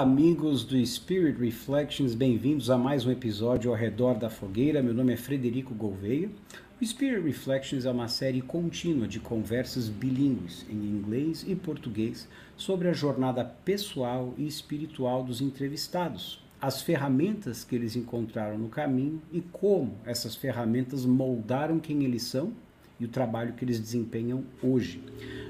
Olá, 0.00 0.08
amigos 0.08 0.64
do 0.64 0.82
Spirit 0.86 1.38
Reflections, 1.38 2.14
bem-vindos 2.14 2.70
a 2.70 2.78
mais 2.78 3.04
um 3.04 3.10
episódio 3.10 3.70
ao 3.70 3.76
redor 3.76 4.14
da 4.14 4.30
fogueira. 4.30 4.82
Meu 4.82 4.94
nome 4.94 5.12
é 5.12 5.16
Frederico 5.18 5.74
Gouveia. 5.74 6.30
O 6.80 6.86
Spirit 6.86 7.22
Reflections 7.22 7.84
é 7.84 7.90
uma 7.90 8.08
série 8.08 8.40
contínua 8.40 9.06
de 9.06 9.20
conversas 9.20 9.90
bilíngues 9.90 10.64
em 10.70 10.74
inglês 10.74 11.44
e 11.46 11.54
português 11.54 12.26
sobre 12.56 12.88
a 12.88 12.94
jornada 12.94 13.44
pessoal 13.44 14.32
e 14.38 14.46
espiritual 14.46 15.22
dos 15.22 15.42
entrevistados, 15.42 16.42
as 16.58 16.80
ferramentas 16.80 17.62
que 17.62 17.74
eles 17.74 17.94
encontraram 17.94 18.56
no 18.56 18.70
caminho 18.70 19.20
e 19.30 19.42
como 19.52 19.98
essas 20.06 20.34
ferramentas 20.34 21.04
moldaram 21.04 21.78
quem 21.78 22.04
eles 22.04 22.22
são 22.22 22.54
e 23.00 23.04
o 23.04 23.08
trabalho 23.08 23.54
que 23.54 23.64
eles 23.64 23.80
desempenham 23.80 24.44
hoje. 24.62 25.02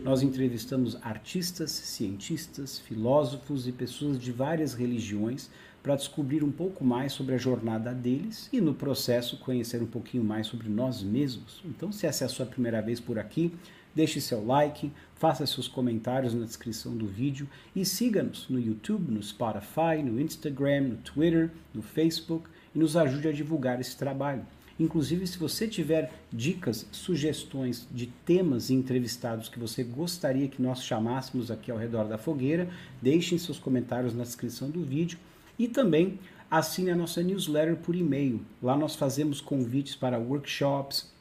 Nós 0.03 0.23
entrevistamos 0.23 0.97
artistas, 1.03 1.71
cientistas, 1.71 2.79
filósofos 2.79 3.67
e 3.67 3.73
pessoas 3.73 4.19
de 4.19 4.33
várias 4.33 4.73
religiões 4.73 5.51
para 5.83 5.97
descobrir 5.97 6.45
um 6.45 6.53
pouco 6.53 6.85
mais 6.85 7.13
sobre 7.13 7.35
a 7.35 7.39
jornada 7.39 7.93
deles 7.93 8.49
e, 8.53 8.61
no 8.61 8.75
processo, 8.75 9.39
conhecer 9.39 9.83
um 9.83 9.87
pouquinho 9.87 10.23
mais 10.23 10.47
sobre 10.47 10.69
nós 10.69 11.03
mesmos. 11.03 11.61
Então, 11.65 11.91
se 11.91 12.07
essa 12.07 12.25
é 12.25 12.27
a 12.27 12.29
sua 12.29 12.47
primeira 12.47 12.81
vez 12.81 13.01
por 13.01 13.19
aqui, 13.19 13.53
deixe 13.95 14.21
seu 14.21 14.45
like, 14.45 14.93
faça 15.17 15.47
seus 15.47 15.67
comentários 15.69 16.35
na 16.35 16.45
descrição 16.45 16.97
do 16.97 17.07
vídeo 17.07 17.49
e 17.75 17.85
siga-nos 17.85 18.49
no 18.49 18.61
YouTube, 18.61 19.11
no 19.11 19.23
Spotify, 19.23 20.03
no 20.05 20.21
Instagram, 20.21 20.83
no 20.83 20.97
Twitter, 20.97 21.51
no 21.75 21.83
Facebook 21.83 22.49
e 22.75 22.79
nos 22.79 22.97
ajude 22.97 23.29
a 23.29 23.33
divulgar 23.33 23.81
esse 23.81 23.97
trabalho. 23.97 24.47
Inclusive, 24.81 25.27
se 25.27 25.37
você 25.37 25.69
tiver 25.69 26.11
dicas, 26.33 26.87
sugestões 26.91 27.87
de 27.91 28.07
temas 28.07 28.71
e 28.71 28.75
entrevistados 28.75 29.47
que 29.47 29.59
você 29.59 29.85
gostaria 29.85 30.49
que 30.49 30.63
nós 30.63 30.83
chamássemos 30.83 31.51
aqui 31.51 31.71
ao 31.71 31.77
redor 31.77 32.05
da 32.05 32.17
fogueira, 32.17 32.67
deixem 33.03 33.37
seus 33.37 33.59
comentários 33.59 34.15
na 34.15 34.23
descrição 34.23 34.71
do 34.71 34.83
vídeo 34.83 35.19
e 35.59 35.69
também 35.69 36.19
assine 36.51 36.91
a 36.91 36.97
nossa 36.97 37.23
newsletter 37.23 37.77
por 37.77 37.95
e-mail. 37.95 38.41
Lá 38.63 38.75
nós 38.75 38.97
fazemos 38.97 39.39
convites 39.39 39.95
para 39.95 40.19
workshops, 40.19 41.13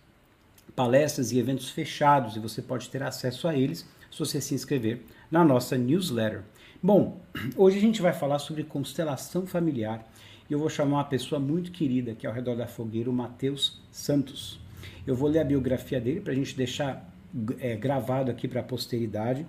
palestras 0.74 1.34
e 1.34 1.38
eventos 1.38 1.70
fechados 1.70 2.38
e 2.38 2.40
você 2.40 2.62
pode 2.62 2.90
ter 2.90 3.04
acesso 3.04 3.46
a 3.46 3.54
eles 3.54 3.86
se 4.10 4.18
você 4.18 4.40
se 4.40 4.56
inscrever 4.56 5.02
na 5.30 5.44
nossa 5.44 5.78
newsletter. 5.78 6.44
Bom, 6.82 7.20
hoje 7.58 7.78
a 7.78 7.82
gente 7.82 8.02
vai 8.02 8.14
falar 8.14 8.40
sobre 8.40 8.64
constelação 8.64 9.46
familiar 9.46 10.08
e 10.50 10.54
eu 10.54 10.58
vou 10.58 10.70
chamar 10.70 10.98
uma 10.98 11.04
pessoa 11.04 11.40
muito 11.40 11.72
querida 11.72 12.12
aqui 12.12 12.26
ao 12.26 12.34
redor 12.34 12.56
da 12.56 12.66
fogueira, 12.66 13.10
o 13.10 13.14
Matheus 13.14 13.80
Santos. 13.92 14.60
Eu 15.06 15.16
vou 15.16 15.30
ler 15.30 15.40
a 15.40 15.44
biografia 15.44 16.02
dele 16.02 16.22
para 16.22 16.34
a 16.34 16.36
gente 16.36 16.58
deixar 16.58 17.14
é, 17.60 17.76
gravado 17.76 18.32
aqui 18.32 18.48
para 18.48 18.62
a 18.62 18.64
posteridade. 18.64 19.46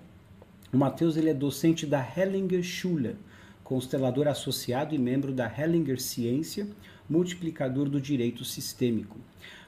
O 0.70 0.76
Matheus 0.76 1.16
ele 1.16 1.30
é 1.30 1.34
docente 1.34 1.86
da 1.86 2.06
Hellinger 2.16 2.62
Schule, 2.62 3.16
constelador 3.64 4.28
associado 4.28 4.94
e 4.94 4.98
membro 4.98 5.32
da 5.32 5.50
Hellinger 5.50 5.98
Ciência, 5.98 6.68
multiplicador 7.08 7.88
do 7.88 7.98
direito 7.98 8.44
sistêmico. 8.44 9.18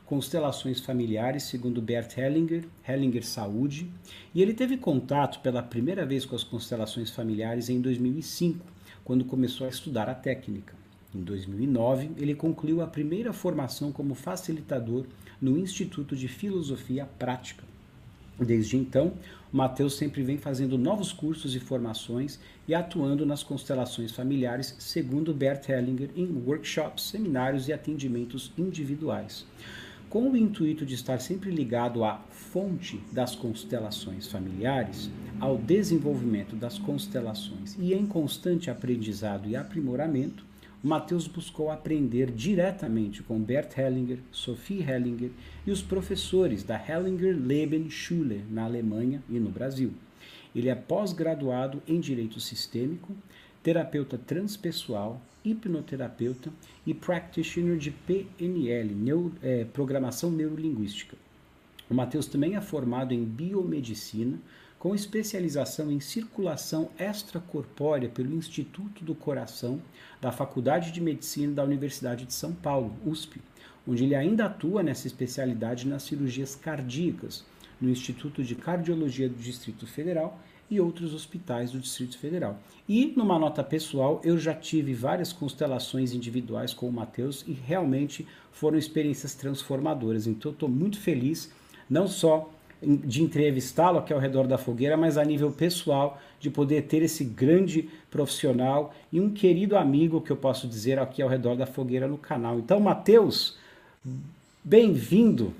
Constelações 0.04 0.80
familiares, 0.80 1.44
segundo 1.44 1.80
Bert 1.80 2.18
Hellinger, 2.18 2.66
Hellinger 2.86 3.24
Saúde, 3.24 3.90
e 4.34 4.42
ele 4.42 4.52
teve 4.52 4.76
contato 4.76 5.40
pela 5.40 5.62
primeira 5.62 6.04
vez 6.04 6.26
com 6.26 6.36
as 6.36 6.44
constelações 6.44 7.08
familiares 7.08 7.70
em 7.70 7.80
2005, 7.80 8.66
quando 9.02 9.24
começou 9.24 9.66
a 9.66 9.70
estudar 9.70 10.10
a 10.10 10.14
técnica. 10.14 10.81
Em 11.14 11.20
2009, 11.22 12.12
ele 12.16 12.34
concluiu 12.34 12.80
a 12.80 12.86
primeira 12.86 13.32
formação 13.32 13.92
como 13.92 14.14
facilitador 14.14 15.04
no 15.40 15.58
Instituto 15.58 16.16
de 16.16 16.26
Filosofia 16.26 17.06
Prática. 17.18 17.64
Desde 18.40 18.78
então, 18.78 19.12
Mateus 19.52 19.96
sempre 19.96 20.22
vem 20.22 20.38
fazendo 20.38 20.78
novos 20.78 21.12
cursos 21.12 21.54
e 21.54 21.60
formações 21.60 22.40
e 22.66 22.74
atuando 22.74 23.26
nas 23.26 23.42
constelações 23.42 24.12
familiares, 24.12 24.74
segundo 24.78 25.34
Bert 25.34 25.68
Hellinger, 25.68 26.10
em 26.16 26.26
workshops, 26.46 27.04
seminários 27.04 27.68
e 27.68 27.72
atendimentos 27.72 28.50
individuais. 28.56 29.44
Com 30.08 30.30
o 30.30 30.36
intuito 30.36 30.86
de 30.86 30.94
estar 30.94 31.20
sempre 31.20 31.50
ligado 31.50 32.04
à 32.04 32.18
fonte 32.30 33.00
das 33.12 33.34
constelações 33.34 34.26
familiares, 34.26 35.10
ao 35.38 35.58
desenvolvimento 35.58 36.56
das 36.56 36.78
constelações 36.78 37.76
e 37.78 37.92
em 37.92 38.06
constante 38.06 38.70
aprendizado 38.70 39.48
e 39.48 39.56
aprimoramento, 39.56 40.44
Mateus 40.82 41.28
buscou 41.28 41.70
aprender 41.70 42.32
diretamente 42.32 43.22
com 43.22 43.38
Bert 43.38 43.78
Hellinger, 43.78 44.18
Sophie 44.32 44.82
Hellinger 44.82 45.30
e 45.64 45.70
os 45.70 45.80
professores 45.80 46.64
da 46.64 46.76
Hellinger 46.76 47.36
Lebensschule 47.38 48.44
na 48.50 48.64
Alemanha 48.64 49.22
e 49.30 49.38
no 49.38 49.48
Brasil. 49.48 49.92
Ele 50.52 50.68
é 50.68 50.74
pós-graduado 50.74 51.80
em 51.86 52.00
Direito 52.00 52.40
Sistêmico, 52.40 53.14
terapeuta 53.62 54.18
transpessoal, 54.18 55.22
hipnoterapeuta 55.44 56.52
e 56.84 56.92
practitioner 56.92 57.78
de 57.78 57.92
PNL, 57.92 58.92
neuro, 58.92 59.32
é, 59.40 59.64
Programação 59.64 60.32
Neurolinguística. 60.32 61.16
O 61.88 61.94
Mateus 61.94 62.26
também 62.26 62.56
é 62.56 62.60
formado 62.60 63.14
em 63.14 63.24
Biomedicina, 63.24 64.38
com 64.82 64.96
especialização 64.96 65.92
em 65.92 66.00
circulação 66.00 66.90
extracorpórea 66.98 68.08
pelo 68.08 68.34
Instituto 68.34 69.04
do 69.04 69.14
Coração 69.14 69.80
da 70.20 70.32
Faculdade 70.32 70.90
de 70.90 71.00
Medicina 71.00 71.52
da 71.52 71.62
Universidade 71.62 72.24
de 72.24 72.34
São 72.34 72.52
Paulo, 72.52 72.92
USP, 73.06 73.40
onde 73.86 74.02
ele 74.02 74.16
ainda 74.16 74.46
atua 74.46 74.82
nessa 74.82 75.06
especialidade 75.06 75.86
nas 75.86 76.02
cirurgias 76.02 76.56
cardíacas, 76.56 77.44
no 77.80 77.90
Instituto 77.90 78.42
de 78.42 78.56
Cardiologia 78.56 79.28
do 79.28 79.36
Distrito 79.36 79.86
Federal 79.86 80.40
e 80.68 80.80
outros 80.80 81.14
hospitais 81.14 81.70
do 81.70 81.78
Distrito 81.78 82.18
Federal. 82.18 82.58
E 82.88 83.12
numa 83.16 83.38
nota 83.38 83.62
pessoal, 83.62 84.20
eu 84.24 84.36
já 84.36 84.52
tive 84.52 84.94
várias 84.94 85.32
constelações 85.32 86.12
individuais 86.12 86.74
com 86.74 86.88
o 86.88 86.92
Matheus 86.92 87.44
e 87.46 87.52
realmente 87.52 88.26
foram 88.50 88.76
experiências 88.76 89.32
transformadoras. 89.36 90.26
Então 90.26 90.50
eu 90.50 90.54
estou 90.54 90.68
muito 90.68 90.98
feliz, 90.98 91.52
não 91.88 92.08
só 92.08 92.50
de 92.82 93.22
entrevistá-lo 93.22 93.98
aqui 93.98 94.12
ao 94.12 94.18
redor 94.18 94.46
da 94.46 94.58
fogueira, 94.58 94.96
mas 94.96 95.16
a 95.16 95.24
nível 95.24 95.52
pessoal, 95.52 96.20
de 96.40 96.50
poder 96.50 96.82
ter 96.82 97.02
esse 97.02 97.24
grande 97.24 97.88
profissional 98.10 98.92
e 99.12 99.20
um 99.20 99.30
querido 99.30 99.76
amigo 99.76 100.20
que 100.20 100.32
eu 100.32 100.36
posso 100.36 100.66
dizer 100.66 100.98
aqui 100.98 101.22
ao 101.22 101.28
redor 101.28 101.54
da 101.54 101.66
fogueira 101.66 102.08
no 102.08 102.18
canal. 102.18 102.58
Então, 102.58 102.80
Matheus, 102.80 103.56
bem-vindo. 104.64 105.54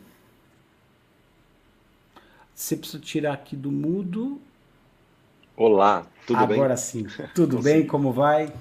Você 2.55 2.77
precisa 2.77 2.99
tirar 3.03 3.35
aqui 3.35 3.55
do 3.55 3.71
mudo. 3.71 4.41
Olá, 5.57 6.07
tudo 6.27 6.37
Agora 6.37 6.49
bem? 6.49 6.59
Agora 6.59 6.77
sim. 6.77 7.07
Tudo 7.35 7.59
bem? 7.63 7.87
Como 7.87 8.13
vai? 8.13 8.53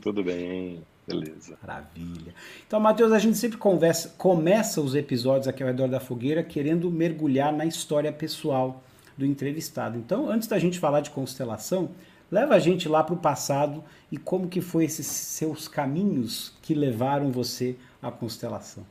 Tudo 0.00 0.22
bem. 0.22 0.80
Beleza. 1.06 1.56
Maravilha. 1.62 2.34
Então, 2.66 2.80
Matheus, 2.80 3.12
a 3.12 3.18
gente 3.18 3.38
sempre 3.38 3.56
conversa, 3.56 4.12
começa 4.18 4.80
os 4.80 4.94
episódios 4.94 5.46
aqui 5.46 5.62
ao 5.62 5.68
redor 5.68 5.88
da 5.88 6.00
fogueira 6.00 6.42
querendo 6.42 6.90
mergulhar 6.90 7.52
na 7.52 7.64
história 7.64 8.12
pessoal 8.12 8.82
do 9.16 9.24
entrevistado. 9.24 9.96
Então, 9.96 10.28
antes 10.28 10.48
da 10.48 10.58
gente 10.58 10.80
falar 10.80 11.00
de 11.00 11.10
constelação, 11.10 11.90
leva 12.30 12.56
a 12.56 12.58
gente 12.58 12.88
lá 12.88 13.04
para 13.04 13.14
o 13.14 13.18
passado 13.18 13.84
e 14.10 14.18
como 14.18 14.48
que 14.48 14.60
foi 14.60 14.84
esses 14.84 15.06
seus 15.06 15.68
caminhos 15.68 16.52
que 16.60 16.74
levaram 16.74 17.30
você 17.30 17.76
à 18.02 18.10
constelação. 18.10 18.84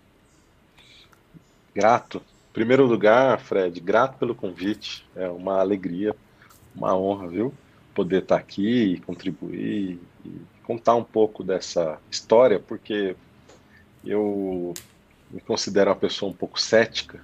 Grato. 1.73 2.21
Em 2.51 2.53
primeiro 2.53 2.85
lugar, 2.85 3.41
Fred, 3.41 3.77
grato 3.81 4.17
pelo 4.17 4.33
convite. 4.33 5.05
É 5.13 5.27
uma 5.27 5.59
alegria, 5.59 6.15
uma 6.73 6.97
honra, 6.97 7.27
viu? 7.27 7.53
Poder 7.93 8.23
estar 8.23 8.37
aqui 8.37 8.93
e 8.93 8.99
contribuir 9.01 9.99
e 10.25 10.41
contar 10.63 10.95
um 10.95 11.03
pouco 11.03 11.43
dessa 11.43 11.99
história, 12.09 12.59
porque 12.59 13.15
eu 14.03 14.73
me 15.31 15.39
considero 15.41 15.89
uma 15.89 15.95
pessoa 15.95 16.31
um 16.31 16.35
pouco 16.35 16.59
cética. 16.59 17.21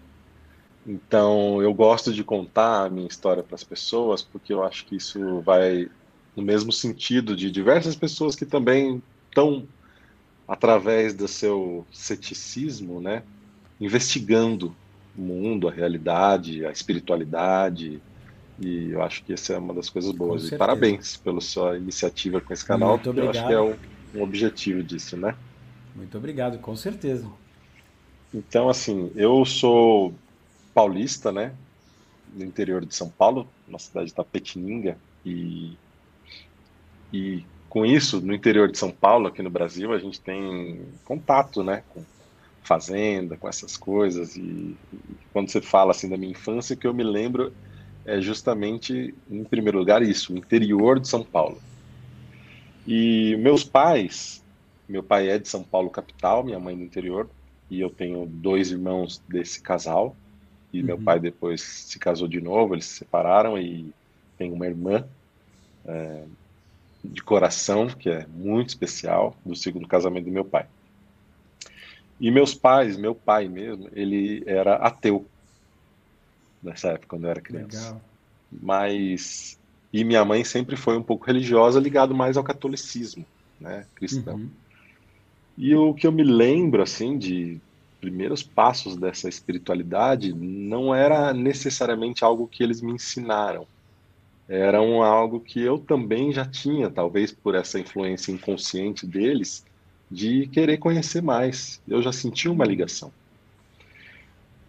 Então, 0.86 1.62
eu 1.62 1.74
gosto 1.74 2.12
de 2.12 2.24
contar 2.24 2.86
a 2.86 2.90
minha 2.90 3.08
história 3.08 3.44
para 3.44 3.56
as 3.56 3.64
pessoas, 3.64 4.22
porque 4.22 4.52
eu 4.52 4.64
acho 4.64 4.86
que 4.86 4.96
isso 4.96 5.42
vai 5.42 5.90
no 6.36 6.42
mesmo 6.42 6.72
sentido 6.72 7.36
de 7.36 7.52
diversas 7.52 7.96
pessoas 7.96 8.36
que 8.36 8.46
também 8.46 9.02
estão, 9.30 9.68
através 10.48 11.14
do 11.14 11.28
seu 11.28 11.86
ceticismo, 11.92 13.00
né, 13.00 13.24
investigando 13.80 14.76
o 15.18 15.22
mundo, 15.22 15.68
a 15.68 15.72
realidade, 15.72 16.66
a 16.66 16.72
espiritualidade, 16.72 18.02
e 18.62 18.92
eu 18.92 19.02
acho 19.02 19.24
que 19.24 19.34
essa 19.34 19.54
é 19.54 19.58
uma 19.58 19.74
das 19.74 19.90
coisas 19.90 20.12
boas. 20.12 20.48
E 20.52 20.56
parabéns 20.56 21.18
pela 21.18 21.42
sua 21.42 21.76
iniciativa 21.78 22.40
com 22.40 22.54
esse 22.54 22.64
canal, 22.64 22.92
Muito 22.92 23.10
obrigado. 23.10 23.36
eu 23.36 23.42
acho 23.42 23.48
que 23.48 23.54
é 23.54 23.62
um, 23.62 24.20
um 24.20 24.24
objetivo 24.24 24.84
disso, 24.84 25.18
né? 25.18 25.36
Muito 25.96 26.16
obrigado, 26.18 26.60
com 26.60 26.76
certeza. 26.76 27.28
Então, 28.32 28.70
assim, 28.70 29.12
eu 29.16 29.44
sou 29.46 30.14
paulista, 30.76 31.32
né? 31.32 31.54
No 32.34 32.46
interior 32.46 32.86
de 32.86 32.96
São 32.96 33.10
Paulo, 33.10 33.48
na 33.68 33.80
cidade 33.80 34.08
de 34.08 34.14
Tapetininga, 34.14 34.96
e, 35.26 35.76
e 37.12 37.44
com 37.68 37.84
isso, 37.84 38.22
no 38.22 38.34
interior 38.34 38.72
de 38.72 38.78
São 38.78 38.92
Paulo, 38.92 39.28
aqui 39.28 39.42
no 39.42 39.50
Brasil, 39.50 39.92
a 39.92 39.98
gente 39.98 40.22
tem 40.22 40.86
contato, 41.04 41.64
né? 41.64 41.84
Com 41.90 42.06
fazenda, 42.64 43.36
com 43.38 43.50
essas 43.50 43.76
coisas, 43.76 44.36
e, 44.36 44.42
e 44.42 44.78
quando 45.34 45.50
você 45.50 45.60
fala 45.62 45.92
assim 45.92 46.08
da 46.08 46.16
minha 46.16 46.32
infância, 46.32 46.76
que 46.76 46.86
eu 46.86 46.94
me 46.94 47.04
lembro 47.04 47.52
é 48.06 48.20
justamente, 48.20 49.14
em 49.30 49.44
primeiro 49.44 49.78
lugar, 49.78 50.02
isso, 50.02 50.34
o 50.34 50.38
interior 50.38 51.00
de 51.00 51.08
São 51.08 51.24
Paulo. 51.24 51.62
E 52.88 53.36
meus 53.38 53.64
pais, 53.64 54.44
meu 54.88 55.04
pai 55.04 55.30
é 55.30 55.38
de 55.38 55.48
São 55.48 55.64
Paulo 55.64 55.90
capital, 55.90 56.44
minha 56.44 56.60
mãe 56.60 56.76
do 56.76 56.84
interior, 56.84 57.30
e 57.70 57.80
eu 57.80 57.90
tenho 57.90 58.26
dois 58.26 58.72
irmãos 58.72 59.22
desse 59.28 59.62
casal. 59.62 60.16
E 60.74 60.80
uhum. 60.80 60.86
meu 60.86 60.98
pai 60.98 61.20
depois 61.20 61.62
se 61.62 62.00
casou 62.00 62.28
de 62.28 62.42
novo, 62.42 62.76
eles 62.76 62.86
se 62.86 62.96
separaram 62.96 63.58
e 63.58 63.94
tem 64.38 64.52
uma 64.52 64.66
irmã 64.66 65.06
é, 65.86 66.24
de 67.04 67.22
coração 67.22 67.88
que 67.88 68.10
é 68.10 68.26
muito 68.28 68.70
especial 68.70 69.36
do 69.46 69.56
segundo 69.56 69.88
casamento 69.88 70.26
do 70.26 70.32
meu 70.32 70.46
pai. 70.46 70.66
E 72.20 72.30
meus 72.30 72.54
pais, 72.54 72.98
meu 72.98 73.16
pai 73.16 73.48
mesmo, 73.48 73.90
ele 73.94 74.44
era 74.46 74.76
ateu 74.76 75.26
nessa 76.62 76.90
época 76.90 77.08
quando 77.10 77.26
eu 77.26 77.30
era 77.32 77.42
criança. 77.42 77.80
Legal. 77.80 78.02
Mas 78.52 79.58
e 79.94 80.04
minha 80.04 80.24
mãe 80.24 80.44
sempre 80.44 80.76
foi 80.76 80.98
um 80.98 81.04
pouco 81.04 81.26
religiosa, 81.26 81.80
ligado 81.80 82.16
mais 82.16 82.38
ao 82.38 82.44
catolicismo, 82.44 83.26
né, 83.60 83.86
cristão. 83.96 84.36
Uhum. 84.36 84.50
E 85.58 85.76
o 85.76 85.94
que 85.94 86.08
eu 86.08 86.12
me 86.12 86.24
lembro 86.24 86.82
assim 86.82 87.18
de 87.18 87.60
primeiros 88.00 88.42
passos 88.42 88.96
dessa 88.96 89.30
espiritualidade 89.30 90.34
não 90.34 90.96
era 90.96 91.34
necessariamente 91.34 92.24
algo 92.24 92.48
que 92.48 92.64
eles 92.64 92.82
me 92.82 92.94
ensinaram. 92.94 93.68
Era 94.50 94.82
um 94.82 95.04
algo 95.04 95.40
que 95.40 95.62
eu 95.62 95.78
também 95.78 96.32
já 96.32 96.46
tinha, 96.46 96.90
talvez 96.90 97.32
por 97.32 97.54
essa 97.54 97.80
influência 97.80 98.32
inconsciente 98.32 99.06
deles, 99.06 99.64
de 100.10 100.48
querer 100.48 100.78
conhecer 100.78 101.22
mais. 101.22 101.82
Eu 101.88 102.02
já 102.02 102.12
senti 102.12 102.50
uma 102.50 102.66
ligação. 102.66 103.12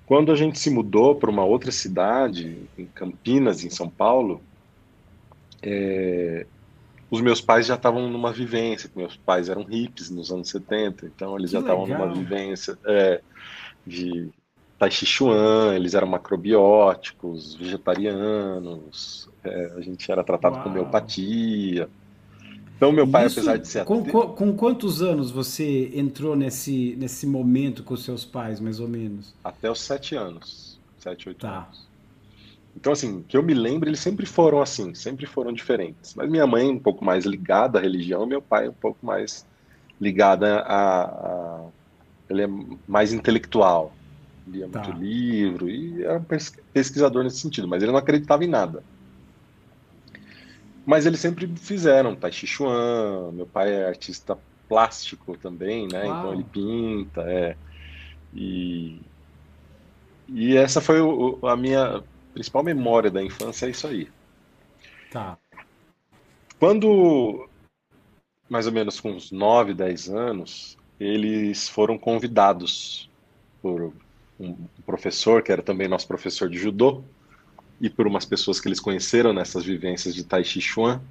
Quando 0.07 0.33
a 0.33 0.37
gente 0.37 0.59
se 0.59 0.71
mudou 0.71 1.15
para 1.15 1.31
uma 1.31 1.45
outra 1.45 1.71
cidade, 1.71 2.69
em 2.77 2.87
Campinas, 2.87 3.65
em 3.65 3.71
São 3.71 3.89
Paulo, 3.89 4.43
é, 5.63 6.47
os 7.11 7.21
meus 7.21 7.41
pais 7.41 7.67
já 7.67 7.75
estavam 7.75 8.09
numa 8.09 8.33
vivência, 8.33 8.91
meus 8.97 9.17
pais 9.17 9.49
eram 9.49 9.65
hippies 9.65 10.11
nos 10.11 10.33
anos 10.33 10.49
70, 10.49 11.07
então 11.07 11.37
eles 11.37 11.51
que 11.51 11.55
já 11.55 11.61
estavam 11.61 11.87
numa 11.87 12.13
vivência 12.13 12.77
é, 12.85 13.21
de 13.87 14.31
Tai 14.79 14.91
Chi 14.91 15.07
Chuan, 15.07 15.75
eles 15.77 15.95
eram 15.95 16.09
macrobióticos, 16.09 17.55
vegetarianos, 17.55 19.29
é, 19.45 19.75
a 19.77 19.81
gente 19.81 20.11
era 20.11 20.25
tratado 20.25 20.57
Uau. 20.57 20.65
com 20.65 20.71
homeopatia. 20.71 21.89
Então, 22.83 22.91
meu 22.91 23.07
pai, 23.07 23.27
Isso, 23.27 23.39
apesar 23.39 23.59
de 23.59 23.69
ser 23.69 23.85
com, 23.85 24.05
com, 24.05 24.27
com, 24.31 24.57
quantos 24.57 25.03
anos 25.03 25.31
você 25.31 25.93
entrou 25.95 26.35
nesse, 26.35 26.97
nesse 26.99 27.29
momento 27.29 27.85
com 27.85 27.97
seus 27.97 28.25
pais, 28.25 28.59
mais 28.59 28.81
ou 28.81 28.89
menos? 28.89 29.33
Até 29.45 29.71
os 29.71 29.81
sete 29.81 30.17
anos. 30.17 30.81
Sete, 30.99 31.29
oito 31.29 31.43
tá. 31.43 31.59
anos. 31.59 31.87
Então, 32.77 32.93
assim, 32.93 33.25
que 33.29 33.37
eu 33.37 33.43
me 33.45 33.55
lembro, 33.55 33.89
eles 33.89 34.01
sempre 34.01 34.27
foram 34.27 34.61
assim, 34.61 34.97
sempre 34.97 35.27
foram 35.27 35.53
diferentes. 35.53 36.13
Mas 36.17 36.29
minha 36.29 36.45
mãe 36.45 36.69
um 36.69 36.79
pouco 36.79 37.05
mais 37.05 37.25
ligada 37.25 37.79
à 37.79 37.81
religião, 37.81 38.27
meu 38.27 38.43
pai 38.43 38.69
um 38.69 38.75
pouco 38.75 38.99
mais 39.07 39.47
ligada 40.01 40.57
a, 40.63 41.05
a 41.05 41.61
ele 42.29 42.43
é 42.43 42.49
mais 42.89 43.13
intelectual, 43.13 43.95
lia 44.45 44.67
tá. 44.67 44.83
muito 44.83 44.99
livro 44.99 45.71
e 45.71 46.03
era 46.03 46.19
um 46.19 46.25
pesquisador 46.73 47.23
nesse 47.23 47.39
sentido, 47.39 47.69
mas 47.69 47.81
ele 47.81 47.93
não 47.93 47.99
acreditava 47.99 48.45
em 48.45 48.49
nada. 48.49 48.83
Mas 50.85 51.07
eles 51.07 51.21
sempre 51.21 51.47
fizeram 51.57 52.17
Tai 52.17 52.33
Chi 52.33 52.47
Chuan, 52.47 53.31
meu 53.33 53.47
pai 53.47 53.73
é 53.73 53.87
artista 53.87 54.39
plástico 54.69 55.37
também, 55.37 55.87
né? 55.87 56.05
Uau. 56.05 56.19
Então 56.19 56.33
ele 56.33 56.45
pinta, 56.45 57.23
é. 57.23 57.57
E, 58.35 59.01
e 60.29 60.57
essa 60.57 60.81
foi 60.81 61.01
o, 61.01 61.39
a 61.47 61.57
minha 61.57 62.03
principal 62.33 62.63
memória 62.63 63.11
da 63.11 63.23
infância, 63.23 63.67
é 63.67 63.71
isso 63.71 63.87
aí. 63.87 64.09
Tá. 65.11 65.37
Quando, 66.59 67.49
mais 68.49 68.67
ou 68.67 68.73
menos 68.73 68.99
com 68.99 69.11
uns 69.11 69.31
9, 69.31 69.75
10 69.75 70.09
anos, 70.09 70.79
eles 70.99 71.69
foram 71.69 71.99
convidados 71.99 73.11
por 73.61 73.93
um 74.41 74.57
professor, 74.87 75.43
que 75.43 75.53
era 75.53 75.63
também 75.63 75.87
nosso 75.87 76.09
professor 76.09 76.49
de 76.49 76.59
judô, 76.59 77.05
e 77.83 77.91
por 77.91 78.07
umas 78.07 78.25
pessoas 78.25 78.61
que 78.61 78.69
eles 78.69 78.79
conheceram 78.79 79.33
nessas 79.33 79.65
vivências 79.65 80.15
de 80.15 80.23
Tai 80.23 80.45
Chi 80.45 80.61
Chuan, 80.61 81.03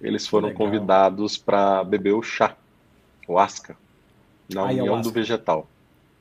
eles 0.00 0.28
foram 0.28 0.48
Legal. 0.48 0.64
convidados 0.64 1.36
para 1.36 1.82
beber 1.82 2.12
o 2.12 2.22
chá, 2.22 2.56
o 3.26 3.36
asca, 3.36 3.76
na 4.48 4.64
União 4.64 5.00
do 5.00 5.10
Vegetal. 5.10 5.68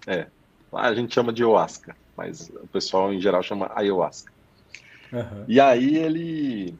É, 0.08 0.26
lá 0.72 0.88
a 0.88 0.96
gente 0.96 1.14
chama 1.14 1.32
de 1.32 1.44
Oasca, 1.44 1.96
mas 2.18 2.50
o 2.50 2.68
pessoal 2.68 3.14
em 3.14 3.22
geral 3.22 3.44
chama 3.44 3.72
ayahuasca. 3.76 4.34
Uhum. 5.14 5.46
E 5.48 5.60
aí 5.60 5.96
ele, 5.96 6.74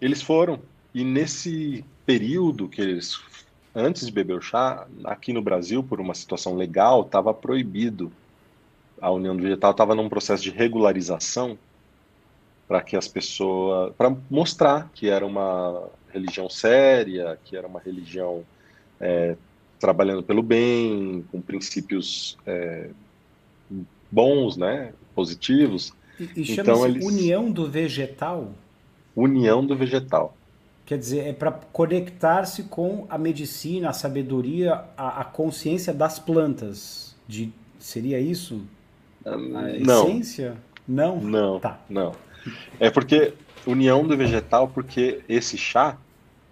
eles 0.00 0.22
foram, 0.22 0.58
e 0.94 1.04
nesse 1.04 1.84
período 2.06 2.68
que 2.68 2.80
eles, 2.80 3.20
antes 3.74 4.06
de 4.06 4.12
beber 4.12 4.38
o 4.38 4.40
chá, 4.40 4.86
aqui 5.04 5.34
no 5.34 5.42
Brasil, 5.42 5.82
por 5.82 6.00
uma 6.00 6.14
situação 6.14 6.56
legal, 6.56 7.02
estava 7.02 7.34
proibido 7.34 8.10
a 9.00 9.10
União 9.10 9.36
do 9.36 9.42
Vegetal 9.42 9.70
estava 9.70 9.94
num 9.94 10.08
processo 10.08 10.42
de 10.42 10.50
regularização 10.50 11.58
para 12.66 12.82
que 12.82 12.96
as 12.96 13.08
pessoas, 13.08 13.94
para 13.96 14.14
mostrar 14.30 14.90
que 14.94 15.08
era 15.08 15.24
uma 15.24 15.88
religião 16.12 16.50
séria, 16.50 17.38
que 17.44 17.56
era 17.56 17.66
uma 17.66 17.80
religião 17.80 18.44
é, 19.00 19.36
trabalhando 19.78 20.22
pelo 20.22 20.42
bem, 20.42 21.24
com 21.32 21.40
princípios 21.40 22.36
é, 22.46 22.90
bons, 24.10 24.56
né, 24.56 24.92
positivos. 25.14 25.94
E, 26.20 26.28
e 26.36 26.52
então 26.52 26.84
eles... 26.86 27.04
União 27.04 27.50
do 27.50 27.68
Vegetal. 27.68 28.52
União 29.16 29.64
do 29.64 29.74
Vegetal. 29.74 30.36
Quer 30.84 30.98
dizer, 30.98 31.26
é 31.26 31.32
para 31.32 31.52
conectar-se 31.52 32.64
com 32.64 33.06
a 33.10 33.18
medicina, 33.18 33.90
a 33.90 33.92
sabedoria, 33.92 34.84
a, 34.96 35.20
a 35.20 35.24
consciência 35.24 35.92
das 35.92 36.18
plantas. 36.18 37.14
De, 37.26 37.52
seria 37.78 38.18
isso? 38.18 38.62
A 39.34 39.78
não. 39.78 40.08
essência? 40.08 40.56
Não? 40.86 41.20
Não, 41.20 41.60
tá. 41.60 41.78
não. 41.88 42.14
É 42.80 42.90
porque 42.90 43.34
união 43.66 44.06
do 44.06 44.16
vegetal, 44.16 44.68
porque 44.68 45.22
esse 45.28 45.58
chá, 45.58 45.98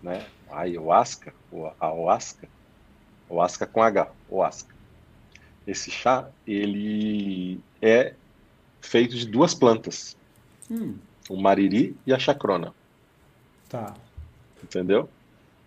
né, 0.03 0.27
a 0.51 0.61
ayahuasca, 0.61 1.33
ou 1.51 1.67
a 1.67 1.75
ayahuasca, 1.81 2.49
ayahuasca 3.29 3.67
com 3.67 3.83
H, 3.83 4.11
ayahuasca. 4.29 4.75
Esse 5.67 5.91
chá, 5.91 6.29
ele 6.47 7.61
é 7.81 8.15
feito 8.81 9.17
de 9.17 9.27
duas 9.27 9.55
plantas. 9.55 10.17
Hum. 10.71 10.95
O 11.29 11.37
mariri 11.37 11.97
e 12.07 12.13
a 12.13 12.19
chacrona. 12.19 12.73
Tá. 13.69 13.95
Entendeu? 14.63 15.09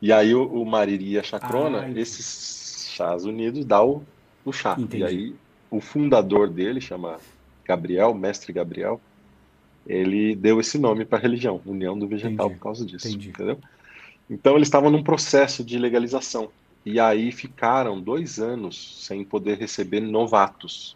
E 0.01 0.13
aí 0.13 0.33
o, 0.33 0.45
o 0.45 0.65
mariri 0.65 1.11
e 1.11 1.19
a 1.19 1.23
chacrona, 1.23 1.81
ah, 1.81 1.91
esses 1.91 2.89
chás 2.93 3.25
unidos, 3.25 3.65
dá 3.65 3.83
o, 3.83 4.03
o 4.45 4.53
chá. 4.53 4.75
Entendi. 4.77 5.03
E 5.03 5.05
aí 5.05 5.35
o 5.69 5.79
fundador 5.79 6.49
dele, 6.49 6.81
chama 6.81 7.17
Gabriel, 7.65 8.13
mestre 8.13 8.51
Gabriel, 8.51 8.99
ele 9.85 10.35
deu 10.35 10.59
esse 10.59 10.77
nome 10.77 11.05
para 11.05 11.17
a 11.17 11.21
religião, 11.21 11.61
União 11.65 11.97
do 11.97 12.07
Vegetal, 12.07 12.47
Entendi. 12.47 12.53
por 12.55 12.63
causa 12.63 12.85
disso. 12.85 13.07
Entendi. 13.07 13.29
Entendeu? 13.29 13.59
Então 14.29 14.55
eles 14.55 14.67
estavam 14.67 14.89
num 14.89 15.03
processo 15.03 15.63
de 15.63 15.77
legalização. 15.77 16.49
E 16.85 16.99
aí 16.99 17.31
ficaram 17.31 17.99
dois 17.99 18.39
anos 18.39 19.05
sem 19.05 19.23
poder 19.23 19.57
receber 19.57 19.99
novatos. 19.99 20.95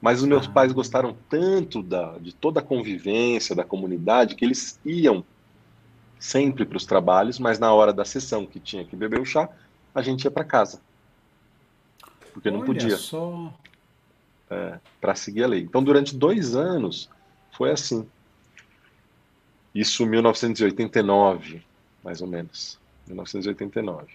Mas 0.00 0.20
os 0.20 0.26
meus 0.26 0.46
ah. 0.46 0.50
pais 0.50 0.72
gostaram 0.72 1.16
tanto 1.28 1.82
da, 1.82 2.18
de 2.18 2.34
toda 2.34 2.60
a 2.60 2.62
convivência 2.62 3.54
da 3.54 3.64
comunidade 3.64 4.34
que 4.34 4.44
eles 4.44 4.78
iam 4.84 5.24
sempre 6.18 6.64
para 6.64 6.76
os 6.76 6.86
trabalhos, 6.86 7.38
mas 7.38 7.58
na 7.58 7.72
hora 7.72 7.92
da 7.92 8.04
sessão 8.04 8.46
que 8.46 8.60
tinha 8.60 8.84
que 8.84 8.96
beber 8.96 9.20
o 9.20 9.24
chá, 9.24 9.48
a 9.94 10.02
gente 10.02 10.24
ia 10.24 10.30
para 10.30 10.44
casa. 10.44 10.80
Porque 12.32 12.48
Olha 12.48 12.58
não 12.58 12.64
podia. 12.64 12.96
Só 12.96 13.52
é, 14.52 14.78
para 15.00 15.14
seguir 15.14 15.44
a 15.44 15.48
lei. 15.48 15.62
Então, 15.62 15.82
durante 15.82 16.14
dois 16.14 16.54
anos, 16.54 17.08
foi 17.52 17.70
assim. 17.70 18.06
Isso 19.74 20.04
1989, 20.04 21.62
mais 22.04 22.20
ou 22.20 22.28
menos. 22.28 22.78
1989. 23.06 24.12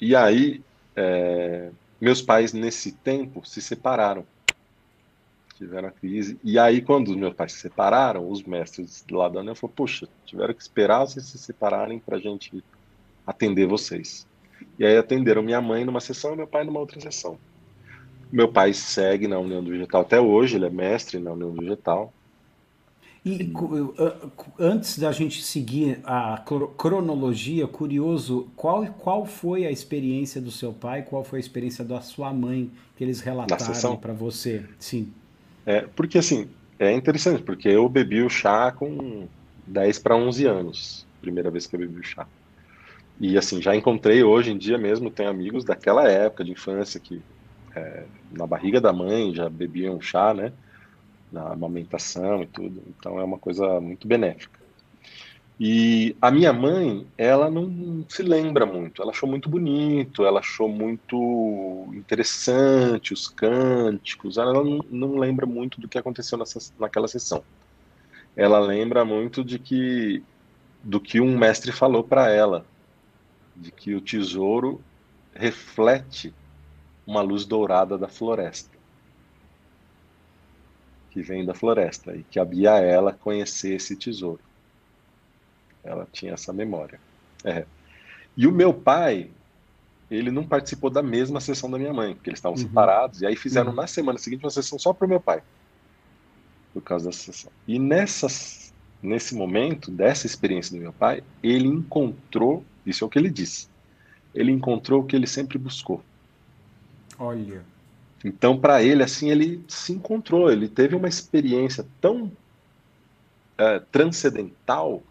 E 0.00 0.14
aí, 0.14 0.60
é, 0.96 1.70
meus 2.00 2.20
pais, 2.20 2.52
nesse 2.52 2.92
tempo, 2.92 3.46
se 3.46 3.62
separaram. 3.62 4.26
Tiveram 5.56 5.88
a 5.88 5.92
crise. 5.92 6.38
E 6.44 6.58
aí, 6.58 6.80
quando 6.80 7.08
os 7.08 7.16
meus 7.16 7.34
pais 7.34 7.52
se 7.52 7.60
separaram, 7.60 8.28
os 8.28 8.42
mestres 8.42 9.04
lá 9.10 9.28
da 9.28 9.40
União 9.40 9.54
falaram: 9.54 9.74
Poxa, 9.74 10.08
tiveram 10.24 10.54
que 10.54 10.62
esperar 10.62 11.00
vocês 11.00 11.26
se 11.26 11.38
separarem 11.38 11.98
para 11.98 12.16
a 12.16 12.20
gente 12.20 12.62
atender 13.26 13.66
vocês. 13.66 14.26
E 14.78 14.84
aí 14.84 14.96
atenderam 14.96 15.42
minha 15.42 15.60
mãe 15.60 15.84
numa 15.84 16.00
sessão 16.00 16.32
e 16.32 16.36
meu 16.36 16.46
pai 16.46 16.64
numa 16.64 16.80
outra 16.80 17.00
sessão. 17.00 17.38
Meu 18.30 18.48
pai 18.48 18.72
segue 18.74 19.26
na 19.26 19.38
União 19.38 19.62
do 19.62 19.70
Vegetal 19.70 20.02
até 20.02 20.20
hoje, 20.20 20.56
ele 20.56 20.66
é 20.66 20.70
mestre 20.70 21.18
na 21.18 21.32
União 21.32 21.50
do 21.50 21.60
Vegetal. 21.60 22.12
E 23.24 23.52
antes 24.58 24.98
da 24.98 25.12
gente 25.12 25.42
seguir 25.42 26.00
a 26.04 26.42
cronologia, 26.76 27.66
curioso, 27.66 28.48
qual, 28.56 28.86
qual 28.86 29.26
foi 29.26 29.66
a 29.66 29.70
experiência 29.70 30.40
do 30.40 30.50
seu 30.50 30.72
pai, 30.72 31.02
qual 31.02 31.24
foi 31.24 31.38
a 31.38 31.40
experiência 31.40 31.84
da 31.84 32.00
sua 32.00 32.32
mãe 32.32 32.70
que 32.96 33.04
eles 33.04 33.20
relataram 33.20 33.96
para 33.96 34.12
você? 34.12 34.64
Sim. 34.78 35.12
É, 35.66 35.82
porque 35.94 36.16
assim, 36.16 36.48
é 36.78 36.92
interessante, 36.92 37.42
porque 37.42 37.68
eu 37.68 37.88
bebi 37.88 38.22
o 38.22 38.30
chá 38.30 38.72
com 38.72 39.26
10 39.66 39.98
para 39.98 40.16
11 40.16 40.46
anos, 40.46 41.06
primeira 41.20 41.50
vez 41.50 41.66
que 41.66 41.76
eu 41.76 41.80
bebi 41.80 42.00
o 42.00 42.04
chá. 42.04 42.26
e 43.20 43.36
assim, 43.36 43.60
já 43.60 43.74
encontrei 43.74 44.22
hoje 44.22 44.52
em 44.52 44.56
dia 44.56 44.78
mesmo, 44.78 45.10
tenho 45.10 45.28
amigos 45.28 45.64
daquela 45.64 46.08
época 46.08 46.44
de 46.44 46.52
infância 46.52 47.00
que 47.00 47.20
é, 47.78 48.04
na 48.32 48.46
barriga 48.46 48.80
da 48.80 48.92
mãe 48.92 49.34
já 49.34 49.48
bebiam 49.48 50.00
chá, 50.00 50.34
né? 50.34 50.52
Na 51.30 51.52
amamentação 51.52 52.42
e 52.42 52.46
tudo. 52.46 52.82
Então 52.88 53.18
é 53.20 53.24
uma 53.24 53.38
coisa 53.38 53.80
muito 53.80 54.06
benéfica. 54.06 54.58
E 55.60 56.16
a 56.22 56.30
minha 56.30 56.52
mãe, 56.52 57.04
ela 57.16 57.50
não 57.50 58.04
se 58.08 58.22
lembra 58.22 58.64
muito. 58.64 59.02
Ela 59.02 59.10
achou 59.10 59.28
muito 59.28 59.48
bonito, 59.48 60.24
ela 60.24 60.38
achou 60.38 60.68
muito 60.68 61.88
interessante 61.94 63.12
os 63.12 63.28
cânticos. 63.28 64.38
Ela 64.38 64.52
não, 64.52 64.78
não 64.88 65.18
lembra 65.18 65.46
muito 65.46 65.80
do 65.80 65.88
que 65.88 65.98
aconteceu 65.98 66.38
nessa, 66.38 66.60
naquela 66.78 67.08
sessão. 67.08 67.42
Ela 68.36 68.60
lembra 68.60 69.04
muito 69.04 69.42
de 69.44 69.58
que 69.58 70.22
do 70.82 71.00
que 71.00 71.20
um 71.20 71.36
mestre 71.36 71.72
falou 71.72 72.04
para 72.04 72.30
ela, 72.30 72.64
de 73.56 73.72
que 73.72 73.94
o 73.96 74.00
tesouro 74.00 74.80
reflete 75.34 76.32
uma 77.08 77.22
luz 77.22 77.46
dourada 77.46 77.96
da 77.96 78.06
floresta, 78.06 78.76
que 81.10 81.22
vem 81.22 81.42
da 81.42 81.54
floresta 81.54 82.14
e 82.14 82.22
que 82.22 82.38
havia 82.38 82.74
a 82.74 82.80
ela 82.80 83.14
conhecer 83.14 83.76
esse 83.76 83.96
tesouro. 83.96 84.42
Ela 85.82 86.06
tinha 86.12 86.34
essa 86.34 86.52
memória. 86.52 87.00
É. 87.42 87.64
E 88.36 88.46
o 88.46 88.52
meu 88.52 88.74
pai, 88.74 89.30
ele 90.10 90.30
não 90.30 90.46
participou 90.46 90.90
da 90.90 91.02
mesma 91.02 91.40
sessão 91.40 91.70
da 91.70 91.78
minha 91.78 91.94
mãe, 91.94 92.14
porque 92.14 92.28
eles 92.28 92.40
estavam 92.40 92.58
uhum. 92.58 92.68
separados, 92.68 93.22
e 93.22 93.26
aí 93.26 93.36
fizeram 93.36 93.70
uhum. 93.70 93.76
na 93.76 93.86
semana 93.86 94.18
seguinte 94.18 94.44
uma 94.44 94.50
sessão 94.50 94.78
só 94.78 94.92
para 94.92 95.06
o 95.06 95.08
meu 95.08 95.18
pai, 95.18 95.42
por 96.74 96.82
causa 96.82 97.06
dessa 97.06 97.32
sessão. 97.32 97.50
E 97.66 97.78
nessas, 97.78 98.74
nesse 99.02 99.34
momento, 99.34 99.90
dessa 99.90 100.26
experiência 100.26 100.76
do 100.76 100.82
meu 100.82 100.92
pai, 100.92 101.24
ele 101.42 101.68
encontrou, 101.68 102.62
isso 102.84 103.02
é 103.02 103.06
o 103.06 103.10
que 103.10 103.18
ele 103.18 103.30
disse, 103.30 103.66
ele 104.34 104.52
encontrou 104.52 105.00
o 105.00 105.06
que 105.06 105.16
ele 105.16 105.26
sempre 105.26 105.56
buscou. 105.56 106.02
Olha. 107.18 107.62
Então, 108.24 108.58
para 108.58 108.82
ele, 108.82 109.02
assim, 109.02 109.30
ele 109.30 109.62
se 109.68 109.92
encontrou, 109.92 110.50
ele 110.50 110.68
teve 110.68 110.94
uma 110.94 111.08
experiência 111.08 111.86
tão 112.00 112.30
é, 113.56 113.80
transcendental 113.92 115.02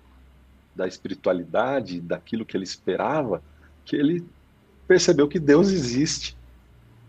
da 0.76 0.88
espiritualidade, 0.88 2.00
daquilo 2.00 2.46
que 2.46 2.56
ele 2.56 2.64
esperava, 2.64 3.42
que 3.84 3.96
ele 3.96 4.26
percebeu 4.88 5.28
que 5.28 5.40
Deus 5.40 5.70
existe. 5.70 6.38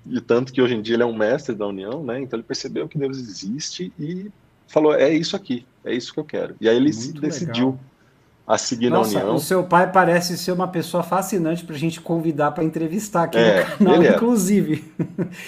E 0.06 0.20
tanto 0.20 0.52
que 0.52 0.62
hoje 0.62 0.74
em 0.74 0.82
dia 0.82 0.96
ele 0.96 1.02
é 1.02 1.06
um 1.06 1.16
mestre 1.16 1.54
da 1.54 1.66
união, 1.66 2.02
né? 2.02 2.20
Então 2.20 2.38
ele 2.38 2.46
percebeu 2.46 2.88
que 2.88 2.96
Deus 2.96 3.18
existe 3.18 3.92
e 3.98 4.30
falou: 4.66 4.94
é 4.94 5.12
isso 5.12 5.36
aqui, 5.36 5.66
é 5.84 5.94
isso 5.94 6.14
que 6.14 6.20
eu 6.20 6.24
quero. 6.24 6.56
E 6.60 6.68
aí 6.68 6.76
ele 6.76 6.92
Muito 6.92 7.00
se 7.00 7.12
decidiu 7.12 7.70
legal. 7.70 7.80
A 8.48 8.56
seguir 8.56 8.88
Nossa, 8.88 9.18
na 9.18 9.20
união. 9.24 9.36
O 9.36 9.40
seu 9.40 9.62
pai 9.62 9.92
parece 9.92 10.38
ser 10.38 10.52
uma 10.52 10.66
pessoa 10.66 11.02
fascinante 11.02 11.62
para 11.62 11.76
a 11.76 11.78
gente 11.78 12.00
convidar 12.00 12.52
para 12.52 12.64
entrevistar 12.64 13.24
aqui 13.24 13.36
é, 13.36 13.60
no 13.60 13.76
canal, 13.76 14.02
é. 14.02 14.08
inclusive. 14.14 14.90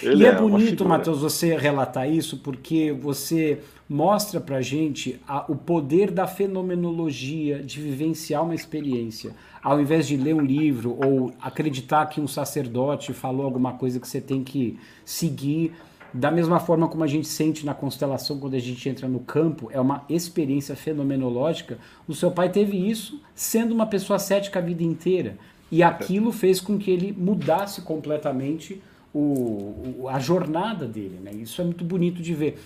e 0.03 0.23
é, 0.23 0.29
é 0.29 0.33
bonito, 0.35 0.85
Matheus, 0.85 1.23
você 1.23 1.57
relatar 1.57 2.09
isso, 2.11 2.37
porque 2.37 2.93
você 2.93 3.59
mostra 3.89 4.39
para 4.39 4.61
gente 4.61 5.19
a, 5.27 5.51
o 5.51 5.57
poder 5.57 6.11
da 6.11 6.27
fenomenologia 6.27 7.63
de 7.63 7.81
vivenciar 7.81 8.45
uma 8.45 8.55
experiência. 8.55 9.35
Ao 9.63 9.81
invés 9.81 10.07
de 10.07 10.17
ler 10.17 10.35
um 10.35 10.43
livro 10.43 10.99
ou 11.03 11.33
acreditar 11.41 12.05
que 12.07 12.21
um 12.21 12.29
sacerdote 12.29 13.15
falou 13.15 13.47
alguma 13.47 13.73
coisa 13.73 13.99
que 13.99 14.07
você 14.07 14.21
tem 14.21 14.45
que 14.45 14.79
seguir, 15.07 15.73
da 16.13 16.31
mesma 16.31 16.59
forma 16.59 16.89
como 16.89 17.05
a 17.05 17.07
gente 17.07 17.29
sente 17.29 17.65
na 17.65 17.75
constelação 17.75 18.39
quando 18.39 18.55
a 18.55 18.59
gente 18.59 18.89
entra 18.89 19.09
no 19.09 19.21
campo, 19.21 19.69
é 19.73 19.81
uma 19.81 20.05
experiência 20.09 20.75
fenomenológica. 20.75 21.79
O 22.09 22.15
seu 22.15 22.31
pai 22.31 22.51
teve 22.51 22.77
isso 22.77 23.21
sendo 23.35 23.73
uma 23.73 23.87
pessoa 23.87 24.19
cética 24.19 24.59
a 24.59 24.63
vida 24.63 24.83
inteira. 24.83 25.37
E 25.71 25.83
aquilo 25.83 26.33
fez 26.33 26.61
com 26.61 26.79
que 26.79 26.91
ele 26.91 27.13
mudasse 27.13 27.83
completamente 27.83 28.83
o, 29.15 30.09
a 30.09 30.19
jornada 30.19 30.87
dele. 30.87 31.19
Né? 31.23 31.33
Isso 31.33 31.61
é 31.61 31.65
muito 31.65 31.85
bonito 31.85 32.21
de 32.21 32.35
ver. 32.35 32.59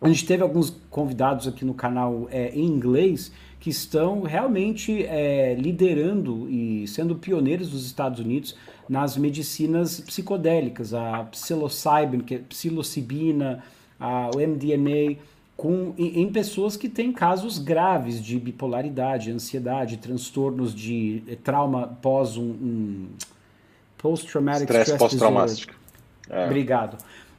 A 0.00 0.08
gente 0.08 0.26
teve 0.26 0.42
alguns 0.42 0.70
convidados 0.90 1.48
aqui 1.48 1.64
no 1.64 1.72
canal 1.72 2.28
é, 2.30 2.50
em 2.54 2.66
inglês 2.66 3.32
que 3.58 3.70
estão 3.70 4.22
realmente 4.22 5.04
é, 5.04 5.54
liderando 5.54 6.48
e 6.48 6.86
sendo 6.86 7.16
pioneiros 7.16 7.70
dos 7.70 7.86
Estados 7.86 8.20
Unidos 8.20 8.54
nas 8.88 9.16
medicinas 9.16 10.00
psicodélicas, 10.00 10.94
a 10.94 11.24
psilocybin, 11.24 12.20
que 12.20 12.36
é 12.36 12.38
psilocibina, 12.38 13.64
a, 13.98 14.30
o 14.34 14.38
MDMA, 14.38 15.16
com, 15.56 15.94
em, 15.96 16.30
pessoas 16.30 16.76
que 16.76 16.88
têm 16.88 17.10
casos 17.10 17.58
graves 17.58 18.22
de 18.22 18.38
bipolaridade, 18.38 19.30
ansiedade, 19.30 19.96
transtornos 19.96 20.74
de 20.74 21.22
eh, 21.26 21.36
trauma 21.42 21.98
pós 22.02 22.36
um, 22.36 22.42
um 22.42 23.06
post-traumatic 23.96 24.64
stress, 24.64 24.90
stress 24.92 24.98
pós-traumático. 24.98 25.74
É. 26.28 26.44
Obrigado. 26.44 26.98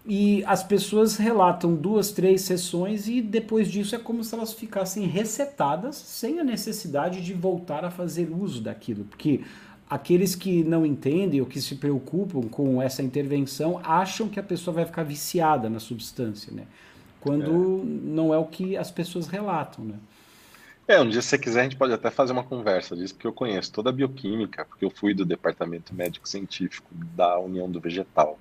E 0.10 0.42
as 0.46 0.64
pessoas 0.64 1.18
relatam 1.18 1.76
duas, 1.76 2.12
três 2.12 2.42
sessões 2.42 3.10
e 3.10 3.22
depois 3.22 3.68
disso 3.68 3.94
é 3.94 4.00
como 4.00 4.24
se 4.24 4.34
elas 4.34 4.54
ficassem 4.54 5.06
resetadas 5.06 5.98
sem 5.98 6.40
a 6.40 6.46
necessidade 6.46 7.22
de 7.22 7.34
voltar 7.34 7.84
a 7.84 7.92
fazer 7.92 8.30
uso 8.32 8.62
daquilo. 8.62 9.04
Porque 9.04 9.42
aqueles 9.90 10.34
que 10.34 10.64
não 10.64 10.86
entendem 10.86 11.42
ou 11.42 11.46
que 11.46 11.60
se 11.60 11.76
preocupam 11.76 12.44
com 12.44 12.82
essa 12.82 13.04
intervenção 13.04 13.82
acham 13.84 14.30
que 14.30 14.40
a 14.40 14.44
pessoa 14.44 14.76
vai 14.76 14.86
ficar 14.86 15.04
viciada 15.04 15.70
na 15.70 15.80
substância, 15.80 16.54
né? 16.54 16.64
Quando 17.20 17.82
é. 17.82 17.86
não 17.86 18.34
é 18.34 18.38
o 18.38 18.46
que 18.46 18.78
as 18.78 18.90
pessoas 18.90 19.28
relatam, 19.28 19.84
né? 19.84 19.96
É, 20.88 21.02
um 21.02 21.10
dia 21.10 21.22
se 21.22 21.28
você 21.28 21.38
quiser 21.38 21.60
a 21.60 21.64
gente 21.64 21.76
pode 21.76 21.92
até 21.92 22.10
fazer 22.10 22.32
uma 22.32 22.46
conversa 22.46 22.96
disso, 22.96 23.14
porque 23.14 23.28
eu 23.28 23.34
conheço 23.34 23.74
toda 23.74 23.90
a 23.90 23.94
bioquímica, 23.94 24.64
porque 24.64 24.86
eu 24.86 24.90
fui 24.90 25.14
do 25.14 25.26
departamento 25.26 25.94
médico 25.94 26.30
científico 26.30 26.88
da 26.94 27.38
União 27.38 27.70
do 27.70 27.82
Vegetal. 27.82 28.40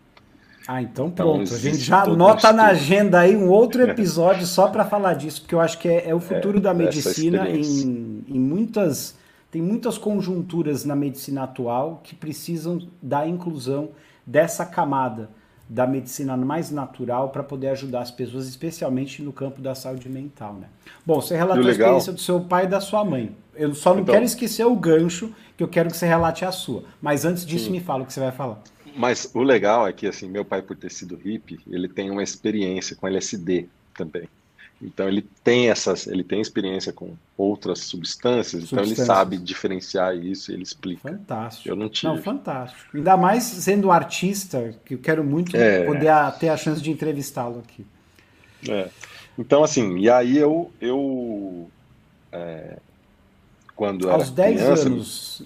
Ah, 0.66 0.82
então, 0.82 1.06
então 1.08 1.26
pronto. 1.26 1.44
Então, 1.44 1.56
a 1.56 1.60
gente 1.60 1.78
já 1.78 2.02
anota 2.02 2.52
na 2.52 2.66
agenda 2.66 3.20
aí 3.20 3.36
um 3.36 3.48
outro 3.48 3.82
episódio 3.82 4.46
só 4.46 4.68
para 4.68 4.84
falar 4.84 5.14
disso, 5.14 5.42
porque 5.42 5.54
eu 5.54 5.60
acho 5.60 5.78
que 5.78 5.88
é, 5.88 6.08
é 6.08 6.14
o 6.14 6.20
futuro 6.20 6.58
é, 6.58 6.60
da 6.60 6.74
medicina 6.74 7.48
em, 7.48 8.24
em 8.26 8.38
muitas. 8.38 9.14
Tem 9.50 9.62
muitas 9.62 9.96
conjunturas 9.96 10.84
na 10.84 10.96
medicina 10.96 11.44
atual 11.44 12.00
que 12.02 12.14
precisam 12.14 12.88
da 13.00 13.26
inclusão 13.26 13.90
dessa 14.26 14.66
camada 14.66 15.30
da 15.68 15.86
medicina 15.86 16.36
mais 16.36 16.70
natural 16.70 17.30
para 17.30 17.42
poder 17.42 17.68
ajudar 17.68 18.00
as 18.00 18.10
pessoas, 18.10 18.46
especialmente 18.46 19.22
no 19.22 19.32
campo 19.32 19.60
da 19.60 19.74
saúde 19.74 20.08
mental, 20.08 20.54
né? 20.54 20.68
Bom, 21.04 21.20
você 21.20 21.36
relatou 21.36 21.66
a 21.66 21.70
experiência 21.70 22.12
do 22.12 22.20
seu 22.20 22.40
pai 22.40 22.64
e 22.64 22.68
da 22.68 22.80
sua 22.80 23.04
mãe. 23.04 23.34
Eu 23.54 23.74
só 23.74 23.92
não 23.92 24.02
então, 24.02 24.12
quero 24.12 24.24
esquecer 24.24 24.64
o 24.64 24.76
gancho, 24.76 25.32
que 25.56 25.62
eu 25.62 25.68
quero 25.68 25.90
que 25.90 25.96
você 25.96 26.06
relate 26.06 26.44
a 26.44 26.52
sua. 26.52 26.84
Mas 27.00 27.24
antes 27.24 27.44
disso, 27.44 27.66
sim. 27.66 27.72
me 27.72 27.80
fala 27.80 28.02
o 28.02 28.06
que 28.06 28.12
você 28.12 28.20
vai 28.20 28.30
falar. 28.30 28.60
Mas 28.96 29.30
o 29.34 29.42
legal 29.42 29.86
é 29.86 29.92
que, 29.92 30.06
assim, 30.06 30.28
meu 30.28 30.44
pai, 30.44 30.62
por 30.62 30.76
ter 30.76 30.90
sido 30.90 31.16
hippie, 31.16 31.60
ele 31.68 31.88
tem 31.88 32.10
uma 32.10 32.22
experiência 32.22 32.96
com 32.96 33.06
LSD 33.06 33.66
também. 33.94 34.28
Então 34.80 35.08
ele 35.08 35.26
tem 35.42 35.70
essas, 35.70 36.06
ele 36.06 36.22
tem 36.22 36.40
experiência 36.40 36.92
com 36.92 37.14
outras 37.36 37.80
substâncias, 37.80 38.62
substâncias. 38.62 38.72
então 38.72 38.84
ele 38.84 38.94
sabe 38.94 39.38
diferenciar 39.38 40.14
isso, 40.14 40.52
ele 40.52 40.62
explica. 40.62 41.08
Fantástico. 41.08 41.68
Eu 41.68 41.76
não 41.76 41.88
tive. 41.88 42.12
Não, 42.12 42.22
fantástico. 42.22 42.94
Ainda 42.94 43.16
mais 43.16 43.44
sendo 43.44 43.90
artista, 43.90 44.74
que 44.84 44.94
eu 44.94 44.98
quero 44.98 45.24
muito 45.24 45.56
é. 45.56 45.84
poder 45.84 46.08
a, 46.08 46.30
ter 46.30 46.50
a 46.50 46.56
chance 46.58 46.82
de 46.82 46.90
entrevistá-lo 46.90 47.60
aqui. 47.60 47.86
É. 48.68 48.90
Então 49.38 49.64
assim, 49.64 49.96
e 49.98 50.10
aí 50.10 50.36
eu 50.36 50.70
eu 50.78 51.70
é, 52.30 52.78
quando 53.74 54.10
aos 54.10 54.24
era 54.24 54.32
10 54.32 54.60
criança, 54.60 54.86
anos. 54.88 55.42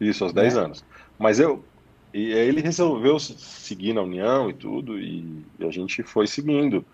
Isso, 0.00 0.24
aos 0.24 0.32
10 0.32 0.56
é. 0.56 0.58
anos. 0.58 0.84
Mas 1.16 1.38
eu 1.38 1.64
e 2.12 2.32
aí 2.32 2.48
ele 2.48 2.60
resolveu 2.60 3.18
seguir 3.18 3.92
na 3.92 4.02
União 4.02 4.50
e 4.50 4.54
tudo, 4.54 4.98
e 4.98 5.44
a 5.60 5.70
gente 5.70 6.02
foi 6.02 6.26
seguindo. 6.26 6.84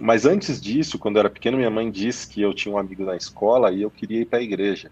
Mas 0.00 0.26
antes 0.26 0.60
disso, 0.60 0.98
quando 0.98 1.16
eu 1.16 1.20
era 1.20 1.30
pequeno, 1.30 1.56
minha 1.56 1.70
mãe 1.70 1.90
disse 1.90 2.28
que 2.28 2.42
eu 2.42 2.52
tinha 2.52 2.74
um 2.74 2.78
amigo 2.78 3.04
na 3.04 3.16
escola 3.16 3.72
e 3.72 3.82
eu 3.82 3.90
queria 3.90 4.20
ir 4.20 4.26
para 4.26 4.38
a 4.38 4.42
igreja. 4.42 4.90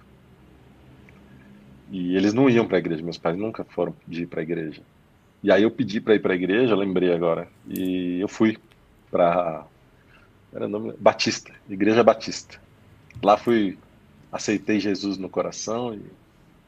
E 1.91 2.17
eles 2.17 2.33
não 2.33 2.49
iam 2.49 2.67
para 2.67 2.79
a 2.79 2.81
igreja, 2.81 3.03
meus 3.03 3.19
pais 3.19 3.37
nunca 3.37 3.65
foram 3.65 3.93
pedir 3.93 4.27
para 4.27 4.41
a 4.41 4.43
igreja. 4.43 4.83
E 5.43 5.53
aí 5.53 5.63
eu 5.63 5.71
pedi 5.71 6.01
para 6.01 6.15
ir 6.15 6.21
para 6.21 6.33
a 6.33 6.37
igreja, 6.37 6.75
lembrei 6.75 7.13
agora, 7.13 7.47
e 7.69 8.19
eu 8.19 8.29
fui 8.29 8.57
para 9.11 9.67
era 10.55 10.69
nome 10.69 10.95
Batista, 10.99 11.53
Igreja 11.69 12.03
Batista. 12.05 12.61
Lá 13.23 13.37
fui 13.37 13.77
aceitei 14.31 14.79
Jesus 14.81 15.19
no 15.19 15.29
coração 15.29 15.95
e 15.95 16.01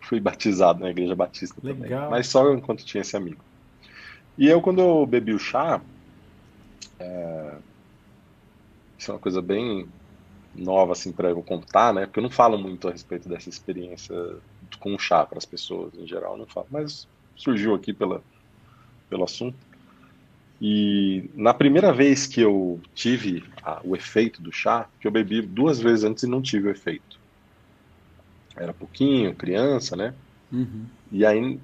fui 0.07 0.21
batizado 0.21 0.81
na 0.81 0.91
igreja 0.91 1.15
batista 1.15 1.57
Legal. 1.63 2.03
também. 2.03 2.11
Mas 2.11 2.29
só 2.29 2.53
enquanto 2.53 2.85
tinha 2.85 3.01
esse 3.01 3.17
amigo. 3.17 3.45
E 4.39 4.47
eu, 4.47 4.61
quando 4.61 4.81
eu 4.81 5.05
bebi 5.05 5.33
o 5.33 5.39
chá, 5.39 5.81
é... 6.99 7.55
isso 8.97 9.11
é 9.11 9.15
uma 9.15 9.21
coisa 9.21 9.43
bem 9.43 9.89
nova 10.55 10.93
assim 10.93 11.13
para 11.13 11.31
eu 11.31 11.43
contar, 11.43 11.93
né? 11.93 12.07
Porque 12.07 12.21
eu 12.21 12.23
não 12.23 12.31
falo 12.31 12.57
muito 12.57 12.89
a 12.89 12.93
respeito 12.93 13.29
dessa 13.29 13.49
experiência 13.49 14.15
com 14.79 14.95
o 14.95 14.99
chá 14.99 15.25
para 15.25 15.39
as 15.39 15.45
pessoas 15.45 15.93
em 15.95 16.07
geral, 16.07 16.37
não 16.37 16.47
falo. 16.47 16.67
Mas 16.71 17.09
surgiu 17.35 17.75
aqui 17.75 17.93
pela, 17.93 18.23
pelo 19.11 19.25
assunto. 19.25 19.59
E 20.61 21.29
na 21.35 21.53
primeira 21.53 21.93
vez 21.93 22.27
que 22.27 22.41
eu 22.41 22.81
tive 22.95 23.45
a, 23.63 23.81
o 23.85 23.95
efeito 23.97 24.41
do 24.41 24.53
chá, 24.53 24.89
que 25.01 25.07
eu 25.07 25.11
bebi 25.11 25.43
duas 25.43 25.81
vezes 25.81 26.05
antes 26.05 26.23
e 26.23 26.29
não 26.29 26.41
tive 26.41 26.69
o 26.69 26.71
efeito 26.71 27.16
era 28.57 28.73
pouquinho, 28.73 29.35
criança, 29.35 29.97
né? 29.97 30.15
Uhum. 30.53 30.87
E 31.13 31.25
aí, 31.25 31.59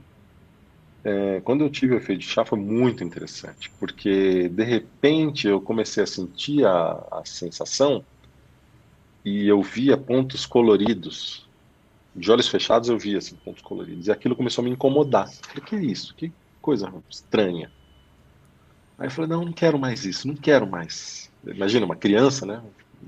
é, 1.04 1.40
quando 1.40 1.64
eu 1.64 1.70
tive 1.70 1.94
o 1.94 1.96
efeito 1.96 2.20
de 2.20 2.26
chá, 2.26 2.44
foi 2.44 2.58
muito 2.58 3.02
interessante, 3.02 3.70
porque 3.78 4.48
de 4.48 4.62
repente 4.62 5.48
eu 5.48 5.60
comecei 5.60 6.02
a 6.02 6.06
sentir 6.06 6.64
a, 6.64 6.92
a 7.10 7.22
sensação 7.24 8.04
e 9.24 9.46
eu 9.46 9.62
via 9.62 9.96
pontos 9.96 10.46
coloridos. 10.46 11.48
De 12.14 12.30
olhos 12.30 12.48
fechados 12.48 12.88
eu 12.88 12.98
via 12.98 13.18
assim, 13.18 13.36
pontos 13.36 13.62
coloridos. 13.62 14.06
E 14.06 14.12
aquilo 14.12 14.36
começou 14.36 14.62
a 14.62 14.64
me 14.66 14.70
incomodar. 14.70 15.28
Eu 15.28 15.48
falei, 15.48 15.64
que 15.64 15.76
é 15.76 15.82
isso? 15.82 16.14
Que 16.14 16.32
coisa 16.60 16.92
estranha. 17.08 17.72
Aí 18.98 19.06
eu 19.06 19.10
falei, 19.10 19.30
não, 19.30 19.44
não 19.46 19.52
quero 19.52 19.78
mais 19.78 20.04
isso, 20.04 20.28
não 20.28 20.36
quero 20.36 20.66
mais. 20.66 21.30
Imagina, 21.44 21.86
uma 21.86 21.96
criança, 21.96 22.44
né? 22.44 22.62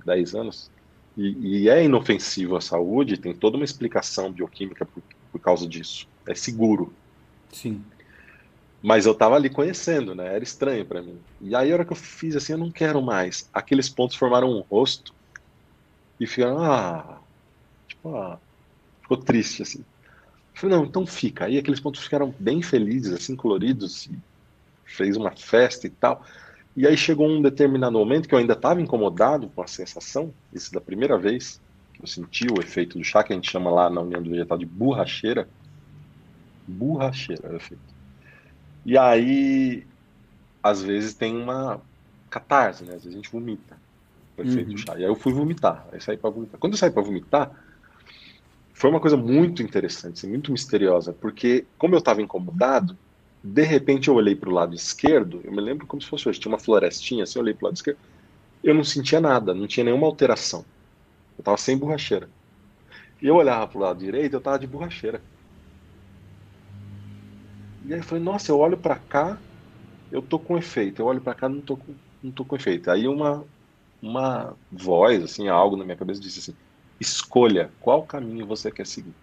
10 0.04 0.34
anos. 0.34 0.70
E, 1.16 1.62
e 1.62 1.68
é 1.68 1.84
inofensivo 1.84 2.56
à 2.56 2.60
saúde, 2.60 3.16
tem 3.16 3.34
toda 3.34 3.56
uma 3.56 3.64
explicação 3.64 4.32
bioquímica 4.32 4.84
por, 4.84 5.02
por 5.32 5.40
causa 5.40 5.66
disso. 5.66 6.08
É 6.26 6.34
seguro. 6.34 6.92
Sim. 7.52 7.84
Mas 8.82 9.06
eu 9.06 9.14
tava 9.14 9.36
ali 9.36 9.48
conhecendo, 9.48 10.14
né? 10.14 10.34
Era 10.34 10.44
estranho 10.44 10.84
para 10.84 11.00
mim. 11.00 11.18
E 11.40 11.54
aí, 11.54 11.70
a 11.70 11.74
hora 11.74 11.84
que 11.84 11.92
eu 11.92 11.96
fiz 11.96 12.36
assim, 12.36 12.52
eu 12.52 12.58
não 12.58 12.70
quero 12.70 13.00
mais. 13.00 13.48
Aqueles 13.52 13.88
pontos 13.88 14.16
formaram 14.16 14.50
um 14.50 14.60
rosto 14.60 15.14
e 16.20 16.26
ficaram, 16.26 16.62
ah, 16.62 17.18
tipo, 17.88 18.14
ah, 18.14 18.38
ficou 19.00 19.16
triste, 19.16 19.62
assim. 19.62 19.78
Eu 19.78 20.60
falei, 20.60 20.76
não, 20.76 20.84
então 20.84 21.06
fica. 21.06 21.46
Aí 21.46 21.56
aqueles 21.56 21.80
pontos 21.80 22.02
ficaram 22.02 22.34
bem 22.38 22.60
felizes, 22.60 23.12
assim, 23.12 23.34
coloridos, 23.34 24.06
e 24.06 24.18
fez 24.84 25.16
uma 25.16 25.30
festa 25.30 25.86
e 25.86 25.90
tal. 25.90 26.22
E 26.76 26.86
aí 26.86 26.96
chegou 26.96 27.28
um 27.28 27.40
determinado 27.40 27.96
momento 27.96 28.28
que 28.28 28.34
eu 28.34 28.38
ainda 28.38 28.54
estava 28.54 28.80
incomodado 28.80 29.48
com 29.48 29.62
a 29.62 29.66
sensação, 29.66 30.34
isso 30.52 30.72
da 30.72 30.80
primeira 30.80 31.16
vez 31.16 31.60
que 31.92 32.02
eu 32.02 32.06
senti 32.06 32.46
o 32.50 32.60
efeito 32.60 32.98
do 32.98 33.04
chá, 33.04 33.22
que 33.22 33.32
a 33.32 33.36
gente 33.36 33.50
chama 33.50 33.70
lá 33.70 33.88
na 33.88 34.00
União 34.00 34.20
do 34.20 34.30
Vegetal 34.30 34.58
de 34.58 34.66
borracheira. 34.66 35.48
Borracheira 36.66 37.48
é 37.48 37.52
o 37.52 37.56
efeito. 37.56 37.94
E 38.84 38.98
aí, 38.98 39.86
às 40.62 40.82
vezes 40.82 41.14
tem 41.14 41.36
uma 41.36 41.80
catarse, 42.28 42.82
né? 42.84 42.94
Às 42.94 43.04
vezes 43.04 43.14
a 43.14 43.16
gente 43.16 43.30
vomita 43.30 43.76
o 44.36 44.42
efeito 44.42 44.68
uhum. 44.70 44.74
do 44.74 44.78
chá. 44.78 44.94
E 44.94 45.04
aí 45.04 45.04
eu 45.04 45.14
fui 45.14 45.32
vomitar, 45.32 45.86
aí 45.92 46.00
saí 46.00 46.16
para 46.16 46.30
vomitar. 46.30 46.58
Quando 46.58 46.72
eu 46.72 46.78
saí 46.78 46.90
para 46.90 47.02
vomitar, 47.02 47.52
foi 48.72 48.90
uma 48.90 49.00
coisa 49.00 49.16
muito 49.16 49.62
interessante, 49.62 50.18
assim, 50.18 50.28
muito 50.28 50.50
misteriosa, 50.50 51.12
porque 51.12 51.64
como 51.78 51.94
eu 51.94 52.00
estava 52.00 52.20
incomodado, 52.20 52.98
de 53.44 53.62
repente 53.64 54.08
eu 54.08 54.16
olhei 54.16 54.36
para 54.36 54.50
o 54.50 54.52
lado 54.54 54.74
esquerdo, 54.74 55.42
eu 55.44 55.52
me 55.52 55.60
lembro 55.62 55.86
como 55.86 56.02
se 56.02 56.08
fosse 56.08 56.28
hoje, 56.28 56.40
tinha 56.40 56.52
uma 56.52 56.60
florestinha, 56.60 57.24
assim, 57.24 57.38
eu 57.38 57.42
olhei 57.44 57.54
para 57.54 57.66
o 57.66 57.68
lado 57.68 57.76
esquerdo, 57.76 58.00
eu 58.62 58.74
não 58.74 58.84
sentia 58.84 59.20
nada, 59.20 59.54
não 59.54 59.66
tinha 59.68 59.84
nenhuma 59.84 60.06
alteração. 60.06 60.62
Eu 61.38 61.42
estava 61.42 61.56
sem 61.58 61.78
borracheira. 61.78 62.30
E 63.22 63.26
eu 63.28 63.36
olhava 63.36 63.68
para 63.68 63.78
o 63.78 63.82
lado 63.82 63.98
direito, 64.00 64.34
eu 64.34 64.38
estava 64.38 64.58
de 64.58 64.66
borracheira. 64.68 65.24
E 67.80 67.92
aí 67.92 68.00
eu 68.00 68.04
falei, 68.04 68.22
nossa, 68.24 68.50
eu 68.50 68.58
olho 68.58 68.80
para 68.80 68.98
cá, 68.98 69.42
eu 70.10 70.22
tô 70.22 70.40
com 70.40 70.58
efeito. 70.58 71.02
Eu 71.02 71.06
olho 71.06 71.22
para 71.22 71.34
cá, 71.36 71.48
não 71.48 71.62
tô 71.62 71.76
com, 71.78 71.98
não 72.22 72.32
tô 72.32 72.44
com 72.46 72.56
efeito. 72.56 72.90
Aí 72.90 73.08
uma 73.08 73.48
uma 74.02 74.58
voz, 74.70 75.24
assim, 75.24 75.48
algo 75.48 75.76
na 75.76 75.84
minha 75.84 75.96
cabeça 75.98 76.20
disse 76.20 76.40
assim: 76.40 76.58
escolha 77.00 77.74
qual 77.80 78.06
caminho 78.06 78.46
você 78.46 78.70
quer 78.72 78.86
seguir. 78.86 79.16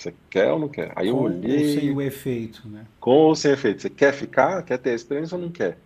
Você 0.00 0.14
quer 0.30 0.50
ou 0.50 0.58
não 0.58 0.68
quer? 0.68 0.92
Aí 0.96 1.08
eu 1.08 1.16
com 1.16 1.24
olhei. 1.24 1.74
Ou 1.74 1.80
sem 1.80 1.90
o 1.90 2.00
efeito, 2.00 2.66
né? 2.68 2.86
Com 2.98 3.10
ou 3.10 3.36
sem 3.36 3.52
efeito. 3.52 3.82
Você 3.82 3.90
quer 3.90 4.14
ficar? 4.14 4.62
Quer 4.62 4.78
ter 4.78 4.90
a 4.90 4.94
experiência 4.94 5.36
ou 5.36 5.42
não 5.42 5.50
quer? 5.50 5.76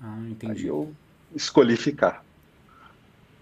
Ah, 0.00 0.18
entendi. 0.28 0.62
Aí 0.62 0.66
eu 0.66 0.92
escolhi 1.34 1.76
ficar. 1.76 2.24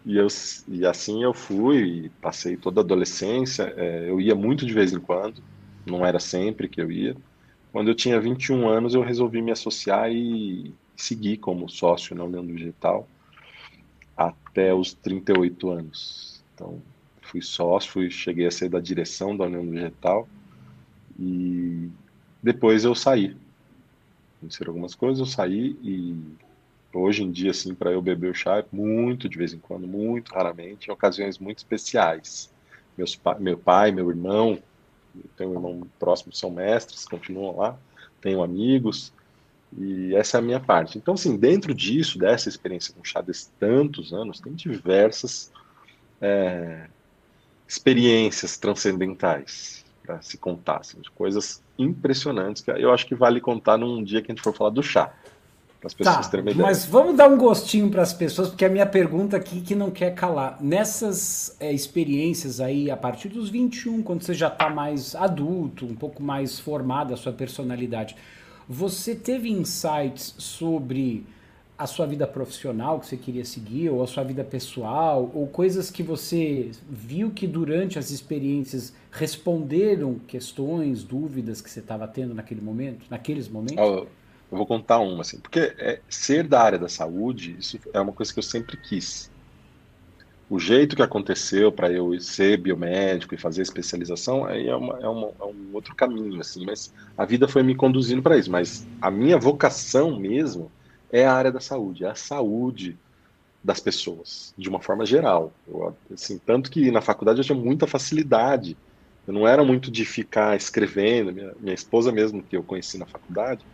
E, 0.04 0.18
eu, 0.18 0.26
e 0.68 0.84
assim 0.84 1.22
eu 1.22 1.32
fui, 1.32 2.10
passei 2.20 2.54
toda 2.56 2.80
a 2.80 2.84
adolescência. 2.84 3.72
É, 3.76 4.10
eu 4.10 4.20
ia 4.20 4.34
muito 4.34 4.66
de 4.66 4.74
vez 4.74 4.92
em 4.92 5.00
quando, 5.00 5.42
não 5.86 6.04
era 6.04 6.20
sempre 6.20 6.68
que 6.68 6.82
eu 6.82 6.92
ia. 6.92 7.16
Quando 7.72 7.88
eu 7.88 7.94
tinha 7.94 8.20
21 8.20 8.68
anos, 8.68 8.94
eu 8.94 9.00
resolvi 9.00 9.40
me 9.40 9.52
associar 9.52 10.12
e 10.12 10.74
seguir 10.94 11.38
como 11.38 11.68
sócio 11.68 12.14
na 12.14 12.24
União 12.24 12.46
Digital 12.46 13.08
até 14.14 14.74
os 14.74 14.92
38 14.92 15.70
anos. 15.70 16.44
Então, 16.54 16.80
fui 17.34 17.42
sócio, 17.42 17.90
fui, 17.90 18.10
cheguei 18.10 18.46
a 18.46 18.50
ser 18.50 18.68
da 18.68 18.78
direção 18.78 19.36
da 19.36 19.46
União 19.46 19.68
Vegetal 19.68 20.28
e 21.18 21.90
depois 22.40 22.84
eu 22.84 22.94
saí. 22.94 23.36
Aconteceram 24.38 24.70
algumas 24.70 24.94
coisas, 24.94 25.18
eu 25.18 25.26
saí 25.26 25.76
e 25.82 26.16
hoje 26.92 27.24
em 27.24 27.32
dia, 27.32 27.50
assim, 27.50 27.74
para 27.74 27.90
eu 27.90 28.00
beber 28.00 28.30
o 28.30 28.34
chá, 28.34 28.58
é 28.58 28.64
muito 28.70 29.28
de 29.28 29.36
vez 29.36 29.52
em 29.52 29.58
quando, 29.58 29.84
muito 29.84 30.32
raramente, 30.32 30.88
em 30.88 30.92
ocasiões 30.92 31.36
muito 31.36 31.58
especiais. 31.58 32.52
Meus 32.96 33.20
meu 33.40 33.58
pai, 33.58 33.90
meu 33.90 34.08
irmão, 34.08 34.56
tenho 35.36 35.50
um 35.50 35.54
irmão 35.54 35.86
próximo, 35.98 36.32
são 36.32 36.52
mestres, 36.52 37.04
continuam 37.04 37.56
lá, 37.56 37.76
tenho 38.20 38.44
amigos, 38.44 39.12
e 39.76 40.14
essa 40.14 40.36
é 40.36 40.38
a 40.38 40.42
minha 40.42 40.60
parte. 40.60 40.98
Então, 40.98 41.14
assim, 41.14 41.36
dentro 41.36 41.74
disso, 41.74 42.16
dessa 42.16 42.48
experiência 42.48 42.94
com 42.94 43.02
chá 43.02 43.20
desses 43.20 43.50
tantos 43.58 44.12
anos, 44.12 44.40
tem 44.40 44.52
diversas 44.52 45.50
é, 46.20 46.86
experiências 47.66 48.56
transcendentais 48.56 49.84
para 50.04 50.20
se 50.20 50.36
contar, 50.36 50.78
assim, 50.78 51.00
de 51.00 51.10
coisas 51.10 51.62
impressionantes 51.78 52.62
que 52.62 52.70
eu 52.70 52.92
acho 52.92 53.06
que 53.06 53.14
vale 53.14 53.40
contar 53.40 53.78
num 53.78 54.02
dia 54.02 54.20
que 54.20 54.30
a 54.30 54.34
gente 54.34 54.42
for 54.42 54.54
falar 54.54 54.70
do 54.70 54.82
chá. 54.82 55.12
Para 55.80 55.88
as 55.88 55.94
pessoas 55.94 56.16
tá, 56.16 56.30
terem 56.30 56.44
uma 56.44 56.50
ideia. 56.50 56.66
Mas 56.66 56.86
vamos 56.86 57.14
dar 57.14 57.28
um 57.28 57.36
gostinho 57.36 57.90
para 57.90 58.00
as 58.00 58.12
pessoas, 58.12 58.48
porque 58.48 58.64
a 58.64 58.70
minha 58.70 58.86
pergunta 58.86 59.36
aqui 59.36 59.60
que 59.60 59.74
não 59.74 59.90
quer 59.90 60.14
calar. 60.14 60.56
Nessas 60.62 61.56
é, 61.60 61.72
experiências 61.72 62.58
aí, 62.58 62.90
a 62.90 62.96
partir 62.96 63.28
dos 63.28 63.50
21, 63.50 64.02
quando 64.02 64.22
você 64.22 64.32
já 64.32 64.48
está 64.48 64.70
mais 64.70 65.14
adulto, 65.14 65.84
um 65.84 65.94
pouco 65.94 66.22
mais 66.22 66.58
formada 66.58 67.12
a 67.12 67.16
sua 67.18 67.32
personalidade, 67.32 68.16
você 68.66 69.14
teve 69.14 69.50
insights 69.50 70.34
sobre 70.38 71.26
a 71.76 71.86
sua 71.86 72.06
vida 72.06 72.26
profissional 72.26 73.00
que 73.00 73.06
você 73.06 73.16
queria 73.16 73.44
seguir, 73.44 73.90
ou 73.90 74.02
a 74.02 74.06
sua 74.06 74.22
vida 74.22 74.44
pessoal, 74.44 75.30
ou 75.34 75.46
coisas 75.48 75.90
que 75.90 76.02
você 76.02 76.70
viu 76.88 77.30
que 77.30 77.46
durante 77.46 77.98
as 77.98 78.10
experiências 78.10 78.94
responderam 79.10 80.20
questões, 80.26 81.02
dúvidas 81.02 81.60
que 81.60 81.68
você 81.68 81.80
estava 81.80 82.06
tendo 82.06 82.32
naquele 82.32 82.60
momento, 82.60 83.06
naqueles 83.10 83.48
momentos? 83.48 83.76
Eu 83.78 84.58
vou 84.58 84.66
contar 84.66 85.00
uma, 85.00 85.22
assim, 85.22 85.40
porque 85.40 85.74
é, 85.78 86.00
ser 86.08 86.46
da 86.46 86.62
área 86.62 86.78
da 86.78 86.88
saúde, 86.88 87.56
isso 87.58 87.78
é 87.92 88.00
uma 88.00 88.12
coisa 88.12 88.32
que 88.32 88.38
eu 88.38 88.42
sempre 88.42 88.76
quis. 88.76 89.28
O 90.48 90.60
jeito 90.60 90.94
que 90.94 91.02
aconteceu 91.02 91.72
para 91.72 91.90
eu 91.90 92.20
ser 92.20 92.58
biomédico 92.58 93.34
e 93.34 93.38
fazer 93.38 93.62
especialização 93.62 94.44
aí 94.44 94.68
é, 94.68 94.76
uma, 94.76 94.98
é, 95.00 95.08
uma, 95.08 95.32
é 95.40 95.44
um 95.44 95.70
outro 95.72 95.94
caminho, 95.96 96.40
assim, 96.40 96.64
mas 96.64 96.92
a 97.16 97.24
vida 97.24 97.48
foi 97.48 97.64
me 97.64 97.74
conduzindo 97.74 98.22
para 98.22 98.36
isso. 98.36 98.50
Mas 98.50 98.86
a 99.00 99.10
minha 99.10 99.38
vocação 99.38 100.20
mesmo 100.20 100.70
é 101.14 101.24
a 101.24 101.32
área 101.32 101.52
da 101.52 101.60
saúde, 101.60 102.04
é 102.04 102.08
a 102.08 102.14
saúde 102.16 102.98
das 103.62 103.78
pessoas, 103.78 104.52
de 104.58 104.68
uma 104.68 104.80
forma 104.80 105.06
geral. 105.06 105.52
Eu, 105.66 105.96
assim, 106.12 106.38
tanto 106.38 106.68
que 106.68 106.90
na 106.90 107.00
faculdade 107.00 107.38
eu 107.38 107.44
tinha 107.44 107.56
muita 107.56 107.86
facilidade. 107.86 108.76
Eu 109.24 109.32
não 109.32 109.46
era 109.46 109.62
muito 109.62 109.92
de 109.92 110.04
ficar 110.04 110.56
escrevendo. 110.56 111.32
Minha, 111.32 111.52
minha 111.60 111.72
esposa 111.72 112.10
mesmo, 112.10 112.42
que 112.42 112.56
eu 112.56 112.64
conheci 112.64 112.98
na 112.98 113.06
faculdade, 113.06 113.64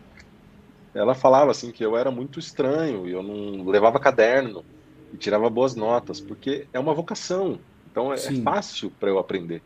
ela 0.93 1.15
falava 1.15 1.49
assim 1.49 1.71
que 1.71 1.83
eu 1.83 1.97
era 1.97 2.11
muito 2.11 2.37
estranho, 2.37 3.07
eu 3.07 3.23
não 3.23 3.65
levava 3.65 3.99
caderno 3.99 4.63
e 5.11 5.17
tirava 5.17 5.49
boas 5.49 5.75
notas, 5.75 6.21
porque 6.21 6.67
é 6.71 6.79
uma 6.79 6.93
vocação. 6.93 7.59
Então 7.89 8.13
é, 8.13 8.17
é 8.17 8.41
fácil 8.43 8.91
para 8.99 9.09
eu 9.09 9.17
aprender. 9.17 9.63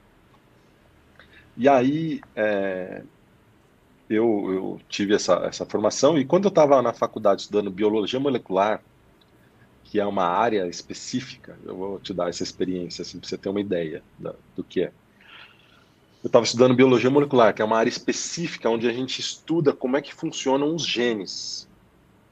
E 1.58 1.68
aí 1.68 2.22
é, 2.38 3.04
eu, 4.10 4.54
eu, 4.54 4.82
tive 4.88 5.14
essa, 5.14 5.36
essa 5.46 5.66
formação 5.66 6.18
e 6.18 6.26
quando 6.26 6.46
eu 6.46 6.50
estava 6.50 6.82
na 6.82 6.94
faculdade 6.94 7.42
estudando 7.42 7.72
biologia 7.72 8.20
molecular, 8.20 8.82
que 9.84 10.00
é 10.00 10.06
uma 10.06 10.26
área 10.26 10.68
específica, 10.68 11.58
eu 11.66 11.76
vou 11.76 12.00
te 12.00 12.14
dar 12.14 12.30
essa 12.30 12.44
experiência 12.44 13.02
assim, 13.02 13.20
para 13.20 13.30
você 13.30 13.38
ter 13.38 13.50
uma 13.50 13.62
ideia 13.62 14.04
da, 14.18 14.34
do 14.56 14.64
que 14.64 14.82
é. 14.82 14.92
Eu 16.24 16.28
estava 16.28 16.44
estudando 16.44 16.74
biologia 16.74 17.10
molecular, 17.10 17.54
que 17.54 17.62
é 17.62 17.66
uma 17.66 17.78
área 17.78 17.90
específica 17.90 18.70
onde 18.70 18.88
a 18.88 18.94
gente 18.94 19.20
estuda 19.20 19.74
como 19.74 19.96
é 19.96 20.02
que 20.02 20.14
funcionam 20.14 20.74
os 20.74 20.86
genes, 20.86 21.68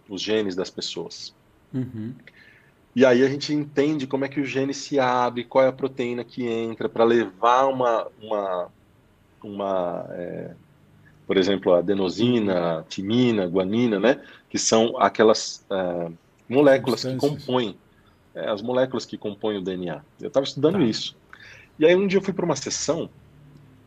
os 0.09 0.21
genes 0.21 0.55
das 0.55 0.69
pessoas. 0.69 1.33
Uhum. 1.71 2.13
E 2.95 3.05
aí 3.05 3.23
a 3.23 3.29
gente 3.29 3.53
entende 3.53 4.05
como 4.05 4.25
é 4.25 4.29
que 4.29 4.39
o 4.39 4.45
gene 4.45 4.73
se 4.73 4.99
abre, 4.99 5.43
qual 5.43 5.63
é 5.63 5.67
a 5.67 5.73
proteína 5.73 6.23
que 6.23 6.45
entra, 6.47 6.87
para 6.87 7.03
levar 7.03 7.65
uma, 7.67 8.07
uma, 8.21 8.71
uma 9.43 10.05
é, 10.11 10.55
por 11.25 11.37
exemplo, 11.37 11.73
a 11.73 11.79
adenosina, 11.79 12.85
timina, 12.89 13.45
guanina, 13.47 13.99
né? 13.99 14.21
Que 14.49 14.57
são 14.57 14.97
aquelas 14.97 15.65
é, 15.69 16.11
moléculas 16.47 17.03
que 17.03 17.15
compõem, 17.15 17.77
é, 18.35 18.49
as 18.49 18.61
moléculas 18.61 19.05
que 19.05 19.17
compõem 19.17 19.57
o 19.57 19.61
DNA. 19.61 20.01
Eu 20.21 20.27
estava 20.27 20.45
estudando 20.45 20.79
tá. 20.79 20.83
isso. 20.83 21.15
E 21.79 21.85
aí 21.85 21.95
um 21.95 22.07
dia 22.07 22.19
eu 22.19 22.23
fui 22.23 22.33
para 22.33 22.45
uma 22.45 22.55
sessão 22.55 23.09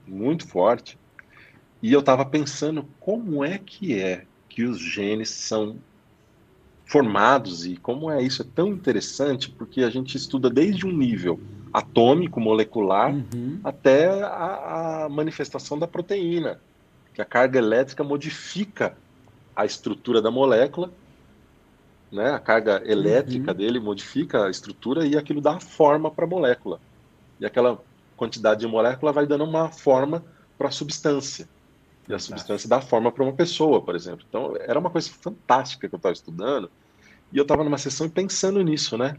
muito 0.07 0.47
forte 0.47 0.99
e 1.83 1.93
eu 1.93 2.01
estava 2.01 2.25
pensando 2.25 2.87
como 2.99 3.45
é 3.45 3.59
que 3.59 3.99
é 3.99 4.25
que 4.49 4.65
os 4.65 4.79
genes 4.79 5.31
são 5.31 5.77
formados 6.85 7.67
e 7.67 7.77
como 7.77 8.11
é 8.11 8.23
isso 8.23 8.43
é 8.43 8.47
tão 8.55 8.69
interessante 8.69 9.51
porque 9.51 9.83
a 9.83 9.91
gente 9.91 10.17
estuda 10.17 10.49
desde 10.49 10.87
um 10.87 10.93
nível 10.93 11.39
atômico, 11.73 12.41
molecular, 12.41 13.13
uhum. 13.13 13.61
até 13.63 14.09
a, 14.23 15.05
a, 15.05 15.09
manifestação 15.11 15.79
da 15.79 15.87
proteína, 15.87 16.59
que 17.17 17.23
a 17.23 17.25
carga 17.25 17.59
elétrica 17.59 18.05
modifica 18.05 18.95
a 19.57 19.65
estrutura 19.65 20.21
da 20.21 20.31
molécula, 20.31 20.93
né? 22.13 22.31
A 22.33 22.39
carga 22.39 22.83
elétrica 22.85 23.53
uhum. 23.53 23.57
dele 23.57 23.81
modifica 23.81 24.45
a 24.45 24.51
estrutura 24.51 25.07
e 25.07 25.17
aquilo 25.17 25.41
dá 25.41 25.59
forma 25.59 26.11
para 26.11 26.27
a 26.27 26.29
molécula. 26.29 26.79
E 27.41 27.47
aquela 27.47 27.83
quantidade 28.19 28.61
de 28.61 28.67
molécula 28.67 29.15
vai 29.15 29.27
dando 29.27 29.45
uma 29.45 29.71
forma 29.71 30.23
para 30.59 30.69
a 30.69 30.71
substância. 30.71 31.49
E 32.07 32.13
a 32.13 32.19
substância 32.19 32.69
dá 32.69 32.83
forma 32.83 33.11
para 33.11 33.25
uma 33.25 33.33
pessoa, 33.33 33.81
por 33.81 33.97
exemplo. 33.97 34.27
Então, 34.29 34.55
era 34.61 34.79
uma 34.79 34.91
coisa 34.91 35.09
fantástica 35.11 35.89
que 35.89 35.95
eu 35.95 35.99
estava 35.99 36.13
estudando. 36.13 36.71
E 37.33 37.39
eu 37.39 37.43
estava 37.43 37.65
numa 37.65 37.79
sessão 37.79 38.11
pensando 38.11 38.61
nisso, 38.63 38.99
né? 38.99 39.17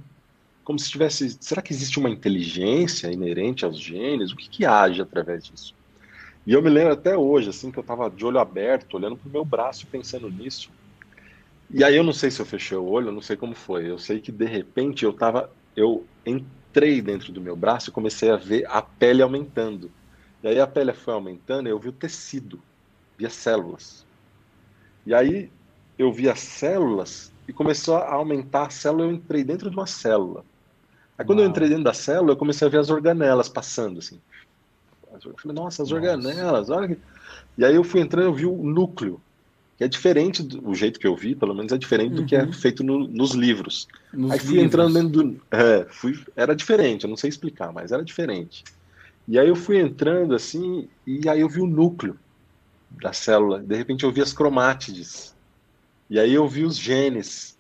Como 0.64 0.78
se 0.78 0.88
tivesse. 0.88 1.36
Será 1.42 1.64
que 1.64 1.74
existe 1.74 1.98
uma 1.98 2.12
inteligência 2.12 3.12
inerente 3.12 3.66
aos 3.66 3.80
genes? 3.80 4.32
O 4.32 4.36
que, 4.36 4.48
que 4.48 4.66
age 4.68 5.02
através 5.02 5.46
disso? 5.46 5.76
E 6.48 6.54
eu 6.54 6.62
me 6.62 6.70
lembro 6.70 6.94
até 6.94 7.18
hoje, 7.18 7.50
assim, 7.50 7.70
que 7.70 7.78
eu 7.78 7.82
estava 7.82 8.10
de 8.10 8.26
olho 8.26 8.40
aberto, 8.40 8.94
olhando 8.94 9.18
para 9.18 9.28
o 9.28 9.32
meu 9.32 9.44
braço 9.44 9.86
pensando 9.92 10.30
nisso. 10.30 10.72
E 11.70 11.84
aí 11.84 11.98
eu 11.98 12.06
não 12.06 12.14
sei 12.14 12.32
se 12.32 12.40
eu 12.40 12.46
fechei 12.46 12.78
o 12.78 12.86
olho, 12.86 13.10
eu 13.10 13.12
não 13.12 13.22
sei 13.22 13.36
como 13.36 13.54
foi. 13.54 13.90
Eu 13.92 13.98
sei 14.00 14.22
que 14.22 14.32
de 14.32 14.46
repente 14.46 15.04
eu 15.04 15.12
estava. 15.12 15.54
Eu 15.76 16.08
entrei 16.26 17.02
dentro 17.02 17.34
do 17.34 17.42
meu 17.42 17.58
braço 17.58 17.90
e 17.90 17.94
comecei 17.94 18.30
a 18.32 18.38
ver 18.38 18.66
a 18.70 18.82
pele 18.82 19.22
aumentando. 19.22 19.92
E 20.42 20.48
aí 20.48 20.58
a 20.58 20.66
pele 20.66 20.94
foi 20.94 21.14
aumentando 21.14 21.68
e 21.68 21.72
eu 21.72 21.80
vi 21.80 21.90
o 21.90 21.94
tecido 21.94 22.64
via 23.18 23.30
células. 23.30 24.08
E 25.06 25.14
aí 25.14 25.52
eu 25.98 26.14
vi 26.14 26.30
as 26.30 26.40
células 26.40 27.34
e 27.46 27.52
começou 27.52 27.98
a 27.98 28.14
aumentar 28.14 28.68
a 28.68 28.70
célula, 28.70 29.04
eu 29.04 29.12
entrei 29.12 29.44
dentro 29.44 29.70
de 29.70 29.76
uma 29.76 29.88
célula. 29.88 30.46
Aí 31.18 31.26
quando 31.26 31.40
Uau. 31.40 31.48
eu 31.48 31.50
entrei 31.50 31.68
dentro 31.68 31.84
da 31.84 31.94
célula, 31.94 32.32
eu 32.32 32.38
comecei 32.38 32.66
a 32.66 32.72
ver 32.72 32.80
as 32.80 32.90
organelas 32.90 33.50
passando, 33.50 34.00
assim. 34.00 34.22
Eu 35.26 35.36
falei, 35.38 35.56
nossa, 35.56 35.84
as 35.84 35.92
organelas, 35.92 36.70
olha 36.70 36.90
que... 36.90 36.98
E 37.58 37.66
aí 37.66 37.76
eu 37.76 37.84
fui 37.84 38.02
entrando, 38.02 38.26
eu 38.26 38.34
vi 38.34 38.46
o 38.46 38.64
núcleo, 38.64 39.20
que 39.78 39.84
é 39.84 39.88
diferente, 39.88 40.44
do 40.44 40.70
o 40.70 40.76
jeito 40.76 41.00
que 41.00 41.08
eu 41.08 41.16
vi, 41.16 41.36
pelo 41.36 41.54
menos 41.54 41.72
é 41.72 41.78
diferente 41.78 42.12
uhum. 42.12 42.16
do 42.18 42.26
que 42.26 42.36
é 42.36 42.44
uhum. 42.44 42.54
feito 42.54 42.84
no, 42.84 43.08
nos 43.08 43.32
livros. 43.32 43.88
Nos 44.14 44.32
aí 44.32 44.40
fui 44.40 44.56
livros. 44.56 44.66
entrando 44.66 44.94
dentro 44.94 45.24
do... 45.24 45.42
É, 45.52 45.86
fui, 45.90 46.20
era 46.36 46.56
diferente, 46.56 47.04
eu 47.04 47.10
não 47.10 47.18
sei 47.18 47.30
explicar, 47.30 47.72
mas 47.72 47.92
era 47.92 48.04
diferente. 48.04 48.64
E 49.28 49.38
aí 49.38 49.48
eu 49.48 49.56
fui 49.56 49.80
entrando 49.80 50.34
assim, 50.34 50.88
e 51.06 51.28
aí 51.28 51.42
eu 51.42 51.50
vi 51.50 51.60
o 51.60 51.68
núcleo 51.68 52.18
da 53.02 53.12
célula. 53.12 53.60
De 53.60 53.76
repente 53.76 54.04
eu 54.04 54.12
vi 54.12 54.22
as 54.22 54.32
cromátides. 54.32 55.36
E 56.10 56.20
aí 56.20 56.34
eu 56.34 56.48
vi 56.48 56.64
os 56.64 56.78
genes. 56.78 57.58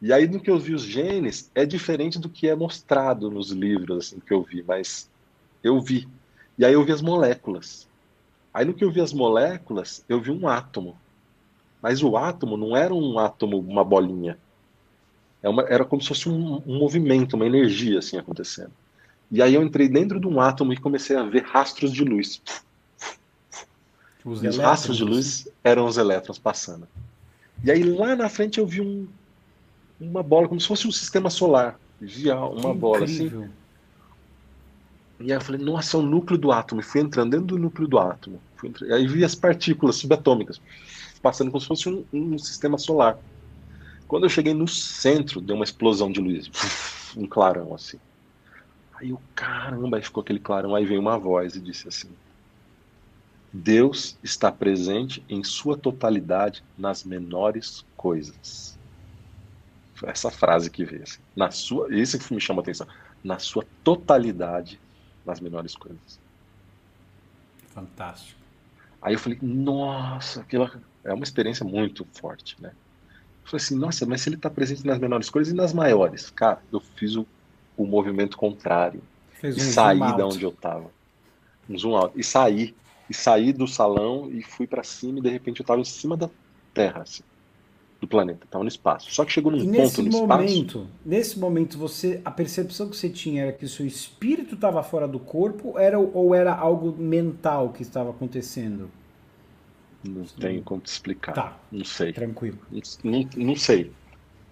E 0.00 0.12
aí 0.12 0.28
no 0.28 0.40
que 0.40 0.50
eu 0.50 0.58
vi 0.58 0.74
os 0.74 0.82
genes 0.82 1.50
é 1.54 1.66
diferente 1.66 2.18
do 2.18 2.28
que 2.28 2.48
é 2.48 2.54
mostrado 2.54 3.30
nos 3.30 3.50
livros 3.50 4.06
assim 4.06 4.20
que 4.24 4.32
eu 4.32 4.42
vi, 4.42 4.62
mas 4.62 5.10
eu 5.62 5.80
vi. 5.80 6.06
E 6.58 6.64
aí 6.64 6.72
eu 6.72 6.84
vi 6.84 6.92
as 6.92 7.00
moléculas. 7.00 7.86
Aí 8.52 8.64
no 8.64 8.74
que 8.74 8.84
eu 8.84 8.90
vi 8.90 9.00
as 9.00 9.12
moléculas, 9.12 10.04
eu 10.08 10.20
vi 10.20 10.30
um 10.30 10.48
átomo. 10.48 10.96
Mas 11.80 12.02
o 12.02 12.16
átomo 12.16 12.56
não 12.56 12.76
era 12.76 12.92
um 12.92 13.18
átomo, 13.18 13.58
uma 13.58 13.84
bolinha. 13.84 14.36
É 15.42 15.48
uma, 15.48 15.62
era 15.62 15.84
como 15.84 16.02
se 16.02 16.08
fosse 16.08 16.28
um, 16.28 16.62
um 16.66 16.78
movimento, 16.78 17.34
uma 17.34 17.46
energia 17.46 18.00
assim 18.00 18.18
acontecendo. 18.18 18.72
E 19.30 19.40
aí 19.40 19.54
eu 19.54 19.62
entrei 19.62 19.88
dentro 19.88 20.18
de 20.18 20.26
um 20.26 20.40
átomo 20.40 20.72
e 20.72 20.76
comecei 20.76 21.14
a 21.14 21.22
ver 21.22 21.44
rastros 21.44 21.92
de 21.92 22.02
luz. 22.02 22.42
Os, 24.24 24.42
os 24.42 24.58
rastros 24.58 24.96
de 24.96 25.04
luz 25.04 25.48
eram 25.62 25.86
os 25.86 25.96
elétrons 25.96 26.38
passando. 26.38 26.88
E 27.62 27.70
aí 27.70 27.82
lá 27.84 28.16
na 28.16 28.28
frente 28.28 28.58
eu 28.58 28.66
vi 28.66 28.80
um, 28.80 29.06
uma 30.00 30.22
bola, 30.22 30.48
como 30.48 30.60
se 30.60 30.66
fosse 30.66 30.88
um 30.88 30.92
sistema 30.92 31.30
solar. 31.30 31.78
Via 32.00 32.36
uma 32.36 32.72
que 32.72 32.78
bola 32.78 33.04
assim. 33.04 33.26
incrível. 33.26 33.42
assim. 33.44 33.52
E 35.20 35.32
aí 35.32 35.38
eu 35.38 35.40
falei, 35.40 35.60
nossa, 35.60 35.96
é 35.96 36.00
o 36.00 36.02
núcleo 36.02 36.38
do 36.38 36.52
átomo. 36.52 36.80
E 36.80 36.84
fui 36.84 37.00
entrando 37.00 37.30
dentro 37.30 37.46
do 37.46 37.58
núcleo 37.58 37.88
do 37.88 37.98
átomo. 37.98 38.40
E 38.82 38.92
aí 38.92 39.06
vi 39.06 39.24
as 39.24 39.34
partículas 39.34 39.96
subatômicas 39.96 40.60
passando 41.20 41.50
como 41.50 41.60
se 41.60 41.66
fosse 41.66 41.88
um, 41.88 42.04
um, 42.12 42.38
sistema 42.38 42.78
solar. 42.78 43.18
Quando 44.06 44.24
eu 44.24 44.30
cheguei 44.30 44.54
no 44.54 44.66
centro, 44.66 45.40
deu 45.40 45.56
uma 45.56 45.64
explosão 45.64 46.10
de 46.10 46.20
luz. 46.20 46.50
Um 47.16 47.26
clarão 47.26 47.74
assim. 47.74 47.98
Aí 48.96 49.14
o 49.14 49.20
caramba, 49.34 49.96
aí 49.96 50.02
ficou 50.02 50.20
aquele 50.20 50.38
clarão. 50.38 50.74
Aí 50.74 50.84
veio 50.84 51.00
uma 51.00 51.18
voz 51.18 51.56
e 51.56 51.60
disse 51.60 51.88
assim: 51.88 52.10
Deus 53.50 54.18
está 54.22 54.52
presente 54.52 55.24
em 55.26 55.42
sua 55.42 55.76
totalidade 55.76 56.62
nas 56.76 57.04
menores 57.04 57.82
coisas. 57.96 58.78
Essa 60.04 60.30
frase 60.30 60.70
que 60.70 60.84
veio 60.84 61.02
assim, 61.02 61.18
na 61.34 61.50
sua, 61.50 61.92
isso 61.92 62.18
que 62.18 62.34
me 62.34 62.40
chama 62.40 62.60
a 62.60 62.62
atenção, 62.62 62.86
na 63.24 63.38
sua 63.38 63.64
totalidade 63.82 64.78
nas 65.28 65.40
menores 65.40 65.76
coisas. 65.76 66.18
Fantástico. 67.68 68.40
Aí 69.00 69.14
eu 69.14 69.18
falei, 69.18 69.38
nossa, 69.40 70.40
aquilo 70.40 70.68
é 71.04 71.12
uma 71.12 71.22
experiência 71.22 71.64
muito 71.64 72.04
forte, 72.12 72.56
né? 72.60 72.70
Eu 72.70 73.50
falei 73.50 73.64
assim, 73.64 73.76
nossa, 73.76 74.04
mas 74.04 74.20
se 74.20 74.28
ele 74.28 74.36
está 74.36 74.50
presente 74.50 74.84
nas 74.84 74.98
menores 74.98 75.30
coisas 75.30 75.52
e 75.52 75.56
nas 75.56 75.72
maiores? 75.72 76.30
Cara, 76.30 76.60
eu 76.72 76.80
fiz 76.80 77.14
o, 77.14 77.26
o 77.76 77.86
movimento 77.86 78.36
contrário. 78.36 79.02
Fez 79.30 79.56
um 79.56 79.60
e 79.60 79.62
saí 79.62 79.98
da 79.98 80.26
onde 80.26 80.42
eu 80.42 80.50
estava. 80.50 80.90
Um 81.70 81.78
zoom 81.78 81.96
out. 81.96 82.18
E 82.18 82.24
saí 82.24 82.74
e 83.08 83.14
saí 83.14 83.52
do 83.52 83.66
salão 83.66 84.30
e 84.30 84.42
fui 84.42 84.66
para 84.66 84.82
cima 84.82 85.18
e 85.18 85.22
de 85.22 85.30
repente 85.30 85.60
eu 85.60 85.64
estava 85.64 85.80
em 85.80 85.84
cima 85.84 86.16
da 86.16 86.28
Terra, 86.74 87.02
assim, 87.02 87.22
do 88.00 88.06
planeta, 88.06 88.44
estava 88.44 88.62
no 88.62 88.68
espaço. 88.68 89.12
Só 89.12 89.24
que 89.24 89.32
chegou 89.32 89.50
num 89.50 89.72
ponto 89.72 90.02
no 90.02 90.26
momento, 90.26 90.78
espaço. 90.78 90.86
Nesse 91.04 91.38
momento, 91.38 91.76
você, 91.76 92.20
a 92.24 92.30
percepção 92.30 92.88
que 92.88 92.96
você 92.96 93.08
tinha 93.08 93.42
era 93.42 93.52
que 93.52 93.64
o 93.64 93.68
seu 93.68 93.86
espírito 93.86 94.54
estava 94.54 94.82
fora 94.82 95.08
do 95.08 95.18
corpo, 95.18 95.78
era 95.78 95.98
ou 95.98 96.34
era 96.34 96.54
algo 96.54 96.94
mental 96.96 97.70
que 97.72 97.82
estava 97.82 98.10
acontecendo? 98.10 98.90
Não 100.04 100.24
tenho 100.24 100.62
como 100.62 100.80
te 100.80 100.86
explicar. 100.86 101.32
Tá. 101.32 101.58
Não 101.72 101.84
sei. 101.84 102.12
Tranquilo. 102.12 102.58
Não, 103.02 103.28
não 103.36 103.56
sei. 103.56 103.92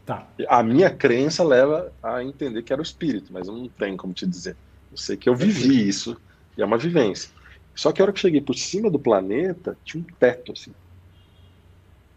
Tá. 0.05 0.27
A 0.49 0.63
minha 0.63 0.91
crença 0.91 1.45
leva 1.45 1.93
a 2.03 2.23
entender 2.23 2.63
que 2.63 2.73
era 2.73 2.81
o 2.81 2.85
espírito, 2.85 3.33
mas 3.33 3.47
eu 3.47 3.55
não 3.55 3.69
tenho 3.69 3.97
como 3.97 4.13
te 4.13 4.27
dizer. 4.27 4.57
Eu 4.91 4.97
sei 4.97 5.17
que 5.17 5.29
eu 5.29 5.35
vivi 5.35 5.87
isso 5.87 6.17
e 6.57 6.63
é 6.63 6.65
uma 6.65 6.79
vivência. 6.79 7.31
Só 7.75 7.93
que 7.93 8.01
a 8.01 8.05
hora 8.05 8.13
que 8.13 8.21
cheguei 8.21 8.41
por 8.41 8.55
cima 8.55 8.91
do 8.91 8.99
planeta, 8.99 9.77
tinha 9.85 10.03
um 10.03 10.07
teto, 10.19 10.53
assim. 10.53 10.73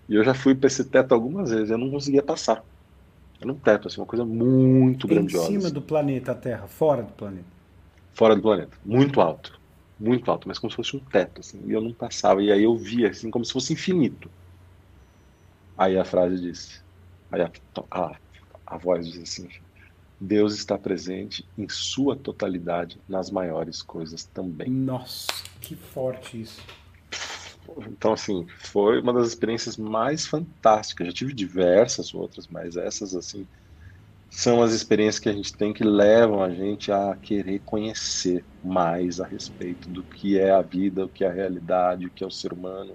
E 0.10 0.15
eu 0.15 0.24
já 0.24 0.34
fui 0.34 0.56
para 0.56 0.65
esse 0.65 0.84
teto 0.84 1.13
algumas 1.13 1.52
vezes, 1.52 1.69
eu 1.69 1.78
não 1.78 1.91
conseguia 1.91 2.24
passar. 2.24 2.63
Era 3.39 3.52
um 3.52 3.56
teto, 3.56 3.88
assim, 3.88 4.02
uma 4.02 4.08
coisa 4.08 4.26
muito 4.26 5.06
em 5.06 5.10
grandiosa. 5.12 5.52
Em 5.52 5.60
cima 5.60 5.69
do 5.69 5.82
planeta 5.82 6.34
Terra, 6.34 6.67
fora 6.67 7.04
do 7.04 7.13
planeta? 7.13 7.45
Fora 8.13 8.36
do 8.36 8.41
planeta, 8.41 8.76
muito 8.84 9.22
alto. 9.22 9.58
Muito 10.00 10.32
alto, 10.32 10.48
mas 10.48 10.58
como 10.58 10.72
se 10.72 10.78
fosse 10.78 10.95
um 10.95 11.00
teto, 11.00 11.41
assim. 11.41 11.62
E 11.65 11.72
eu 11.72 11.82
não 11.82 11.93
passava. 11.93 12.41
E 12.41 12.52
aí 12.52 12.63
eu 12.63 12.76
via, 12.76 13.10
assim, 13.10 13.30
como 13.30 13.45
se 13.45 13.54
fosse 13.54 13.74
infinito. 13.74 14.30
Aí 15.78 15.98
a 15.98 16.04
frase 16.04 16.41
disse, 16.41 16.82
aí 17.32 17.41
a, 17.41 17.52
a, 17.91 18.15
a 18.65 18.78
voz 18.78 19.08
diz 19.08 19.22
assim, 19.22 19.48
Deus 20.19 20.56
está 20.56 20.78
presente 20.78 21.45
em 21.58 21.69
sua 21.69 22.15
totalidade 22.15 23.00
nas 23.08 23.30
maiores 23.30 23.82
coisas 23.82 24.26
também. 24.26 24.69
Nossa, 24.69 25.28
que 25.62 25.76
forte 25.76 26.41
isso. 26.41 26.62
Então, 27.88 28.14
assim, 28.14 28.46
foi 28.58 29.02
uma 29.02 29.14
das 29.14 29.28
experiências 29.28 29.78
mais 29.78 30.26
fantásticas. 30.26 31.08
Já 31.08 31.14
tive 31.14 31.34
diversas 31.34 32.14
outras, 32.14 32.48
mas 32.48 32.76
essas, 32.76 33.16
assim, 33.16 33.48
são 34.30 34.62
as 34.62 34.74
experiências 34.74 35.20
que 35.20 35.30
a 35.30 35.34
gente 35.34 35.54
tem 35.54 35.74
que 35.74 35.84
levam 35.84 36.44
a 36.44 36.50
gente 36.50 36.92
a 36.92 37.16
querer 37.22 37.62
conhecer 37.66 38.44
mais 38.64 39.20
a 39.20 39.26
respeito 39.26 39.90
do 39.90 40.04
que 40.04 40.38
é 40.38 40.52
a 40.52 40.62
vida, 40.62 41.06
o 41.06 41.10
que 41.10 41.24
é 41.24 41.28
a 41.28 41.34
realidade, 41.34 42.06
o 42.06 42.10
que 42.10 42.24
é 42.24 42.28
o 42.28 42.32
ser 42.32 42.54
humano. 42.54 42.94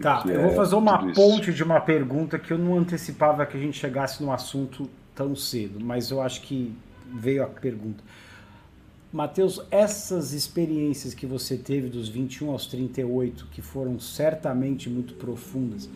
Tá, 0.00 0.24
eu 0.26 0.40
é 0.40 0.42
vou 0.42 0.50
fazer 0.56 0.74
uma 0.74 1.12
ponte 1.12 1.52
de 1.52 1.62
uma 1.62 1.80
pergunta 1.80 2.38
que 2.38 2.52
eu 2.52 2.58
não 2.58 2.76
antecipava 2.76 3.46
que 3.46 3.56
a 3.56 3.60
gente 3.60 3.78
chegasse 3.78 4.22
no 4.22 4.32
assunto 4.32 4.90
tão 5.14 5.36
cedo, 5.36 5.78
mas 5.78 6.10
eu 6.10 6.20
acho 6.20 6.42
que 6.42 6.74
veio 7.14 7.44
a 7.44 7.46
pergunta. 7.46 8.02
Mateus, 9.12 9.60
essas 9.70 10.32
experiências 10.32 11.12
que 11.12 11.26
você 11.26 11.58
teve 11.58 11.90
dos 11.90 12.08
21 12.08 12.50
aos 12.50 12.64
38, 12.64 13.46
que 13.52 13.60
foram 13.60 14.00
certamente 14.00 14.88
muito 14.88 15.12
profundas, 15.14 15.86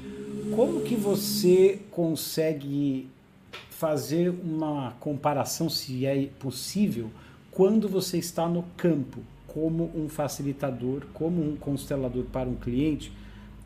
como 0.54 0.82
que 0.82 0.94
você 0.94 1.80
consegue 1.90 3.08
fazer 3.70 4.28
uma 4.28 4.92
comparação, 5.00 5.70
se 5.70 6.04
é 6.04 6.28
possível, 6.38 7.10
quando 7.50 7.88
você 7.88 8.18
está 8.18 8.46
no 8.46 8.62
campo, 8.76 9.20
como 9.46 9.90
um 9.94 10.10
facilitador, 10.10 11.06
como 11.14 11.42
um 11.42 11.56
constelador 11.56 12.24
para 12.24 12.46
um 12.46 12.54
cliente? 12.54 13.10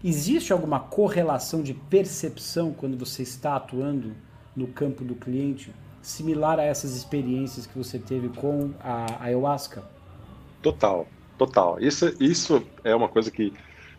Existe 0.03 0.53
alguma 0.53 0.79
correlação 0.79 1.61
de 1.61 1.75
percepção 1.75 2.73
quando 2.73 2.97
você 2.97 3.25
está 3.25 3.57
atuando 3.57 4.13
no 4.55 4.69
campo 4.69 5.03
do 5.03 5.17
cliente, 5.17 5.73
similar 6.03 6.59
a 6.59 6.63
essas 6.63 6.97
experiências 6.97 7.67
que 7.67 7.77
você 7.77 7.99
teve 7.99 8.29
com 8.29 8.71
a 8.83 9.25
ayahuasca? 9.25 9.83
Total, 10.63 11.07
total. 11.39 11.79
Isso, 11.81 12.15
isso 12.21 12.63
é 12.85 12.95
uma 12.95 13.09
coisa 13.09 13.31
que, 13.31 13.53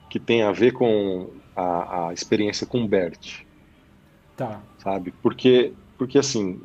que 0.10 0.20
tem 0.20 0.44
a 0.44 0.52
ver 0.52 0.72
com 0.72 1.30
a, 1.56 2.08
a 2.08 2.14
experiência 2.14 2.66
com 2.66 2.84
o 2.84 2.88
Bert. 2.88 3.44
Tá. 4.36 4.60
Sabe? 4.80 5.14
Porque, 5.22 5.74
porque 5.98 6.18
assim, 6.18 6.60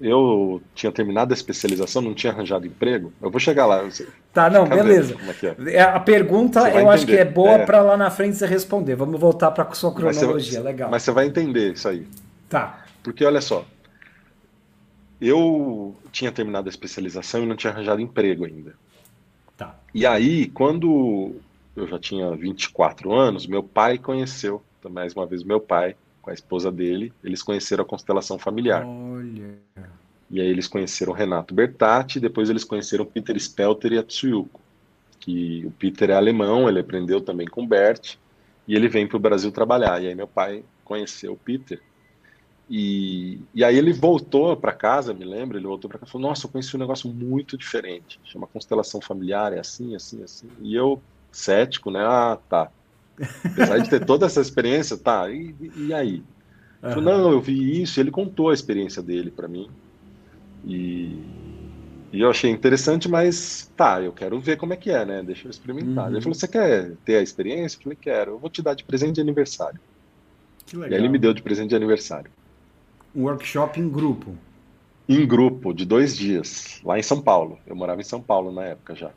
eu 0.00 0.60
tinha 0.74 0.92
terminado 0.92 1.32
a 1.32 1.36
especialização, 1.36 2.02
não 2.02 2.14
tinha 2.14 2.32
arranjado 2.32 2.66
emprego. 2.66 3.12
Eu 3.20 3.30
vou 3.30 3.40
chegar 3.40 3.66
lá. 3.66 3.82
Tá, 4.32 4.50
não, 4.50 4.66
beleza. 4.68 5.16
É 5.42 5.76
é. 5.76 5.82
A 5.82 5.98
pergunta 5.98 6.60
eu 6.60 6.66
entender. 6.66 6.88
acho 6.88 7.06
que 7.06 7.16
é 7.16 7.24
boa 7.24 7.52
é. 7.52 7.66
para 7.66 7.80
lá 7.80 7.96
na 7.96 8.10
frente 8.10 8.36
você 8.36 8.46
responder. 8.46 8.94
Vamos 8.94 9.18
voltar 9.18 9.50
para 9.50 9.72
sua 9.72 9.92
cronologia, 9.92 10.58
mas 10.58 10.64
legal. 10.64 10.90
Mas 10.90 11.02
você 11.02 11.10
vai 11.10 11.26
entender 11.26 11.72
isso 11.72 11.88
aí. 11.88 12.06
Tá. 12.48 12.84
Porque 13.02 13.24
olha 13.24 13.40
só, 13.40 13.64
eu 15.20 15.94
tinha 16.12 16.32
terminado 16.32 16.68
a 16.68 16.70
especialização 16.70 17.42
e 17.42 17.46
não 17.46 17.56
tinha 17.56 17.72
arranjado 17.72 18.00
emprego 18.00 18.44
ainda. 18.44 18.74
Tá. 19.56 19.78
E 19.94 20.04
aí, 20.04 20.48
quando 20.48 21.36
eu 21.74 21.86
já 21.86 21.98
tinha 21.98 22.30
24 22.34 23.12
anos, 23.12 23.46
meu 23.46 23.62
pai 23.62 23.98
conheceu, 23.98 24.62
mais 24.88 25.14
uma 25.14 25.26
vez, 25.26 25.42
meu 25.42 25.60
pai, 25.60 25.96
com 26.22 26.30
a 26.30 26.34
esposa 26.34 26.70
dele, 26.70 27.12
eles 27.22 27.42
conheceram 27.42 27.82
a 27.82 27.86
constelação 27.86 28.38
familiar. 28.38 28.84
Olha. 28.84 29.58
E 30.30 30.40
aí 30.40 30.46
eles 30.48 30.66
conheceram 30.66 31.12
Renato 31.12 31.54
Bertatti, 31.54 32.18
depois 32.18 32.50
eles 32.50 32.64
conheceram 32.64 33.04
Peter 33.04 33.38
Spelter 33.38 33.92
e 33.92 33.98
Atsuyuko. 33.98 34.60
Que 35.20 35.64
o 35.64 35.70
Peter 35.70 36.10
é 36.10 36.14
alemão, 36.14 36.68
ele 36.68 36.80
aprendeu 36.80 37.20
também 37.20 37.46
com 37.46 37.66
Bert, 37.66 38.16
e 38.66 38.74
ele 38.74 38.88
vem 38.88 39.06
para 39.06 39.16
o 39.16 39.20
Brasil 39.20 39.52
trabalhar. 39.52 40.02
E 40.02 40.08
aí 40.08 40.14
meu 40.14 40.26
pai 40.26 40.64
conheceu 40.84 41.32
o 41.32 41.36
Peter. 41.36 41.80
E, 42.68 43.38
e 43.54 43.62
aí 43.62 43.76
ele 43.76 43.92
voltou 43.92 44.56
para 44.56 44.72
casa, 44.72 45.14
me 45.14 45.24
lembro, 45.24 45.56
ele 45.56 45.66
voltou 45.66 45.88
para 45.88 46.00
casa 46.00 46.10
e 46.10 46.12
falou, 46.12 46.28
nossa, 46.28 46.46
eu 46.46 46.50
conheci 46.50 46.74
um 46.74 46.80
negócio 46.80 47.08
muito 47.08 47.56
diferente, 47.56 48.18
chama 48.24 48.46
constelação 48.48 49.00
familiar, 49.00 49.52
é 49.52 49.60
assim, 49.60 49.94
assim, 49.94 50.22
assim. 50.22 50.48
E 50.60 50.74
eu, 50.74 51.00
cético, 51.30 51.90
né, 51.90 52.00
ah, 52.04 52.36
tá. 52.48 52.68
Apesar 53.44 53.78
de 53.78 53.88
ter 53.88 54.04
toda 54.04 54.26
essa 54.26 54.40
experiência, 54.40 54.96
tá, 54.96 55.30
e, 55.30 55.54
e 55.76 55.94
aí? 55.94 56.22
Uhum. 56.82 57.00
Não, 57.00 57.30
eu 57.30 57.40
vi 57.40 57.82
isso, 57.82 57.98
e 57.98 58.00
ele 58.00 58.10
contou 58.10 58.50
a 58.50 58.54
experiência 58.54 59.00
dele 59.00 59.30
para 59.30 59.46
mim. 59.46 59.70
E, 60.64 61.22
e 62.12 62.20
eu 62.20 62.30
achei 62.30 62.50
interessante, 62.50 63.08
mas 63.08 63.70
tá, 63.76 64.02
eu 64.02 64.12
quero 64.12 64.40
ver 64.40 64.56
como 64.56 64.72
é 64.72 64.76
que 64.76 64.90
é, 64.90 65.04
né? 65.04 65.22
Deixa 65.22 65.46
eu 65.46 65.50
experimentar. 65.50 66.06
Uhum. 66.06 66.12
Ele 66.12 66.20
falou: 66.20 66.34
Você 66.34 66.48
quer 66.48 66.96
ter 67.04 67.16
a 67.16 67.22
experiência? 67.22 67.78
Eu 67.78 67.82
falei: 67.82 67.98
Quero, 68.00 68.32
eu 68.32 68.38
vou 68.38 68.50
te 68.50 68.62
dar 68.62 68.74
de 68.74 68.84
presente 68.84 69.14
de 69.14 69.20
aniversário. 69.20 69.78
Que 70.66 70.76
legal. 70.76 70.90
E 70.90 70.94
aí 70.94 71.00
ele 71.00 71.08
me 71.08 71.18
deu 71.18 71.32
de 71.32 71.42
presente 71.42 71.70
de 71.70 71.76
aniversário. 71.76 72.30
Um 73.16 73.22
workshop 73.22 73.80
em 73.80 73.88
grupo? 73.88 74.36
Em 75.08 75.26
grupo, 75.26 75.72
de 75.72 75.86
dois 75.86 76.14
dias, 76.14 76.80
lá 76.84 76.98
em 76.98 77.02
São 77.02 77.22
Paulo. 77.22 77.58
Eu 77.66 77.74
morava 77.74 77.98
em 77.98 78.04
São 78.04 78.20
Paulo 78.20 78.52
na 78.52 78.64
época 78.64 78.94
já. 78.94 79.10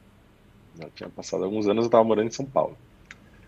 Já 0.80 0.90
tinha 0.96 1.10
passado 1.10 1.44
alguns 1.44 1.68
anos, 1.68 1.84
eu 1.84 1.88
estava 1.88 2.06
morando 2.06 2.28
em 2.28 2.32
São 2.32 2.46
Paulo. 2.46 2.78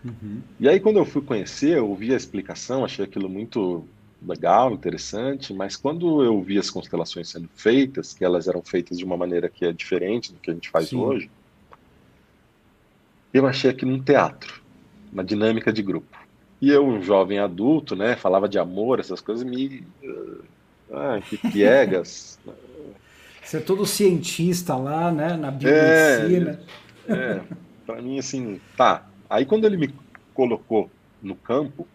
Uhum. 0.04 0.42
E 0.60 0.68
aí, 0.68 0.78
quando 0.78 0.98
eu 0.98 1.06
fui 1.06 1.22
conhecer, 1.22 1.78
eu 1.78 1.88
ouvi 1.88 2.12
a 2.12 2.16
explicação, 2.16 2.84
achei 2.84 3.06
aquilo 3.06 3.30
muito 3.30 3.88
legal, 4.20 4.72
interessante, 4.72 5.54
mas 5.54 5.74
quando 5.74 6.22
eu 6.22 6.42
vi 6.42 6.58
as 6.58 6.68
constelações 6.68 7.30
sendo 7.30 7.48
feitas, 7.54 8.12
que 8.12 8.22
elas 8.22 8.46
eram 8.46 8.62
feitas 8.62 8.98
de 8.98 9.04
uma 9.06 9.16
maneira 9.16 9.48
que 9.48 9.64
é 9.64 9.72
diferente 9.72 10.34
do 10.34 10.38
que 10.38 10.50
a 10.50 10.54
gente 10.54 10.68
faz 10.68 10.88
Sim. 10.88 10.98
hoje, 10.98 11.30
eu 13.32 13.46
achei 13.46 13.70
aquilo 13.70 13.92
um 13.92 14.02
teatro, 14.02 14.62
uma 15.10 15.24
dinâmica 15.24 15.72
de 15.72 15.82
grupo. 15.82 16.21
E 16.62 16.70
eu, 16.70 16.86
um 16.86 17.02
jovem 17.02 17.40
adulto, 17.40 17.96
né, 17.96 18.14
falava 18.14 18.48
de 18.48 18.56
amor, 18.56 19.00
essas 19.00 19.20
coisas, 19.20 19.44
me. 19.44 19.84
Ah, 20.92 21.20
que 21.20 21.36
piegas. 21.36 22.38
Você 23.42 23.56
é 23.56 23.60
todo 23.60 23.84
cientista 23.84 24.76
lá, 24.76 25.10
né, 25.10 25.36
na 25.36 25.50
biomedicina. 25.50 26.60
É, 27.08 27.12
é 27.12 27.42
para 27.84 28.00
mim, 28.00 28.18
assim, 28.18 28.60
tá. 28.76 29.04
Aí 29.28 29.44
quando 29.44 29.64
ele 29.64 29.76
me 29.76 29.92
colocou 30.32 30.88
no 31.20 31.34
campo, 31.34 31.86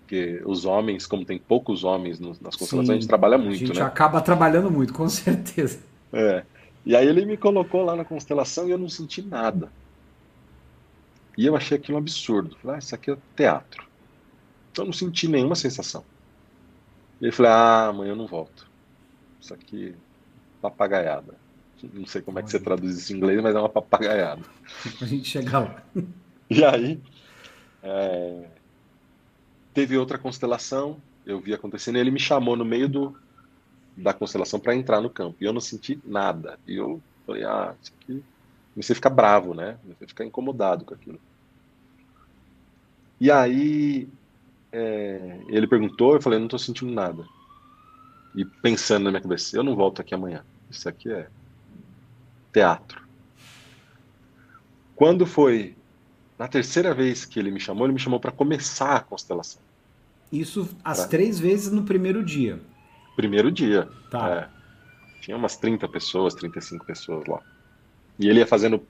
porque 0.00 0.40
os 0.44 0.64
homens, 0.64 1.04
como 1.06 1.24
tem 1.24 1.38
poucos 1.38 1.82
homens 1.82 2.20
nas 2.20 2.38
constelações, 2.54 2.86
Sim, 2.86 2.92
a 2.92 2.94
gente 2.94 3.08
trabalha 3.08 3.36
muito, 3.36 3.58
né? 3.58 3.64
A 3.64 3.66
gente 3.66 3.78
né? 3.80 3.84
acaba 3.84 4.20
trabalhando 4.20 4.70
muito, 4.70 4.92
com 4.92 5.08
certeza. 5.08 5.80
É. 6.12 6.44
E 6.86 6.94
aí 6.94 7.08
ele 7.08 7.26
me 7.26 7.36
colocou 7.36 7.84
lá 7.84 7.96
na 7.96 8.04
constelação 8.04 8.68
e 8.68 8.70
eu 8.70 8.78
não 8.78 8.88
senti 8.88 9.20
nada. 9.20 9.68
E 11.36 11.46
eu 11.46 11.56
achei 11.56 11.76
aquilo 11.76 11.96
um 11.96 12.00
absurdo. 12.00 12.56
Falei, 12.56 12.76
ah, 12.76 12.78
isso 12.78 12.94
aqui 12.94 13.10
é 13.10 13.16
teatro. 13.36 13.86
Então 14.70 14.84
eu 14.84 14.86
não 14.86 14.92
senti 14.92 15.28
nenhuma 15.28 15.54
sensação. 15.54 16.04
E 17.20 17.26
ele 17.26 17.32
falou, 17.32 17.52
ah, 17.52 17.88
amanhã 17.88 18.10
eu 18.10 18.16
não 18.16 18.26
volto. 18.26 18.68
Isso 19.40 19.52
aqui, 19.54 19.94
papagaiada. 20.60 21.34
Não 21.92 22.06
sei 22.06 22.22
como 22.22 22.38
é 22.38 22.42
que 22.42 22.50
você 22.50 22.60
traduz 22.60 22.96
isso 22.96 23.12
em 23.12 23.16
inglês, 23.16 23.42
mas 23.42 23.54
é 23.54 23.58
uma 23.58 23.68
papagaiada. 23.68 24.42
A 25.00 25.04
gente 25.04 25.28
chega 25.28 25.58
lá. 25.58 25.82
E 26.50 26.62
aí, 26.62 27.00
é, 27.82 28.44
Teve 29.74 29.96
outra 29.96 30.18
constelação, 30.18 31.00
eu 31.24 31.40
vi 31.40 31.54
acontecendo, 31.54 31.96
e 31.96 32.00
ele 32.00 32.10
me 32.10 32.18
chamou 32.18 32.56
no 32.56 32.64
meio 32.64 32.88
do, 32.88 33.16
da 33.96 34.12
constelação 34.12 34.60
para 34.60 34.74
entrar 34.74 35.00
no 35.00 35.08
campo. 35.08 35.36
E 35.40 35.44
eu 35.44 35.52
não 35.52 35.62
senti 35.62 35.98
nada. 36.04 36.58
E 36.66 36.76
eu 36.76 37.02
falei, 37.26 37.44
ah, 37.44 37.74
isso 37.80 37.92
aqui. 37.98 38.22
Comecei 38.74 38.94
a 38.94 38.96
ficar 38.96 39.10
bravo, 39.10 39.54
né? 39.54 39.76
A 40.00 40.06
ficar 40.06 40.24
incomodado 40.24 40.84
com 40.84 40.94
aquilo. 40.94 41.20
E 43.20 43.30
aí 43.30 44.08
é, 44.72 45.40
ele 45.48 45.66
perguntou, 45.66 46.14
eu 46.14 46.22
falei, 46.22 46.38
não 46.38 46.46
estou 46.46 46.58
sentindo 46.58 46.92
nada. 46.92 47.24
E 48.34 48.44
pensando 48.44 49.04
na 49.04 49.10
minha 49.10 49.20
cabeça, 49.20 49.56
eu 49.56 49.62
não 49.62 49.76
volto 49.76 50.00
aqui 50.00 50.14
amanhã. 50.14 50.42
Isso 50.70 50.88
aqui 50.88 51.10
é 51.10 51.28
teatro. 52.52 53.02
Quando 54.96 55.26
foi 55.26 55.76
na 56.38 56.48
terceira 56.48 56.94
vez 56.94 57.24
que 57.24 57.38
ele 57.38 57.50
me 57.50 57.60
chamou, 57.60 57.86
ele 57.86 57.92
me 57.92 58.00
chamou 58.00 58.18
para 58.18 58.32
começar 58.32 58.96
a 58.96 59.00
constelação. 59.00 59.60
Isso 60.32 60.68
as 60.82 61.06
três 61.06 61.38
vezes 61.38 61.70
no 61.70 61.84
primeiro 61.84 62.24
dia. 62.24 62.58
Primeiro 63.14 63.52
dia. 63.52 63.88
Tá. 64.10 64.30
É. 64.30 65.20
Tinha 65.20 65.36
umas 65.36 65.56
30 65.56 65.86
pessoas, 65.88 66.34
35 66.34 66.86
pessoas 66.86 67.26
lá. 67.26 67.42
E 68.22 68.28
ele 68.28 68.40
ia 68.40 68.46
fazendo 68.46 68.86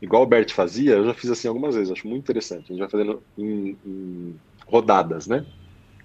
igual 0.00 0.22
o 0.22 0.26
Bert 0.26 0.52
fazia, 0.52 0.92
eu 0.94 1.06
já 1.06 1.14
fiz 1.14 1.30
assim 1.30 1.48
algumas 1.48 1.74
vezes, 1.74 1.92
acho 1.92 2.08
muito 2.08 2.22
interessante. 2.22 2.66
A 2.66 2.74
gente 2.74 2.80
vai 2.80 2.90
fazendo 2.90 3.24
em, 3.38 3.78
em 3.84 4.40
rodadas, 4.66 5.26
né? 5.26 5.46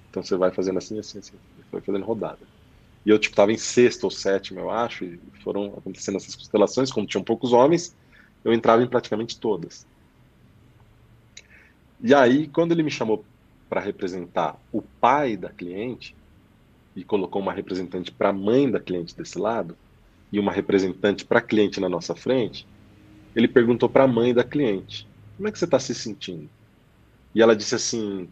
Então 0.10 0.23
você 0.23 0.38
vai 0.38 0.51
fazendo 0.53 0.77
assim, 0.77 0.99
assim, 0.99 1.19
assim, 1.19 1.39
foi 1.71 1.82
fazendo 1.82 2.06
rodada. 2.06 2.47
E 3.06 3.10
eu, 3.10 3.19
tipo, 3.19 3.36
tava 3.36 3.51
em 3.51 3.58
sexto 3.58 4.06
ou 4.06 4.12
sétimo, 4.12 4.60
eu 4.60 4.69
acho, 4.69 5.06
e 5.06 5.21
foram 5.43 5.75
acontecendo 5.77 6.17
essas 6.17 6.36
constelações, 6.36 6.91
como 6.91 7.08
tinham 7.08 7.23
poucos 7.23 7.53
homens, 7.53 7.95
eu 8.43 8.53
entrava 8.53 8.84
em 8.84 8.89
praticamente 8.89 9.39
todas. 9.39 9.88
E 11.99 12.13
aí, 12.13 12.47
quando 12.49 12.71
ele 12.71 12.84
me 12.84 12.91
chamou 12.91 13.27
para 13.69 13.82
representar 13.82 14.60
o 14.71 14.82
pai 14.82 15.36
da 15.38 15.51
cliente 15.51 16.15
e 16.95 17.03
colocou 17.06 17.41
uma 17.41 17.53
representante 17.53 18.12
para 18.12 18.30
a 18.30 18.34
mãe 18.34 18.69
da 18.69 18.80
cliente 18.80 19.15
desse 19.15 19.39
lado 19.39 19.77
e 20.31 20.39
uma 20.39 20.51
representante 20.51 21.25
para 21.25 21.41
cliente 21.41 21.79
na 21.79 21.89
nossa 21.89 22.15
frente, 22.15 22.67
ele 23.35 23.47
perguntou 23.47 23.87
para 23.87 24.03
a 24.03 24.07
mãe 24.07 24.33
da 24.33 24.43
cliente: 24.43 25.07
Como 25.35 25.47
é 25.47 25.51
que 25.51 25.59
você 25.59 25.65
está 25.65 25.79
se 25.79 25.93
sentindo? 25.93 26.49
E 27.33 27.41
ela 27.41 27.55
disse 27.55 27.75
assim: 27.75 28.27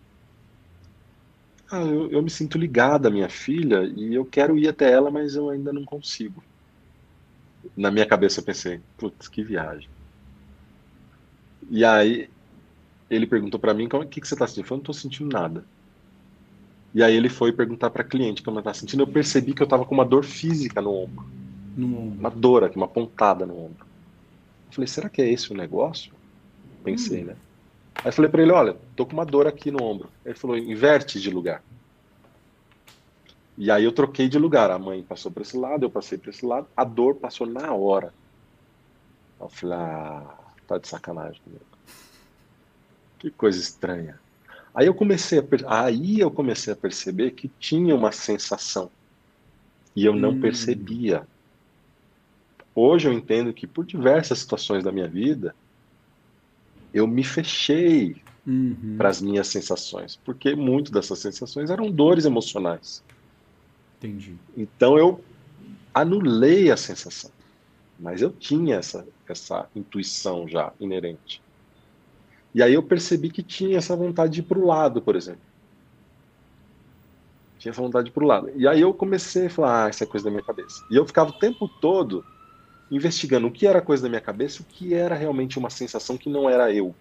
ah, 1.72 1.82
eu, 1.82 2.12
eu 2.12 2.22
me 2.22 2.30
sinto 2.30 2.58
ligada 2.58 3.08
à 3.08 3.12
minha 3.12 3.30
filha 3.30 3.84
e 3.84 4.14
eu 4.14 4.24
quero 4.26 4.58
ir 4.58 4.68
até 4.68 4.92
ela, 4.92 5.10
mas 5.10 5.36
eu 5.36 5.50
ainda 5.50 5.74
não 5.74 5.84
consigo. 5.84 6.44
Na 7.76 7.90
minha 7.90 8.06
cabeça 8.06 8.40
eu 8.40 8.44
pensei: 8.44 8.82
Putz, 8.98 9.28
que 9.28 9.44
viagem. 9.44 9.90
E 11.70 11.84
aí 11.84 12.30
ele 13.10 13.28
perguntou 13.28 13.60
para 13.60 13.74
mim, 13.74 13.88
o 13.92 14.06
que, 14.08 14.22
que 14.22 14.28
você 14.28 14.36
está 14.36 14.48
sentindo? 14.48 14.68
Eu 14.68 14.76
não 14.78 14.82
estou 14.82 14.94
sentindo 14.94 15.30
nada. 15.32 15.66
E 16.94 17.04
aí 17.04 17.16
ele 17.16 17.30
foi 17.30 17.52
perguntar 17.52 17.90
para 17.90 18.04
a 18.04 18.08
cliente 18.08 18.42
como 18.42 18.56
ela 18.56 18.62
estava 18.62 18.78
sentindo. 18.78 19.04
Eu 19.04 19.08
percebi 19.08 19.54
que 19.54 19.62
eu 19.62 19.66
estava 19.66 19.86
com 19.86 19.94
uma 19.94 20.06
dor 20.06 20.24
física 20.24 20.82
no 20.82 20.92
ombro. 20.94 21.26
No 21.76 22.00
ombro. 22.00 22.20
Uma 22.20 22.30
dor 22.32 22.64
aqui, 22.64 22.78
uma 22.78 22.88
pontada 22.88 23.46
no 23.46 23.58
ombro. 23.58 23.86
Eu 24.68 24.74
falei, 24.74 24.88
será 24.88 25.10
que 25.10 25.22
é 25.22 25.30
esse 25.30 25.52
o 25.52 25.56
negócio? 25.56 26.14
Pensei, 26.84 27.24
hum. 27.24 27.28
né? 27.28 27.36
Aí 28.04 28.12
falei 28.12 28.30
para 28.30 28.42
ele, 28.42 28.52
olha, 28.52 28.76
tô 28.96 29.06
com 29.06 29.14
uma 29.14 29.26
dor 29.26 29.48
aqui 29.48 29.72
no 29.72 29.84
ombro. 29.84 30.10
Ele 30.26 30.36
falou, 30.36 30.58
inverte 30.58 31.20
de 31.20 31.30
lugar. 31.30 31.64
E 33.58 33.72
aí 33.72 33.84
eu 33.84 33.92
troquei 33.92 34.28
de 34.28 34.38
lugar. 34.38 34.70
A 34.70 34.80
mãe 34.80 35.02
passou 35.02 35.32
para 35.32 35.44
esse 35.44 35.58
lado, 35.58 35.86
eu 35.86 35.90
passei 35.90 36.18
para 36.18 36.30
esse 36.30 36.46
lado. 36.46 36.68
A 36.76 36.84
dor 36.84 37.16
passou 37.16 37.48
na 37.48 37.74
hora. 37.74 38.14
Eu 39.40 39.50
falei, 39.50 39.78
ah, 39.78 40.38
tá 40.68 40.78
de 40.78 40.88
sacanagem 40.88 41.42
comigo. 41.44 41.66
Que 43.20 43.30
coisa 43.32 43.60
estranha. 43.60 44.20
Aí 44.74 44.88
eu 44.88 44.94
comecei 44.94 45.40
a, 45.40 45.84
aí 45.86 46.20
eu 46.20 46.30
comecei 46.30 46.74
a 46.74 46.76
perceber 46.76 47.32
que 47.32 47.48
tinha 47.48 47.96
uma 47.96 48.12
sensação 48.12 48.92
e 49.96 50.06
eu 50.06 50.14
não 50.14 50.32
hum. 50.32 50.42
percebia. 50.42 51.26
Hoje 52.76 53.08
eu 53.08 53.14
entendo 53.14 53.54
que 53.54 53.66
por 53.66 53.86
diversas 53.86 54.40
situações 54.40 54.84
da 54.84 54.92
minha 54.92 55.08
vida 55.08 55.56
eu 56.94 57.08
me 57.08 57.24
fechei 57.24 58.22
uhum. 58.46 58.96
para 58.98 59.10
as 59.10 59.22
minhas 59.22 59.48
sensações, 59.48 60.18
porque 60.18 60.56
muito 60.56 60.92
dessas 60.92 61.20
sensações 61.20 61.70
eram 61.70 61.90
dores 61.90 62.26
emocionais. 62.26 63.02
Entendi. 63.98 64.36
Então 64.56 64.98
eu 64.98 65.24
anulei 65.94 66.70
a 66.70 66.78
sensação, 66.78 67.32
mas 68.00 68.22
eu 68.22 68.32
tinha 68.32 68.76
essa 68.76 69.08
essa 69.28 69.68
intuição 69.76 70.48
já 70.48 70.72
inerente. 70.80 71.42
E 72.54 72.62
aí 72.62 72.74
eu 72.74 72.84
percebi 72.84 73.30
que 73.30 73.44
tinha 73.44 73.78
essa 73.78 73.96
vontade 73.96 74.34
de 74.34 74.40
ir 74.42 74.44
para 74.44 74.60
o 74.60 74.66
lado, 74.66 75.02
por 75.02 75.16
exemplo. 75.16 75.42
tinha 77.58 77.72
essa 77.72 77.82
vontade 77.82 78.12
pro 78.12 78.26
lado. 78.26 78.52
E 78.56 78.68
aí 78.68 78.80
eu 78.82 78.94
comecei 78.94 79.48
a 79.48 79.50
falar, 79.50 79.86
ah, 79.86 79.90
isso 79.90 80.04
é 80.04 80.08
coisa 80.08 80.26
da 80.26 80.32
minha 80.32 80.44
cabeça. 80.44 80.86
E 80.90 80.96
eu 80.96 81.06
ficava 81.06 81.32
o 81.32 81.40
tempo 81.40 81.68
todo 81.68 82.24
investigando 82.92 83.48
o 83.48 83.52
que 83.52 83.68
era 83.68 83.82
coisa 83.82 84.04
da 84.04 84.10
minha 84.10 84.22
cabeça, 84.22 84.62
o 84.62 84.66
que 84.66 84.94
era 84.94 85.16
realmente 85.16 85.58
uma 85.58 85.70
sensação 85.70 86.18
que 86.18 86.30
não 86.30 86.50
era 86.50 86.72
eu. 86.72 86.94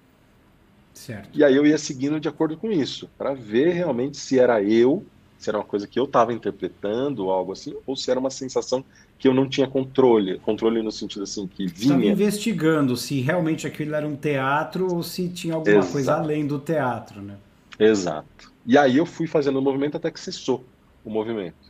Certo. 0.92 1.28
E 1.34 1.42
aí 1.42 1.54
eu 1.54 1.66
ia 1.66 1.76
seguindo 1.76 2.20
de 2.20 2.28
acordo 2.28 2.56
com 2.56 2.70
isso, 2.70 3.10
para 3.18 3.34
ver 3.34 3.72
realmente 3.72 4.16
se 4.16 4.38
era 4.38 4.62
eu, 4.62 5.04
se 5.38 5.50
era 5.50 5.58
uma 5.58 5.64
coisa 5.64 5.86
que 5.86 5.98
eu 5.98 6.04
estava 6.04 6.32
interpretando, 6.32 7.30
algo 7.30 7.52
assim, 7.52 7.74
ou 7.86 7.96
se 7.96 8.10
era 8.10 8.18
uma 8.18 8.30
sensação 8.30 8.84
que 9.18 9.28
eu 9.28 9.34
não 9.34 9.48
tinha 9.48 9.66
controle, 9.66 10.38
controle 10.38 10.82
no 10.82 10.92
sentido 10.92 11.24
assim 11.24 11.46
que 11.46 11.66
vinha. 11.66 11.96
Estava 11.96 12.04
investigando 12.04 12.96
se 12.96 13.20
realmente 13.20 13.66
aquilo 13.66 13.94
era 13.94 14.06
um 14.06 14.16
teatro 14.16 14.94
ou 14.94 15.02
se 15.02 15.28
tinha 15.28 15.54
alguma 15.54 15.78
Exato. 15.78 15.92
coisa 15.92 16.14
além 16.14 16.46
do 16.46 16.58
teatro, 16.58 17.20
né? 17.20 17.36
Exato. 17.78 18.52
E 18.64 18.78
aí 18.78 18.96
eu 18.96 19.04
fui 19.04 19.26
fazendo 19.26 19.58
o 19.58 19.62
movimento 19.62 19.96
até 19.96 20.10
que 20.10 20.20
cessou 20.20 20.64
o 21.04 21.10
movimento. 21.10 21.63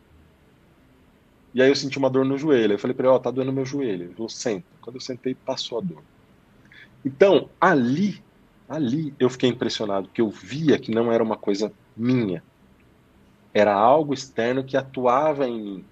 E 1.55 1.63
aí 1.63 1.69
eu 1.69 1.77
senti 1.77 1.97
uma 1.97 2.11
dor 2.11 2.25
no 2.25 2.37
joelho. 2.37 2.75
Eu 2.75 2.79
falei 2.79 2.95
para 2.95 3.07
ele, 3.07 3.13
ó, 3.13 3.17
oh, 3.17 3.21
tá 3.21 3.31
doendo 3.31 3.53
meu 3.53 3.65
joelho. 3.65 4.05
Ele 4.05 4.15
falou, 4.15 4.29
senta. 4.29 4.67
Quando 4.81 4.97
eu 4.97 5.01
sentei, 5.01 5.35
passou 5.35 5.79
a 5.79 5.81
dor. 5.81 6.03
Então, 7.05 7.49
ali, 7.61 8.21
ali 8.69 9.15
eu 9.21 9.31
fiquei 9.31 9.51
impressionado, 9.51 10.09
porque 10.09 10.21
eu 10.21 10.31
via 10.31 10.79
que 10.79 10.91
não 10.91 11.13
era 11.13 11.23
uma 11.23 11.37
coisa 11.37 11.73
minha. 11.97 12.43
Era 13.53 13.73
algo 13.73 14.13
externo 14.13 14.65
que 14.65 14.77
atuava 14.77 15.47
em 15.47 15.63
mim. 15.63 15.85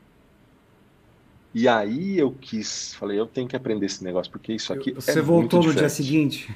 E 1.54 1.68
aí 1.68 2.18
eu 2.18 2.32
quis, 2.32 2.94
falei, 2.94 3.20
eu 3.20 3.26
tenho 3.26 3.46
que 3.46 3.54
aprender 3.54 3.86
esse 3.86 4.02
negócio, 4.02 4.32
porque 4.32 4.54
isso 4.54 4.72
aqui 4.72 4.90
Você 4.92 5.18
é 5.18 5.22
voltou 5.22 5.62
no 5.62 5.74
dia 5.74 5.88
seguinte? 5.88 6.52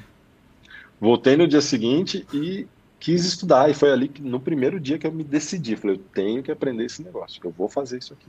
Voltei 0.98 1.36
no 1.36 1.46
dia 1.46 1.60
seguinte 1.60 2.26
e 2.32 2.66
quis 2.98 3.24
estudar. 3.24 3.70
E 3.70 3.74
foi 3.74 3.92
ali 3.92 4.08
que, 4.08 4.22
no 4.22 4.40
primeiro 4.40 4.80
dia 4.80 4.98
que 4.98 5.06
eu 5.06 5.12
me 5.12 5.22
decidi. 5.22 5.76
Falei, 5.76 5.96
eu 5.96 6.00
tenho 6.12 6.42
que 6.42 6.50
aprender 6.50 6.86
esse 6.86 7.02
negócio, 7.02 7.40
eu 7.44 7.50
vou 7.52 7.68
fazer 7.68 7.98
isso 7.98 8.14
aqui. 8.14 8.26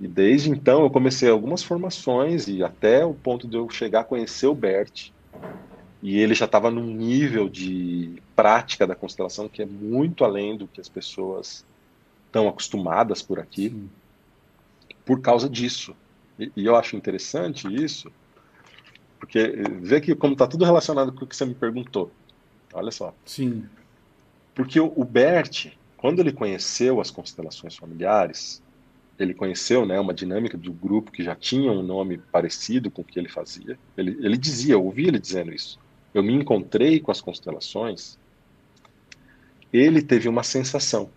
E 0.00 0.08
desde 0.08 0.50
então 0.50 0.82
eu 0.82 0.90
comecei 0.90 1.28
algumas 1.28 1.62
formações 1.62 2.48
e 2.48 2.62
até 2.64 3.04
o 3.04 3.14
ponto 3.14 3.46
de 3.46 3.56
eu 3.56 3.68
chegar 3.68 4.00
a 4.00 4.04
conhecer 4.04 4.46
o 4.46 4.54
Bert. 4.54 5.10
E 6.02 6.18
ele 6.18 6.34
já 6.34 6.46
estava 6.46 6.70
num 6.70 6.86
nível 6.86 7.48
de 7.48 8.20
prática 8.34 8.86
da 8.86 8.94
constelação 8.94 9.48
que 9.48 9.62
é 9.62 9.66
muito 9.66 10.24
além 10.24 10.56
do 10.56 10.66
que 10.66 10.80
as 10.80 10.88
pessoas 10.88 11.64
estão 12.26 12.48
acostumadas 12.48 13.22
por 13.22 13.38
aqui, 13.38 13.68
Sim. 13.68 13.90
por 15.04 15.20
causa 15.20 15.48
disso. 15.48 15.94
E, 16.38 16.50
e, 16.56 16.66
eu 16.66 16.74
acho 16.74 16.96
interessante 16.96 17.68
isso, 17.72 18.10
porque 19.20 19.48
vê 19.80 20.00
que 20.00 20.14
como 20.14 20.32
está 20.32 20.46
tudo 20.46 20.64
relacionado 20.64 21.12
com 21.12 21.24
o 21.24 21.28
que 21.28 21.36
você 21.36 21.44
me 21.44 21.54
perguntou. 21.54 22.10
Olha 22.72 22.90
só. 22.90 23.14
Sim. 23.24 23.66
Porque 24.54 24.80
o, 24.80 24.92
o 24.96 25.04
Bert, 25.04 25.72
quando 25.96 26.20
ele 26.20 26.32
conheceu 26.32 27.00
as 27.00 27.10
constelações 27.10 27.76
familiares, 27.76 28.62
ele 29.22 29.34
conheceu 29.34 29.86
né, 29.86 29.98
uma 29.98 30.14
dinâmica 30.14 30.56
do 30.56 30.72
grupo 30.72 31.12
que 31.12 31.22
já 31.22 31.34
tinha 31.34 31.70
um 31.70 31.82
nome 31.82 32.18
parecido 32.18 32.90
com 32.90 33.02
o 33.02 33.04
que 33.04 33.18
ele 33.18 33.28
fazia. 33.28 33.78
Ele, 33.96 34.18
ele 34.20 34.36
dizia, 34.36 34.74
eu 34.74 34.84
ouvi 34.84 35.06
ele 35.06 35.18
dizendo 35.18 35.52
isso. 35.52 35.78
Eu 36.12 36.22
me 36.22 36.32
encontrei 36.32 37.00
com 37.00 37.10
as 37.10 37.20
constelações. 37.20 38.18
Ele 39.72 40.02
teve 40.02 40.28
uma 40.28 40.42
sensação. 40.42 41.08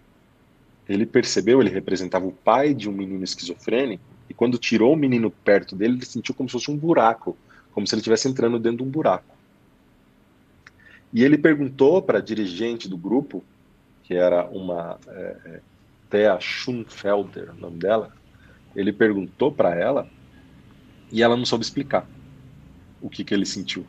Ele 0.87 1.05
percebeu, 1.05 1.61
ele 1.61 1.69
representava 1.69 2.25
o 2.25 2.31
pai 2.31 2.73
de 2.73 2.87
um 2.89 2.93
menino 2.93 3.23
esquizofrênico, 3.23 4.03
e 4.29 4.33
quando 4.33 4.57
tirou 4.57 4.93
o 4.93 4.97
menino 4.97 5.29
perto 5.29 5.75
dele, 5.75 5.95
ele 5.95 6.05
sentiu 6.05 6.33
como 6.33 6.49
se 6.49 6.53
fosse 6.53 6.71
um 6.71 6.77
buraco, 6.77 7.37
como 7.73 7.85
se 7.85 7.93
ele 7.93 8.01
estivesse 8.01 8.27
entrando 8.27 8.59
dentro 8.59 8.77
de 8.77 8.83
um 8.83 8.91
buraco. 8.91 9.35
E 11.13 11.23
ele 11.23 11.37
perguntou 11.37 12.01
para 12.01 12.19
a 12.19 12.21
dirigente 12.21 12.87
do 12.87 12.97
grupo, 12.97 13.43
que 14.03 14.13
era 14.13 14.45
uma 14.45 14.99
é, 15.07 15.37
é 15.45 15.59
Thea 16.09 16.39
Schunfelder, 16.39 17.51
o 17.51 17.59
nome 17.59 17.77
dela, 17.77 18.11
ele 18.75 18.91
perguntou 18.91 19.51
para 19.51 19.75
ela 19.75 20.07
e 21.11 21.23
ela 21.23 21.37
não 21.37 21.45
soube 21.45 21.63
explicar 21.63 22.07
o 23.01 23.09
que, 23.09 23.23
que 23.23 23.33
ele 23.33 23.45
sentiu. 23.45 23.85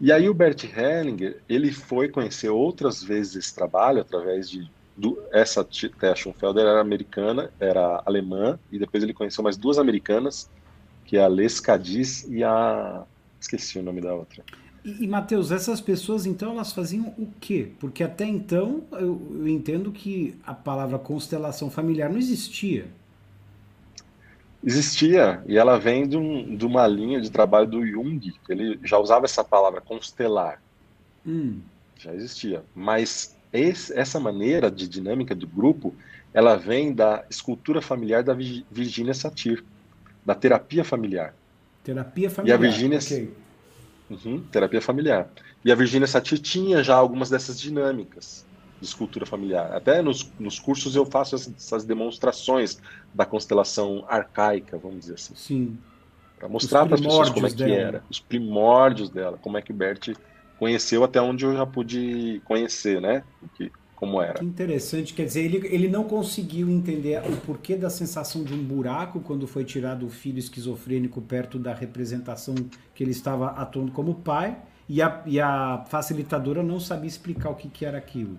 E 0.00 0.12
aí 0.12 0.28
o 0.28 0.34
Bert 0.34 0.64
Hellinger, 0.64 1.42
ele 1.48 1.72
foi 1.72 2.08
conhecer 2.08 2.50
outras 2.50 3.02
vezes 3.02 3.36
esse 3.36 3.54
trabalho 3.54 4.00
através 4.00 4.48
de 4.48 4.70
do, 4.96 5.22
essa 5.30 5.62
Thea 5.62 6.14
Schunfelder 6.14 6.64
era 6.64 6.80
americana, 6.80 7.52
era 7.60 8.02
alemã 8.06 8.58
e 8.70 8.78
depois 8.78 9.02
ele 9.02 9.12
conheceu 9.12 9.44
mais 9.44 9.56
duas 9.56 9.78
americanas, 9.78 10.50
que 11.04 11.18
é 11.18 11.24
a 11.24 11.28
Les 11.28 11.60
Cadiz 11.60 12.24
e 12.24 12.42
a 12.42 13.04
esqueci 13.38 13.78
o 13.78 13.82
nome 13.82 14.00
da 14.00 14.14
outra. 14.14 14.42
E, 14.86 15.02
e 15.02 15.08
Matheus, 15.08 15.50
essas 15.50 15.80
pessoas 15.80 16.26
então 16.26 16.52
elas 16.52 16.72
faziam 16.72 17.12
o 17.18 17.28
quê? 17.40 17.72
Porque 17.80 18.04
até 18.04 18.24
então 18.24 18.84
eu, 18.92 19.20
eu 19.32 19.48
entendo 19.48 19.90
que 19.90 20.38
a 20.46 20.54
palavra 20.54 20.96
constelação 20.96 21.68
familiar 21.68 22.08
não 22.08 22.18
existia. 22.18 22.86
Existia, 24.64 25.42
e 25.46 25.58
ela 25.58 25.76
vem 25.76 26.08
de, 26.08 26.16
um, 26.16 26.56
de, 26.56 26.64
uma 26.64 26.86
linha 26.86 27.20
de 27.20 27.30
trabalho 27.30 27.66
do 27.66 27.84
Jung, 27.84 28.32
ele 28.48 28.78
já 28.84 28.96
usava 28.96 29.24
essa 29.24 29.42
palavra 29.42 29.80
constelar. 29.80 30.62
Hum. 31.26 31.58
Já 31.98 32.14
existia. 32.14 32.62
Mas 32.74 33.36
esse, 33.52 33.92
essa 33.92 34.20
maneira 34.20 34.70
de 34.70 34.88
dinâmica 34.88 35.34
do 35.34 35.48
grupo, 35.48 35.94
ela 36.32 36.54
vem 36.54 36.92
da 36.92 37.24
escultura 37.28 37.82
familiar 37.82 38.22
da 38.22 38.34
Virginia 38.34 39.14
Satir, 39.14 39.64
da 40.24 40.34
terapia 40.34 40.84
familiar. 40.84 41.34
Terapia 41.82 42.30
familiar. 42.30 42.54
E 42.54 42.58
a 42.58 42.60
Virginia, 42.60 42.98
okay. 42.98 43.32
Uhum, 44.08 44.40
terapia 44.50 44.80
familiar. 44.80 45.28
E 45.64 45.72
a 45.72 45.74
Virginia 45.74 46.06
Satir 46.06 46.38
tinha 46.38 46.82
já 46.82 46.94
algumas 46.94 47.28
dessas 47.28 47.60
dinâmicas 47.60 48.46
de 48.80 48.86
escultura 48.86 49.26
familiar. 49.26 49.72
Até 49.72 50.02
nos, 50.02 50.32
nos 50.38 50.58
cursos 50.58 50.94
eu 50.94 51.04
faço 51.04 51.34
essas 51.34 51.84
demonstrações 51.84 52.78
da 53.12 53.24
constelação 53.24 54.04
arcaica, 54.08 54.78
vamos 54.78 55.00
dizer 55.00 55.14
assim. 55.14 55.34
Sim. 55.34 55.78
Para 56.38 56.48
mostrar 56.48 56.84
para 56.86 56.96
as 56.96 57.00
pessoas 57.00 57.30
como 57.30 57.46
é 57.46 57.50
que 57.50 57.56
dela. 57.56 57.74
era, 57.74 58.04
os 58.10 58.20
primórdios 58.20 59.08
dela, 59.08 59.38
como 59.38 59.56
é 59.56 59.62
que 59.62 59.72
o 59.72 59.74
Bert 59.74 60.14
conheceu 60.58 61.02
até 61.02 61.20
onde 61.20 61.44
eu 61.44 61.54
já 61.54 61.66
pude 61.66 62.42
conhecer, 62.44 63.00
né? 63.00 63.24
O 63.42 63.48
que, 63.48 63.72
como 63.96 64.20
era. 64.20 64.34
Que 64.34 64.44
interessante, 64.44 65.14
quer 65.14 65.24
dizer, 65.24 65.40
ele, 65.42 65.66
ele 65.66 65.88
não 65.88 66.04
conseguiu 66.04 66.68
entender 66.68 67.18
o 67.26 67.36
porquê 67.38 67.74
da 67.74 67.88
sensação 67.88 68.44
de 68.44 68.52
um 68.52 68.62
buraco 68.62 69.20
quando 69.20 69.46
foi 69.46 69.64
tirado 69.64 70.06
o 70.06 70.10
filho 70.10 70.38
esquizofrênico 70.38 71.20
perto 71.22 71.58
da 71.58 71.74
representação 71.74 72.54
que 72.94 73.02
ele 73.02 73.10
estava 73.10 73.48
atuando 73.48 73.90
como 73.90 74.14
pai, 74.14 74.56
e 74.88 75.02
a, 75.02 75.22
e 75.26 75.40
a 75.40 75.84
facilitadora 75.88 76.62
não 76.62 76.78
sabia 76.78 77.08
explicar 77.08 77.50
o 77.50 77.54
que, 77.54 77.68
que 77.68 77.84
era 77.84 77.98
aquilo. 77.98 78.38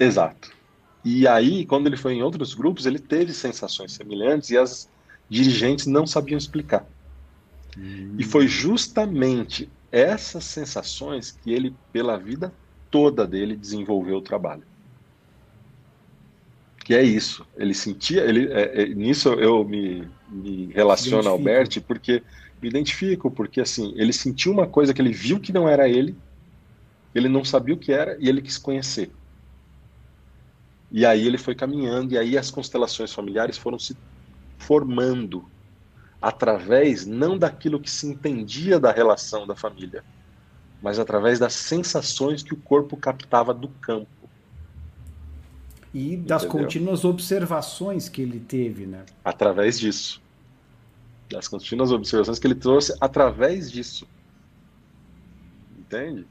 Exato. 0.00 0.50
E 1.04 1.28
aí, 1.28 1.66
quando 1.66 1.86
ele 1.86 1.96
foi 1.96 2.14
em 2.14 2.22
outros 2.22 2.54
grupos, 2.54 2.86
ele 2.86 2.98
teve 2.98 3.32
sensações 3.32 3.92
semelhantes 3.92 4.50
e 4.50 4.56
as 4.56 4.88
dirigentes 5.28 5.86
não 5.86 6.06
sabiam 6.06 6.38
explicar. 6.38 6.86
Hum. 7.78 8.14
E 8.18 8.24
foi 8.24 8.48
justamente 8.48 9.68
essas 9.90 10.44
sensações 10.44 11.30
que 11.30 11.52
ele, 11.52 11.74
pela 11.92 12.16
vida 12.16 12.52
toda 12.92 13.26
dele 13.26 13.56
desenvolveu 13.56 14.18
o 14.18 14.22
trabalho. 14.22 14.62
Que 16.84 16.94
é 16.94 17.02
isso. 17.02 17.44
Ele 17.56 17.74
sentia, 17.74 18.22
ele, 18.22 18.52
é, 18.52 18.82
é, 18.82 18.86
nisso 18.86 19.30
eu 19.30 19.64
me, 19.64 20.06
me 20.28 20.66
relaciono 20.66 21.28
ao 21.28 21.38
Bert 21.38 21.80
porque 21.80 22.22
me 22.60 22.68
identifico, 22.68 23.30
porque 23.30 23.60
assim, 23.60 23.94
ele 23.96 24.12
sentiu 24.12 24.52
uma 24.52 24.66
coisa 24.66 24.92
que 24.92 25.00
ele 25.00 25.12
viu 25.12 25.40
que 25.40 25.52
não 25.52 25.68
era 25.68 25.88
ele, 25.88 26.14
ele 27.14 27.28
não 27.28 27.44
sabia 27.44 27.74
o 27.74 27.78
que 27.78 27.92
era 27.92 28.16
e 28.20 28.28
ele 28.28 28.42
quis 28.42 28.58
conhecer. 28.58 29.10
E 30.90 31.06
aí 31.06 31.26
ele 31.26 31.38
foi 31.38 31.54
caminhando, 31.54 32.12
e 32.12 32.18
aí 32.18 32.36
as 32.36 32.50
constelações 32.50 33.12
familiares 33.12 33.56
foram 33.56 33.78
se 33.78 33.96
formando 34.58 35.44
através 36.20 37.06
não 37.06 37.38
daquilo 37.38 37.80
que 37.80 37.90
se 37.90 38.06
entendia 38.06 38.78
da 38.78 38.92
relação 38.92 39.46
da 39.46 39.56
família, 39.56 40.04
mas 40.82 40.98
através 40.98 41.38
das 41.38 41.54
sensações 41.54 42.42
que 42.42 42.52
o 42.52 42.56
corpo 42.56 42.96
captava 42.96 43.54
do 43.54 43.68
campo. 43.68 44.08
E 45.94 46.16
das 46.16 46.42
Entendeu? 46.42 46.64
contínuas 46.64 47.04
observações 47.04 48.08
que 48.08 48.20
ele 48.20 48.40
teve, 48.40 48.86
né? 48.86 49.04
Através 49.24 49.78
disso. 49.78 50.20
Das 51.30 51.46
contínuas 51.46 51.92
observações 51.92 52.38
que 52.38 52.46
ele 52.46 52.54
trouxe 52.54 52.94
através 53.00 53.70
disso. 53.70 54.06
Entende? 55.78 56.26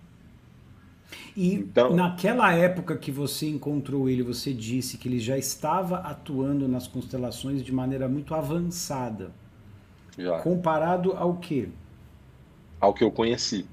E 1.36 1.54
então, 1.54 1.96
naquela 1.96 2.52
época 2.54 2.98
que 2.98 3.12
você 3.12 3.48
encontrou 3.48 4.10
ele, 4.10 4.24
você 4.24 4.54
disse 4.54 4.98
que 4.98 5.08
ele 5.08 5.20
já 5.20 5.38
estava 5.38 5.98
atuando 5.98 6.68
nas 6.68 6.88
constelações 6.88 7.64
de 7.64 7.72
maneira 7.72 8.10
muito 8.10 8.34
avançada. 8.36 9.32
Já. 10.18 10.40
Comparado 10.40 11.14
ao 11.14 11.38
que? 11.38 11.70
Ao 12.80 12.94
que 12.94 13.04
eu 13.04 13.12
conheci. 13.12 13.66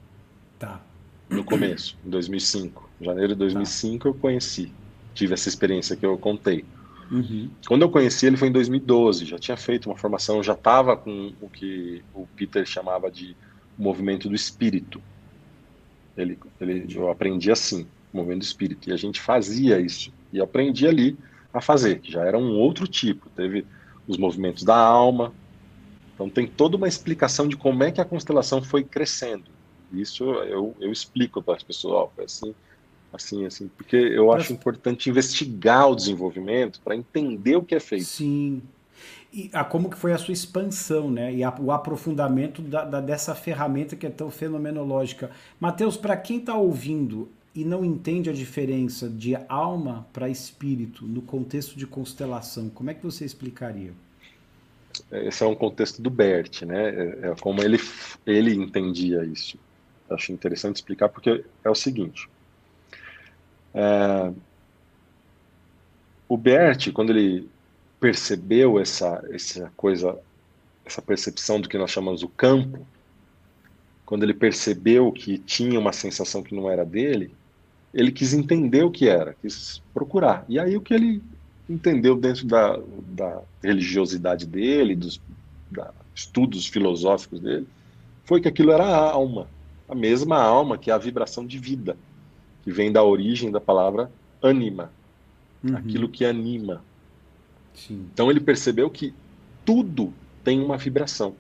Tá. 0.59 0.81
No 1.29 1.45
começo, 1.45 1.97
em 2.05 2.11
2005. 2.11 2.89
Em 3.01 3.05
janeiro 3.05 3.35
de 3.35 3.39
2005 3.39 4.03
tá. 4.03 4.09
eu 4.09 4.15
conheci. 4.15 4.73
Tive 5.15 5.35
essa 5.35 5.49
experiência 5.49 5.97
que 5.97 6.07
eu 6.07 6.17
contei. 6.17 6.65
Uhum. 7.11 7.51
Quando 7.67 7.83
eu 7.83 7.91
conheci 7.91 8.27
ele 8.27 8.37
foi 8.37 8.49
em 8.49 8.53
2012, 8.53 9.25
já 9.25 9.39
tinha 9.39 9.57
feito 9.57 9.89
uma 9.89 9.97
formação, 9.97 10.43
já 10.43 10.53
estava 10.53 10.97
com 10.97 11.33
o 11.41 11.49
que 11.49 12.03
o 12.15 12.27
Peter 12.37 12.67
chamava 12.67 13.11
de 13.11 13.37
movimento 13.79 14.29
do 14.29 14.35
espírito. 14.35 15.01
Ele, 16.17 16.39
ele, 16.61 16.87
eu 16.95 17.11
aprendi 17.11 17.51
assim, 17.51 17.87
movimento 18.13 18.41
do 18.41 18.45
espírito, 18.45 18.91
e 18.91 18.93
a 18.93 18.97
gente 18.97 19.21
fazia 19.21 19.81
isso 19.81 20.13
E 20.33 20.41
aprendi 20.41 20.87
ali 20.87 21.17
a 21.53 21.61
fazer, 21.61 22.01
que 22.01 22.11
já 22.11 22.25
era 22.25 22.37
um 22.37 22.59
outro 22.59 22.87
tipo. 22.87 23.31
Teve 23.31 23.65
os 24.07 24.17
movimentos 24.17 24.65
da 24.65 24.77
alma. 24.77 25.33
Então 26.15 26.29
tem 26.29 26.47
toda 26.47 26.77
uma 26.77 26.89
explicação 26.89 27.47
de 27.47 27.57
como 27.57 27.85
é 27.85 27.93
que 27.93 28.01
a 28.01 28.05
constelação 28.05 28.63
foi 28.63 28.83
crescendo. 28.83 29.58
Isso 29.93 30.25
eu, 30.25 30.75
eu 30.81 30.93
explico 30.93 31.43
para 31.43 31.57
as 31.57 31.63
pessoas, 31.63 31.95
ó, 31.95 32.23
assim, 32.23 32.55
assim, 33.13 33.47
assim, 33.47 33.69
porque 33.77 33.97
eu 33.97 34.33
acho 34.33 34.53
importante 34.53 35.09
investigar 35.09 35.91
o 35.91 35.97
desenvolvimento 35.97 36.81
para 36.83 36.95
entender 36.95 37.57
o 37.57 37.63
que 37.63 37.75
é 37.75 37.81
feito. 37.81 38.05
Sim. 38.05 38.63
E 39.33 39.51
a, 39.53 39.65
como 39.65 39.91
que 39.91 39.97
foi 39.97 40.13
a 40.13 40.19
sua 40.19 40.33
expansão, 40.33 41.11
né? 41.11 41.33
E 41.33 41.45
a, 41.45 41.55
o 41.61 41.71
aprofundamento 41.71 42.63
da, 42.63 42.85
da, 42.85 43.01
dessa 43.01 43.35
ferramenta 43.35 43.95
que 43.95 44.07
é 44.07 44.11
tão 44.11 44.31
fenomenológica. 44.31 45.31
Mateus, 45.61 45.97
para 45.97 46.17
quem 46.17 46.39
está 46.39 46.55
ouvindo 46.55 47.29
e 47.55 47.65
não 47.65 47.85
entende 47.85 48.31
a 48.31 48.33
diferença 48.33 49.09
de 49.09 49.37
alma 49.49 50.07
para 50.13 50.29
espírito 50.29 51.07
no 51.07 51.23
contexto 51.23 51.77
de 51.77 51.87
constelação, 51.87 52.69
como 52.71 52.91
é 52.91 52.95
que 52.95 53.03
você 53.03 53.25
explicaria? 53.25 53.93
Esse 55.13 55.45
é 55.45 55.47
um 55.47 55.55
contexto 55.55 56.01
do 56.01 56.11
Bert, 56.11 56.63
né? 56.63 56.89
É, 56.89 57.29
é 57.29 57.35
como 57.41 57.63
ele, 57.63 57.79
ele 58.27 58.55
entendia 58.55 59.25
isso. 59.25 59.59
Acho 60.11 60.33
interessante 60.33 60.77
explicar 60.77 61.09
porque 61.09 61.45
é 61.65 61.71
o 61.71 61.75
seguinte. 61.75 62.29
É, 63.75 64.33
o 66.29 66.37
Bert, 66.37 66.93
quando 66.93 67.11
ele 67.11 67.49
percebeu 68.01 68.79
essa, 68.79 69.25
essa 69.31 69.73
coisa, 69.77 70.19
essa 70.85 71.03
percepção 71.03 71.61
do 71.61 71.69
que 71.69 71.79
nós 71.79 71.91
chamamos 71.91 72.23
o 72.23 72.29
campo, 72.29 72.87
quando 74.07 74.23
ele 74.23 74.35
percebeu 74.35 75.13
que 75.13 75.39
tinha 75.39 75.79
uma 75.79 75.93
sensação 75.93 76.43
que 76.43 76.55
não 76.55 76.71
era 76.71 76.85
dele, 76.85 77.31
ele 77.93 78.13
quis 78.13 78.33
entender 78.33 78.83
o 78.83 78.91
que 78.91 79.09
era, 79.09 79.35
quis 79.35 79.83
procurar. 79.93 80.45
E 80.49 80.59
aí 80.59 80.77
o 80.77 80.81
que 80.81 80.95
ele 80.95 81.23
entendeu 81.69 82.17
dentro 82.17 82.47
da, 82.47 82.79
da 83.09 83.43
religiosidade 83.63 84.47
dele, 84.47 84.95
dos 84.95 85.21
da, 85.71 85.93
estudos 86.15 86.67
filosóficos 86.67 87.41
dele, 87.41 87.67
foi 88.25 88.41
que 88.41 88.49
aquilo 88.49 88.73
era 88.73 88.85
a 88.85 89.11
alma, 89.11 89.49
a 89.89 89.95
mesma 89.95 90.41
alma 90.41 90.77
que 90.77 90.91
é 90.91 90.95
a 90.95 90.99
vibração 90.99 91.47
de 91.47 91.59
vida, 91.59 91.97
que 92.63 92.71
vem 92.71 92.93
da 92.93 93.03
origem 93.03 93.51
da 93.51 93.61
palavra 93.61 94.11
anima, 94.43 94.93
uhum. 95.65 95.77
aquilo 95.77 96.09
que 96.09 96.25
anima. 96.25 96.85
Sim. 97.75 98.07
Então 98.13 98.31
ele 98.31 98.41
percebeu 98.41 98.91
que 98.91 99.15
tudo 99.65 100.13
tem 100.45 100.61
uma 100.61 100.77
vibração. 100.77 101.35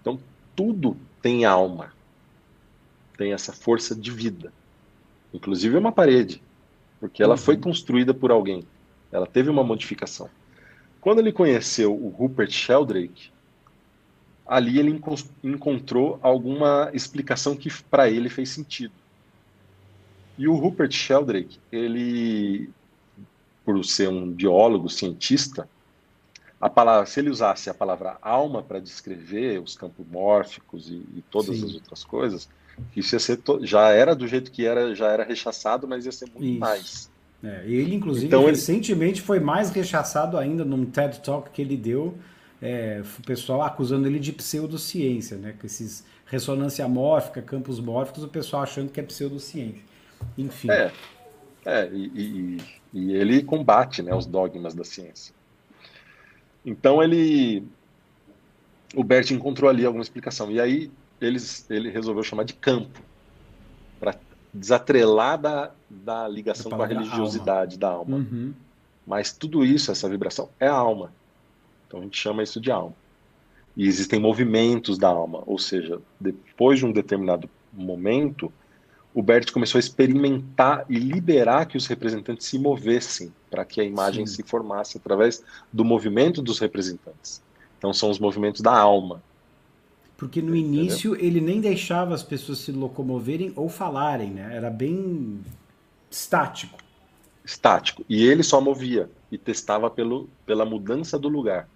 Então 0.00 0.18
tudo 0.54 0.96
tem 1.20 1.44
alma, 1.44 1.92
tem 3.16 3.32
essa 3.32 3.52
força 3.52 3.94
de 3.94 4.10
vida. 4.10 4.52
Inclusive 5.32 5.76
uma 5.76 5.90
parede, 5.90 6.40
porque 7.00 7.22
ela 7.22 7.34
uhum. 7.34 7.38
foi 7.38 7.56
construída 7.56 8.14
por 8.14 8.30
alguém. 8.30 8.64
Ela 9.10 9.26
teve 9.26 9.50
uma 9.50 9.64
modificação. 9.64 10.28
Quando 11.00 11.18
ele 11.18 11.32
conheceu 11.32 11.94
o 11.94 12.08
Rupert 12.08 12.50
Sheldrake, 12.50 13.30
ali 14.46 14.78
ele 14.78 15.00
encontrou 15.42 16.18
alguma 16.22 16.90
explicação 16.92 17.56
que 17.56 17.70
para 17.84 18.10
ele 18.10 18.28
fez 18.28 18.50
sentido. 18.50 18.92
E 20.36 20.48
o 20.48 20.54
Rupert 20.54 20.92
Sheldrake, 20.92 21.58
ele, 21.70 22.68
por 23.64 23.82
ser 23.84 24.08
um 24.08 24.30
biólogo, 24.30 24.88
cientista, 24.88 25.68
a 26.60 26.68
palavra, 26.68 27.06
se 27.06 27.20
ele 27.20 27.30
usasse 27.30 27.70
a 27.70 27.74
palavra 27.74 28.16
alma 28.20 28.62
para 28.62 28.80
descrever 28.80 29.60
os 29.60 29.76
campos 29.76 30.04
mórficos 30.10 30.88
e, 30.88 30.94
e 30.94 31.22
todas 31.30 31.56
Sim. 31.56 31.66
as 31.66 31.74
outras 31.74 32.04
coisas, 32.04 32.48
isso 32.96 33.14
ia 33.14 33.18
ser 33.20 33.40
já 33.62 33.90
era 33.90 34.14
do 34.14 34.26
jeito 34.26 34.50
que 34.50 34.66
era, 34.66 34.94
já 34.94 35.08
era 35.08 35.24
rechaçado, 35.24 35.86
mas 35.86 36.06
ia 36.06 36.12
ser 36.12 36.26
muito 36.26 36.44
Isso. 36.44 36.60
mais. 36.60 37.10
É, 37.42 37.62
ele, 37.66 37.94
inclusive, 37.94 38.26
então, 38.26 38.46
recentemente 38.46 39.20
ele... 39.20 39.26
foi 39.26 39.38
mais 39.38 39.70
rechaçado 39.70 40.38
ainda 40.38 40.64
num 40.64 40.86
TED 40.86 41.20
Talk 41.20 41.50
que 41.50 41.60
ele 41.60 41.76
deu, 41.76 42.16
é, 42.64 43.02
o 43.18 43.22
pessoal 43.22 43.60
acusando 43.60 44.08
ele 44.08 44.18
de 44.18 44.32
pseudociência, 44.32 45.36
né? 45.36 45.54
Com 45.60 45.66
esses 45.66 46.02
ressonância 46.24 46.88
mórfica, 46.88 47.42
campos 47.42 47.78
mórficos, 47.78 48.24
o 48.24 48.28
pessoal 48.28 48.62
achando 48.62 48.90
que 48.90 48.98
é 48.98 49.02
pseudociência. 49.02 49.82
Enfim. 50.38 50.70
É, 50.70 50.90
é 51.66 51.90
e, 51.92 52.10
e, 52.14 52.64
e 52.94 53.12
ele 53.12 53.42
combate 53.42 54.02
né, 54.02 54.14
os 54.14 54.24
dogmas 54.24 54.74
da 54.74 54.82
ciência. 54.82 55.34
Então 56.64 57.02
ele. 57.02 57.62
O 58.94 59.04
Bert 59.04 59.30
encontrou 59.30 59.68
ali 59.68 59.84
alguma 59.84 60.02
explicação. 60.02 60.50
E 60.50 60.58
aí 60.58 60.90
eles, 61.20 61.68
ele 61.70 61.90
resolveu 61.90 62.22
chamar 62.22 62.44
de 62.44 62.54
campo, 62.54 62.98
para 64.00 64.14
desatrelar 64.54 65.38
da, 65.38 65.70
da 65.90 66.26
ligação 66.26 66.70
com 66.70 66.82
a 66.82 66.86
religiosidade 66.86 67.74
alma. 67.74 67.80
da 67.80 67.88
alma. 67.88 68.16
Uhum. 68.16 68.54
Mas 69.06 69.32
tudo 69.32 69.62
isso, 69.66 69.92
essa 69.92 70.08
vibração, 70.08 70.48
é 70.58 70.66
a 70.66 70.72
alma. 70.72 71.12
Então 71.94 72.00
a 72.00 72.04
gente 72.04 72.18
chama 72.18 72.42
isso 72.42 72.60
de 72.60 72.72
alma. 72.72 72.92
E 73.76 73.86
existem 73.86 74.18
movimentos 74.18 74.98
da 74.98 75.08
alma, 75.08 75.44
ou 75.46 75.58
seja, 75.58 76.00
depois 76.18 76.80
de 76.80 76.86
um 76.86 76.92
determinado 76.92 77.48
momento, 77.72 78.52
o 79.12 79.22
Bert 79.22 79.52
começou 79.52 79.78
a 79.78 79.80
experimentar 79.80 80.84
e 80.88 80.98
liberar 80.98 81.66
que 81.66 81.76
os 81.76 81.86
representantes 81.86 82.48
se 82.48 82.58
movessem, 82.58 83.32
para 83.48 83.64
que 83.64 83.80
a 83.80 83.84
imagem 83.84 84.26
Sim. 84.26 84.36
se 84.36 84.42
formasse 84.42 84.96
através 84.96 85.42
do 85.72 85.84
movimento 85.84 86.42
dos 86.42 86.58
representantes. 86.58 87.40
Então 87.78 87.92
são 87.92 88.10
os 88.10 88.18
movimentos 88.18 88.60
da 88.60 88.76
alma. 88.76 89.22
Porque 90.16 90.42
no 90.42 90.54
início 90.54 91.14
ele 91.14 91.40
nem 91.40 91.60
deixava 91.60 92.14
as 92.14 92.22
pessoas 92.24 92.58
se 92.58 92.72
locomoverem 92.72 93.52
ou 93.54 93.68
falarem, 93.68 94.30
né? 94.30 94.50
Era 94.52 94.70
bem 94.70 95.40
estático. 96.10 96.78
Estático. 97.44 98.04
E 98.08 98.24
ele 98.24 98.42
só 98.42 98.60
movia 98.60 99.10
e 99.30 99.38
testava 99.38 99.90
pelo, 99.90 100.28
pela 100.46 100.64
mudança 100.64 101.18
do 101.18 101.28
lugar. 101.28 101.68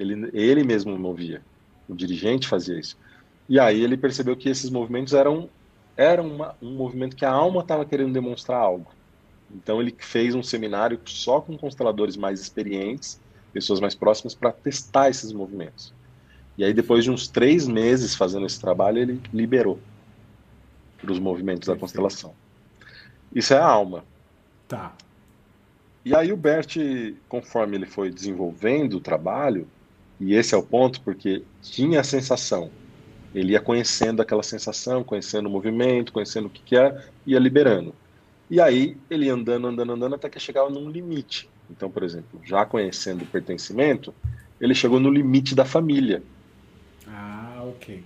Ele, 0.00 0.30
ele 0.32 0.64
mesmo 0.64 0.98
movia. 0.98 1.42
O 1.88 1.94
dirigente 1.94 2.48
fazia 2.48 2.78
isso. 2.78 2.96
E 3.48 3.58
aí 3.58 3.82
ele 3.82 3.96
percebeu 3.96 4.36
que 4.36 4.48
esses 4.48 4.70
movimentos 4.70 5.12
eram, 5.12 5.48
eram 5.96 6.26
uma, 6.26 6.56
um 6.62 6.74
movimento 6.74 7.16
que 7.16 7.24
a 7.24 7.30
alma 7.30 7.60
estava 7.60 7.84
querendo 7.84 8.12
demonstrar 8.12 8.58
algo. 8.58 8.90
Então 9.54 9.80
ele 9.80 9.94
fez 9.98 10.34
um 10.34 10.42
seminário 10.42 10.98
só 11.04 11.40
com 11.40 11.58
consteladores 11.58 12.16
mais 12.16 12.40
experientes, 12.40 13.20
pessoas 13.52 13.80
mais 13.80 13.94
próximas, 13.94 14.34
para 14.34 14.52
testar 14.52 15.10
esses 15.10 15.32
movimentos. 15.32 15.92
E 16.56 16.64
aí, 16.64 16.72
depois 16.72 17.04
de 17.04 17.10
uns 17.10 17.26
três 17.26 17.66
meses 17.66 18.14
fazendo 18.14 18.46
esse 18.46 18.60
trabalho, 18.60 18.98
ele 18.98 19.20
liberou 19.32 19.78
para 21.00 21.10
os 21.10 21.18
movimentos 21.18 21.68
da 21.68 21.76
constelação. 21.76 22.34
Isso 23.34 23.54
é 23.54 23.58
a 23.58 23.66
alma. 23.66 24.04
Tá. 24.68 24.94
E 26.04 26.14
aí 26.14 26.32
o 26.32 26.36
Bert, 26.36 26.76
conforme 27.28 27.76
ele 27.76 27.86
foi 27.86 28.10
desenvolvendo 28.10 28.94
o 28.94 29.00
trabalho, 29.00 29.66
e 30.20 30.34
esse 30.34 30.54
é 30.54 30.58
o 30.58 30.62
ponto, 30.62 31.00
porque 31.00 31.42
tinha 31.62 32.00
a 32.00 32.04
sensação, 32.04 32.70
ele 33.34 33.52
ia 33.52 33.60
conhecendo 33.60 34.20
aquela 34.20 34.42
sensação, 34.42 35.02
conhecendo 35.02 35.46
o 35.46 35.50
movimento, 35.50 36.12
conhecendo 36.12 36.46
o 36.46 36.50
que, 36.50 36.62
que 36.62 36.76
é, 36.76 37.04
ia 37.26 37.38
liberando. 37.38 37.94
E 38.50 38.60
aí 38.60 38.96
ele 39.08 39.26
ia 39.26 39.34
andando, 39.34 39.68
andando, 39.68 39.92
andando, 39.92 40.14
até 40.16 40.28
que 40.28 40.38
chegava 40.38 40.68
num 40.68 40.90
limite. 40.90 41.48
Então, 41.70 41.90
por 41.90 42.02
exemplo, 42.02 42.40
já 42.44 42.66
conhecendo 42.66 43.22
o 43.22 43.26
pertencimento, 43.26 44.12
ele 44.60 44.74
chegou 44.74 45.00
no 45.00 45.10
limite 45.10 45.54
da 45.54 45.64
família. 45.64 46.22
Ok. 47.80 48.02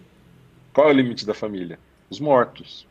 Qual 0.73 0.89
é 0.89 0.93
o 0.93 0.95
limite 0.95 1.25
da 1.25 1.35
família? 1.35 1.79
Os 2.11 2.21
mortos. 2.21 2.87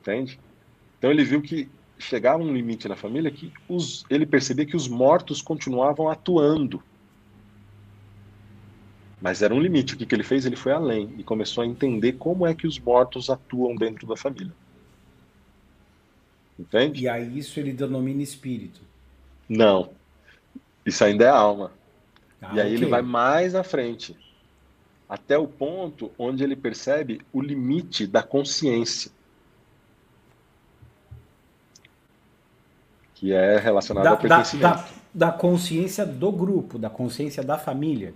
Entende? 0.00 0.38
Então 0.98 1.10
ele 1.10 1.24
viu 1.24 1.40
que 1.40 1.68
chegava 2.04 2.42
um 2.42 2.52
limite 2.52 2.88
na 2.88 2.96
família 2.96 3.30
que 3.30 3.52
os, 3.68 4.04
ele 4.10 4.26
percebia 4.26 4.66
que 4.66 4.76
os 4.76 4.86
mortos 4.86 5.40
continuavam 5.40 6.08
atuando. 6.08 6.82
Mas 9.20 9.42
era 9.42 9.54
um 9.54 9.60
limite. 9.60 9.94
O 9.94 9.96
que, 9.96 10.04
que 10.04 10.14
ele 10.14 10.22
fez? 10.22 10.44
Ele 10.44 10.56
foi 10.56 10.72
além 10.72 11.14
e 11.18 11.24
começou 11.24 11.62
a 11.64 11.66
entender 11.66 12.12
como 12.12 12.46
é 12.46 12.54
que 12.54 12.66
os 12.66 12.78
mortos 12.78 13.30
atuam 13.30 13.74
dentro 13.74 14.06
da 14.06 14.16
família. 14.16 14.52
Entende? 16.58 17.02
E 17.02 17.08
aí 17.08 17.38
isso 17.38 17.58
ele 17.58 17.72
denomina 17.72 18.22
espírito. 18.22 18.80
Não. 19.48 19.90
Isso 20.84 21.02
ainda 21.02 21.24
é 21.24 21.28
alma. 21.28 21.72
Ah, 22.40 22.54
e 22.54 22.60
aí 22.60 22.66
okay. 22.66 22.76
ele 22.76 22.86
vai 22.86 23.02
mais 23.02 23.54
à 23.54 23.64
frente 23.64 24.14
até 25.08 25.38
o 25.38 25.46
ponto 25.46 26.10
onde 26.18 26.42
ele 26.42 26.56
percebe 26.56 27.20
o 27.32 27.40
limite 27.40 28.06
da 28.06 28.22
consciência. 28.22 29.10
Que 33.24 33.32
é 33.32 33.56
relacionado 33.58 34.04
da, 34.04 34.10
ao 34.10 34.18
pertencimento. 34.18 34.68
Da, 34.68 34.74
da, 34.74 34.86
da 35.14 35.32
consciência 35.32 36.04
do 36.04 36.30
grupo, 36.30 36.78
da 36.78 36.90
consciência 36.90 37.42
da 37.42 37.56
família. 37.56 38.12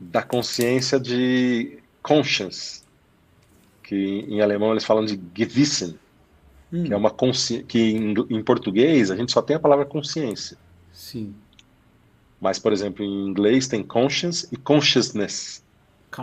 Da 0.00 0.22
consciência 0.22 0.98
de 0.98 1.78
conscience, 2.02 2.82
que 3.82 4.24
em 4.26 4.40
alemão 4.40 4.70
eles 4.70 4.82
falam 4.82 5.04
de 5.04 5.20
Gewissen, 5.36 5.98
hum. 6.72 6.84
que 6.84 6.94
é 6.94 6.96
uma 6.96 7.10
consciência, 7.10 7.66
que 7.66 7.90
em, 7.90 8.14
em 8.30 8.42
português 8.42 9.10
a 9.10 9.16
gente 9.16 9.30
só 9.30 9.42
tem 9.42 9.56
a 9.56 9.60
palavra 9.60 9.84
consciência. 9.84 10.56
Sim. 10.90 11.34
Mas, 12.40 12.58
por 12.58 12.72
exemplo, 12.72 13.04
em 13.04 13.28
inglês 13.28 13.68
tem 13.68 13.82
conscience 13.82 14.48
e 14.50 14.56
consciousness. 14.56 15.62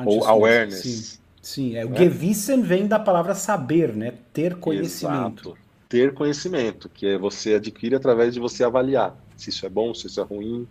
Ou 0.07 0.25
awareness. 0.25 0.81
Sim, 0.81 1.19
sim. 1.39 1.75
É, 1.75 1.85
o 1.85 1.89
né? 1.89 1.97
Gewissen 1.99 2.63
vem 2.63 2.87
da 2.87 2.97
palavra 2.97 3.35
saber, 3.35 3.95
né? 3.95 4.15
Ter 4.33 4.55
conhecimento. 4.55 5.49
Exato. 5.49 5.66
Ter 5.87 6.13
conhecimento, 6.13 6.89
que 6.89 7.07
é 7.07 7.17
você 7.17 7.55
adquire 7.55 7.95
através 7.95 8.33
de 8.33 8.39
você 8.39 8.63
avaliar 8.63 9.17
se 9.37 9.49
isso 9.49 9.65
é 9.65 9.69
bom, 9.69 9.93
se 9.93 10.07
isso 10.07 10.19
é 10.19 10.23
ruim, 10.23 10.67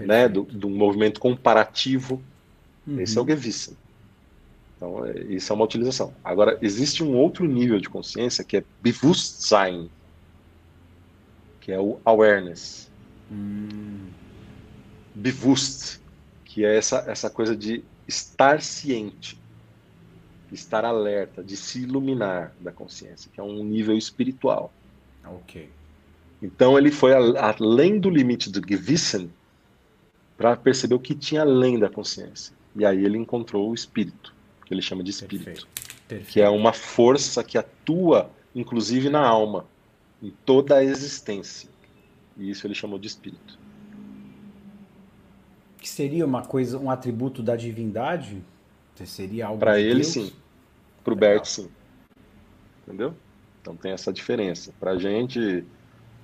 né? 0.00 0.28
Do, 0.28 0.42
do 0.42 0.68
movimento 0.68 1.20
comparativo. 1.20 2.20
Uhum. 2.86 3.00
Esse 3.00 3.18
é 3.18 3.20
o 3.20 3.26
Gewissen. 3.26 3.76
Então, 4.76 5.04
é, 5.06 5.18
isso 5.24 5.52
é 5.52 5.54
uma 5.54 5.64
utilização. 5.64 6.12
Agora, 6.24 6.58
existe 6.60 7.04
um 7.04 7.14
outro 7.14 7.44
nível 7.46 7.78
de 7.78 7.88
consciência 7.88 8.42
que 8.42 8.56
é 8.56 8.64
Bewusstsein, 8.82 9.90
que 11.60 11.70
é 11.70 11.78
o 11.78 11.98
awareness. 12.04 12.90
Hum. 13.30 14.08
Bewusst, 15.14 16.00
que 16.44 16.64
é 16.64 16.76
essa, 16.76 17.04
essa 17.06 17.30
coisa 17.30 17.56
de 17.56 17.84
estar 18.06 18.60
ciente, 18.60 19.38
estar 20.54 20.84
alerta, 20.84 21.42
de 21.42 21.56
se 21.56 21.82
iluminar 21.82 22.54
da 22.60 22.72
consciência, 22.72 23.30
que 23.32 23.40
é 23.40 23.42
um 23.42 23.62
nível 23.64 23.96
espiritual. 23.96 24.72
Ok. 25.24 25.68
Então 26.42 26.76
ele 26.78 26.90
foi 26.90 27.12
além 27.14 27.98
do 27.98 28.10
limite 28.10 28.50
do 28.50 28.60
Gewissen 28.66 29.30
para 30.36 30.56
perceber 30.56 30.94
o 30.94 31.00
que 31.00 31.14
tinha 31.14 31.42
além 31.42 31.78
da 31.78 31.88
consciência. 31.88 32.54
E 32.76 32.84
aí 32.84 33.04
ele 33.04 33.16
encontrou 33.18 33.70
o 33.70 33.74
espírito, 33.74 34.34
que 34.66 34.74
ele 34.74 34.82
chama 34.82 35.02
de 35.02 35.10
espírito, 35.10 35.44
Perfeito. 35.44 35.68
Perfeito. 36.08 36.32
que 36.32 36.40
é 36.40 36.48
uma 36.48 36.72
força 36.72 37.42
que 37.44 37.56
atua 37.56 38.30
inclusive 38.54 39.10
na 39.10 39.20
alma, 39.26 39.66
em 40.22 40.30
toda 40.44 40.76
a 40.76 40.84
existência. 40.84 41.68
E 42.36 42.50
isso 42.50 42.66
ele 42.66 42.74
chamou 42.74 42.98
de 42.98 43.06
espírito. 43.08 43.58
Que 45.78 45.88
seria 45.88 46.24
uma 46.24 46.42
coisa, 46.42 46.78
um 46.78 46.90
atributo 46.90 47.42
da 47.42 47.56
divindade? 47.56 48.42
Seria 49.04 49.48
algo 49.48 49.58
Para 49.58 49.78
ele 49.80 50.00
Deus? 50.00 50.06
sim. 50.06 50.32
Para 51.04 51.12
o 51.12 51.16
Bert 51.16 51.44
sim. 51.44 51.68
Entendeu? 52.82 53.14
Então 53.60 53.76
tem 53.76 53.92
essa 53.92 54.12
diferença. 54.12 54.72
Para 54.80 54.92
a 54.92 54.98
gente 54.98 55.64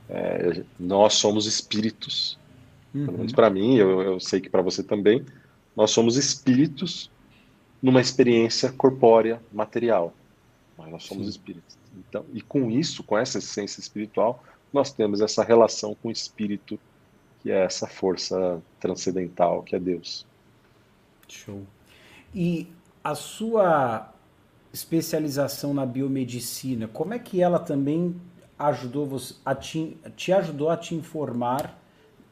é, 0.09 0.65
nós 0.79 1.15
somos 1.15 1.47
espíritos. 1.47 2.39
Uhum. 2.93 3.05
Pelo 3.05 3.19
menos 3.19 3.33
para 3.33 3.49
mim, 3.49 3.77
eu, 3.77 4.03
eu 4.03 4.21
sei 4.21 4.41
que 4.41 4.51
para 4.51 4.63
você 4.63 4.83
também, 4.83 5.25
nós 5.77 5.93
somos 5.93 6.17
espíritos 6.17 7.11
numa 7.81 8.01
experiência 8.01 8.73
corpórea, 8.73 9.41
material. 9.53 10.13
Mas 10.77 10.91
nós 10.91 11.05
somos 11.05 11.25
Sim. 11.25 11.31
espíritos. 11.31 11.79
Então, 11.97 12.25
e 12.33 12.41
com 12.41 12.71
isso, 12.71 13.03
com 13.03 13.17
essa 13.17 13.39
essência 13.39 13.81
espiritual, 13.81 14.43
nós 14.73 14.93
temos 14.93 15.21
essa 15.21 15.43
relação 15.43 15.95
com 15.95 16.09
o 16.09 16.13
espírito, 16.13 16.79
que 17.43 17.51
é 17.51 17.65
essa 17.65 17.87
força 17.87 18.63
transcendental, 18.79 19.63
que 19.63 19.75
é 19.75 19.79
Deus. 19.79 20.27
Show. 21.29 21.63
E 22.35 22.69
a 23.03 23.15
sua 23.15 24.13
especialização 24.73 25.75
na 25.75 25.85
biomedicina, 25.85 26.89
como 26.89 27.15
é 27.15 27.19
que 27.19 27.43
ela 27.43 27.59
também 27.59 28.15
ajudou 28.59 29.07
você 29.07 29.35
a 29.45 29.55
te, 29.55 29.97
te 30.17 30.33
ajudou 30.33 30.71
a 30.71 30.77
te 30.77 30.95
informar 30.95 31.79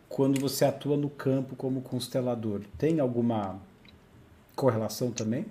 quando 0.09 0.41
você 0.41 0.65
atua 0.65 0.97
no 0.97 1.11
campo 1.11 1.57
como 1.57 1.81
constelador? 1.81 2.63
Tem 2.77 3.01
alguma 3.01 3.61
correlação 4.55 5.11
também? 5.11 5.47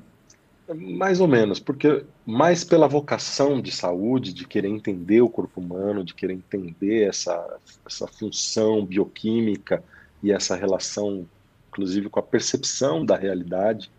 Mais 0.76 1.22
ou 1.22 1.28
menos, 1.28 1.62
porque 1.62 2.04
mais 2.26 2.64
pela 2.64 2.88
vocação 2.88 3.62
de 3.62 3.72
saúde, 3.72 4.34
de 4.34 4.46
querer 4.46 4.68
entender 4.68 5.22
o 5.22 5.30
corpo 5.30 5.62
humano, 5.62 6.04
de 6.04 6.14
querer 6.14 6.34
entender 6.34 7.08
essa, 7.08 7.58
essa 7.86 8.06
função 8.06 8.86
bioquímica 8.86 9.82
e 10.22 10.32
essa 10.32 10.58
relação, 10.58 11.26
inclusive, 11.70 12.10
com 12.10 12.20
a 12.20 12.24
percepção 12.24 13.06
da 13.06 13.16
realidade, 13.16 13.90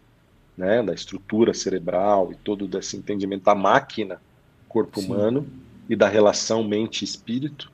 né, 0.58 0.82
da 0.82 0.92
estrutura 0.92 1.54
cerebral 1.54 2.32
e 2.32 2.34
todo 2.34 2.68
esse 2.78 2.96
entendimento 2.96 3.44
da 3.44 3.54
máquina 3.54 4.20
corpo 4.68 5.00
Sim. 5.00 5.06
humano, 5.06 5.48
e 5.88 5.96
da 5.96 6.08
relação 6.08 6.62
mente-espírito 6.62 7.72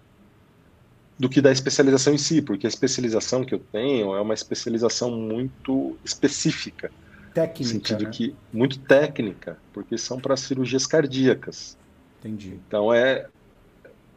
do 1.18 1.28
que 1.28 1.41
da 1.41 1.51
especialização 1.51 2.14
em 2.14 2.18
si, 2.18 2.41
porque 2.41 2.66
a 2.66 2.68
especialização 2.68 3.45
que 3.45 3.55
eu 3.55 3.59
tenho 3.59 4.14
é 4.14 4.20
uma 4.20 4.35
especialização 4.35 5.11
muito 5.11 5.97
específica. 6.05 6.91
Técnica. 7.32 7.62
No 7.62 7.68
sentido 7.68 8.05
né? 8.05 8.11
que 8.11 8.35
muito 8.53 8.78
técnica, 8.78 9.59
porque 9.72 9.99
são 9.99 10.20
para 10.20 10.37
cirurgias 10.37 10.87
cardíacas. 10.87 11.76
Entendi. 12.20 12.59
Então 12.66 12.93
é, 12.93 13.26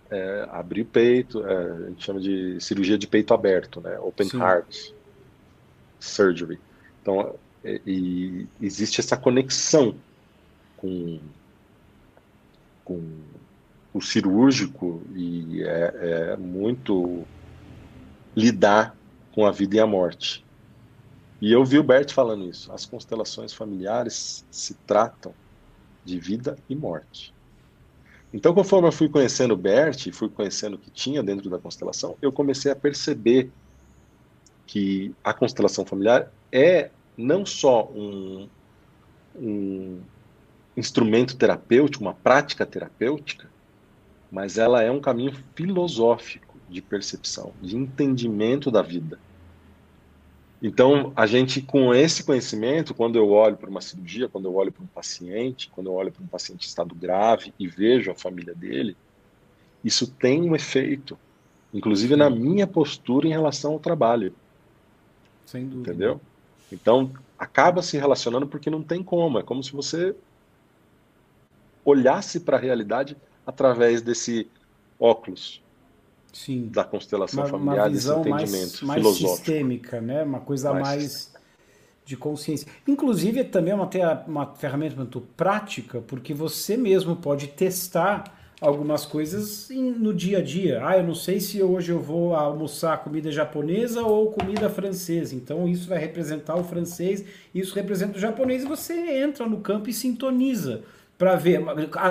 é 0.09 0.47
abrir 0.51 0.82
o 0.82 0.86
peito, 0.86 1.45
é, 1.45 1.72
a 1.72 1.89
gente 1.89 2.05
chama 2.05 2.20
de 2.20 2.59
cirurgia 2.61 2.97
de 2.97 3.07
peito 3.07 3.34
aberto, 3.34 3.82
né? 3.82 3.97
Open 3.99 4.30
Sim. 4.30 4.39
heart 4.39 4.91
surgery. 5.99 6.59
Então, 7.01 7.36
e 7.64 8.47
existe 8.62 8.99
essa 8.99 9.18
conexão 9.18 9.95
com, 10.78 11.20
com 12.84 13.01
o 13.93 14.01
cirúrgico 14.01 15.01
e 15.16 15.64
é, 15.64 16.32
é 16.34 16.38
muito 16.38 17.26
lidar 18.36 18.95
com 19.32 19.45
a 19.45 19.51
vida 19.51 19.78
e 19.78 19.80
a 19.80 19.88
morte. 19.88 20.45
E 21.41 21.51
eu 21.51 21.64
vi 21.64 21.78
o 21.78 21.84
Bert 21.84 22.12
falando 22.12 22.49
isso. 22.49 22.72
As 22.72 22.86
constelações 22.86 23.53
familiares 23.53 24.45
se 24.49 24.74
tratam 24.74 25.34
de 26.03 26.20
vida 26.20 26.58
e 26.70 26.76
morte. 26.76 27.34
Então, 28.34 28.53
conforme 28.53 28.88
eu 28.88 28.91
fui 28.91 29.10
conhecendo 29.10 29.53
o 29.53 29.58
Bert 29.58 30.12
fui 30.12 30.30
conhecendo 30.30 30.76
o 30.76 30.78
que 30.78 30.91
tinha 30.91 31.24
dentro 31.24 31.49
da 31.49 31.58
constelação, 31.58 32.18
eu 32.22 32.32
comecei 32.32 32.72
a 32.72 32.76
perceber 32.76 33.51
que 34.66 35.14
a 35.24 35.34
constelação 35.34 35.86
familiar 35.86 36.32
é 36.51 36.91
não 37.18 37.45
só 37.45 37.86
um, 37.86 38.47
um 39.36 39.99
instrumento 40.76 41.36
terapêutico, 41.36 42.03
uma 42.03 42.13
prática 42.13 42.65
terapêutica, 42.65 43.49
mas 44.32 44.57
ela 44.57 44.84
é 44.84 44.91
um 44.91 44.99
caminho 44.99 45.34
filosófico 45.55 46.55
de 46.70 46.82
percepção, 46.82 47.53
de 47.61 47.76
entendimento 47.76 48.70
da 48.70 48.82
vida. 48.82 49.20
Então, 50.61 51.13
a 51.15 51.28
gente, 51.28 51.61
com 51.61 51.93
esse 51.93 52.24
conhecimento, 52.24 52.93
quando 52.93 53.15
eu 53.15 53.30
olho 53.30 53.55
para 53.57 53.70
uma 53.70 53.80
cirurgia, 53.80 54.28
quando 54.28 54.45
eu 54.45 54.55
olho 54.55 54.72
para 54.72 54.84
um 54.84 54.88
paciente, 54.88 55.70
quando 55.70 55.88
eu 55.88 55.93
olho 55.93 56.11
para 56.11 56.24
um 56.24 56.28
paciente 56.28 56.65
em 56.65 56.68
estado 56.68 56.95
grave 56.95 57.53
e 57.59 57.68
vejo 57.68 58.11
a 58.11 58.15
família 58.15 58.55
dele, 58.55 58.97
isso 59.84 60.11
tem 60.11 60.41
um 60.41 60.55
efeito, 60.55 61.18
inclusive 61.74 62.15
na 62.15 62.30
minha 62.30 62.65
postura 62.65 63.28
em 63.28 63.32
relação 63.32 63.74
ao 63.74 63.80
trabalho. 63.80 64.34
Sem 65.45 65.68
dúvida. 65.68 65.91
Entendeu? 65.91 66.22
Então, 66.72 67.11
acaba 67.38 67.82
se 67.82 67.97
relacionando 67.97 68.47
porque 68.47 68.70
não 68.70 68.84
tem 68.84 69.03
como. 69.03 69.39
É 69.39 69.43
como 69.43 69.63
se 69.63 69.72
você 69.72 70.15
olhasse 71.86 72.41
para 72.41 72.57
a 72.57 72.59
realidade 72.59 73.15
através 73.45 74.01
desse 74.01 74.49
óculos 74.99 75.61
Sim. 76.34 76.68
da 76.68 76.84
constelação 76.84 77.43
uma, 77.43 77.49
familiar, 77.49 77.86
uma 77.86 77.89
visão 77.89 78.22
desse 78.22 78.36
entendimento 78.36 78.86
mais, 78.86 79.03
mais 79.03 79.15
sistêmica, 79.15 80.01
né? 80.01 80.24
uma 80.24 80.41
coisa 80.41 80.74
mais, 80.74 80.84
mais 80.84 81.34
de 82.03 82.18
consciência. 82.18 82.68
Inclusive, 82.86 83.43
também 83.45 83.72
é 83.72 83.76
uma, 83.76 83.89
uma 84.28 84.55
ferramenta 84.55 84.95
muito 84.95 85.22
prática, 85.22 86.01
porque 86.01 86.34
você 86.34 86.76
mesmo 86.76 87.15
pode 87.15 87.47
testar 87.47 88.37
algumas 88.60 89.05
coisas 89.05 89.70
no 89.70 90.14
dia 90.14 90.39
a 90.39 90.41
dia. 90.41 90.82
Ah, 90.84 90.97
eu 90.97 91.03
não 91.03 91.16
sei 91.16 91.39
se 91.39 91.62
hoje 91.62 91.91
eu 91.91 91.99
vou 91.99 92.36
almoçar 92.36 92.97
comida 93.03 93.32
japonesa 93.32 94.01
ou 94.01 94.32
comida 94.32 94.70
francesa. 94.70 95.36
Então 95.36 95.68
isso 95.68 95.88
vai 95.88 95.99
representar 95.99 96.55
o 96.55 96.64
francês, 96.64 97.24
isso 97.53 97.76
representa 97.76 98.18
o 98.18 98.20
japonês 98.20 98.64
e 98.64 98.68
você 98.68 98.93
entra 98.93 99.47
no 99.47 99.58
campo 99.58 99.89
e 99.89 99.93
sintoniza 99.93 100.82
para 101.18 101.36
ver. 101.36 101.64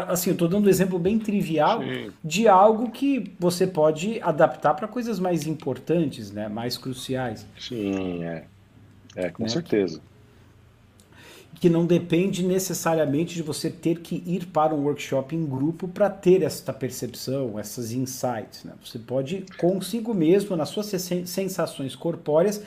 Assim, 0.08 0.30
eu 0.30 0.34
estou 0.34 0.48
dando 0.48 0.66
um 0.66 0.70
exemplo 0.70 0.98
bem 0.98 1.18
trivial 1.18 1.82
Sim. 1.82 2.10
de 2.22 2.48
algo 2.48 2.90
que 2.90 3.32
você 3.38 3.66
pode 3.66 4.20
adaptar 4.20 4.74
para 4.74 4.88
coisas 4.88 5.18
mais 5.18 5.46
importantes, 5.46 6.30
né? 6.30 6.48
mais 6.48 6.76
cruciais. 6.78 7.46
Sim, 7.58 8.22
é. 8.24 8.44
É, 9.14 9.30
com 9.30 9.44
né? 9.44 9.48
certeza. 9.48 10.00
Que 11.58 11.70
não 11.70 11.86
depende 11.86 12.42
necessariamente 12.42 13.34
de 13.34 13.42
você 13.42 13.70
ter 13.70 14.00
que 14.00 14.22
ir 14.26 14.46
para 14.46 14.74
um 14.74 14.84
workshop 14.84 15.34
em 15.34 15.44
grupo 15.44 15.88
para 15.88 16.10
ter 16.10 16.42
esta 16.42 16.72
percepção, 16.72 17.58
essas 17.58 17.92
insights. 17.92 18.64
Né? 18.64 18.72
Você 18.84 18.98
pode, 18.98 19.44
consigo 19.56 20.12
mesmo, 20.12 20.54
nas 20.54 20.68
suas 20.68 20.86
sensações 20.86 21.96
corpóreas, 21.96 22.62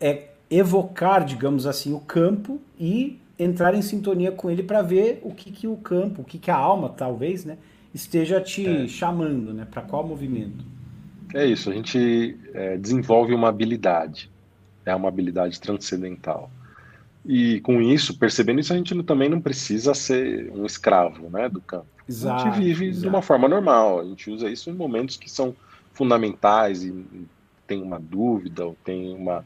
é, 0.00 0.30
evocar, 0.50 1.24
digamos 1.24 1.66
assim, 1.66 1.92
o 1.92 2.00
campo 2.00 2.60
e 2.78 3.18
entrar 3.38 3.74
em 3.74 3.82
sintonia 3.82 4.30
com 4.32 4.50
ele 4.50 4.62
para 4.62 4.82
ver 4.82 5.20
o 5.22 5.34
que, 5.34 5.50
que 5.50 5.66
o 5.66 5.76
campo, 5.76 6.22
o 6.22 6.24
que, 6.24 6.38
que 6.38 6.50
a 6.50 6.56
alma, 6.56 6.88
talvez, 6.88 7.44
né, 7.44 7.58
esteja 7.92 8.40
te 8.40 8.66
é. 8.66 8.88
chamando, 8.88 9.52
né, 9.52 9.66
para 9.68 9.82
qual 9.82 10.06
movimento. 10.06 10.64
É 11.32 11.44
isso, 11.44 11.70
a 11.70 11.74
gente 11.74 12.38
é, 12.52 12.76
desenvolve 12.76 13.34
uma 13.34 13.48
habilidade, 13.48 14.30
é 14.84 14.94
uma 14.94 15.08
habilidade 15.08 15.60
transcendental. 15.60 16.50
E 17.24 17.60
com 17.60 17.80
isso, 17.80 18.18
percebendo 18.18 18.60
isso, 18.60 18.72
a 18.72 18.76
gente 18.76 19.02
também 19.02 19.28
não 19.28 19.40
precisa 19.40 19.94
ser 19.94 20.52
um 20.54 20.66
escravo 20.66 21.30
né, 21.30 21.48
do 21.48 21.60
campo. 21.60 21.86
Exato, 22.06 22.48
a 22.48 22.50
gente 22.50 22.62
vive 22.62 22.88
exato. 22.88 23.02
de 23.02 23.08
uma 23.08 23.22
forma 23.22 23.48
normal, 23.48 24.00
a 24.00 24.04
gente 24.04 24.30
usa 24.30 24.50
isso 24.50 24.68
em 24.68 24.74
momentos 24.74 25.16
que 25.16 25.30
são 25.30 25.56
fundamentais 25.92 26.84
e 26.84 26.92
tem 27.66 27.82
uma 27.82 27.98
dúvida 27.98 28.66
ou 28.66 28.76
tem 28.84 29.14
uma, 29.14 29.42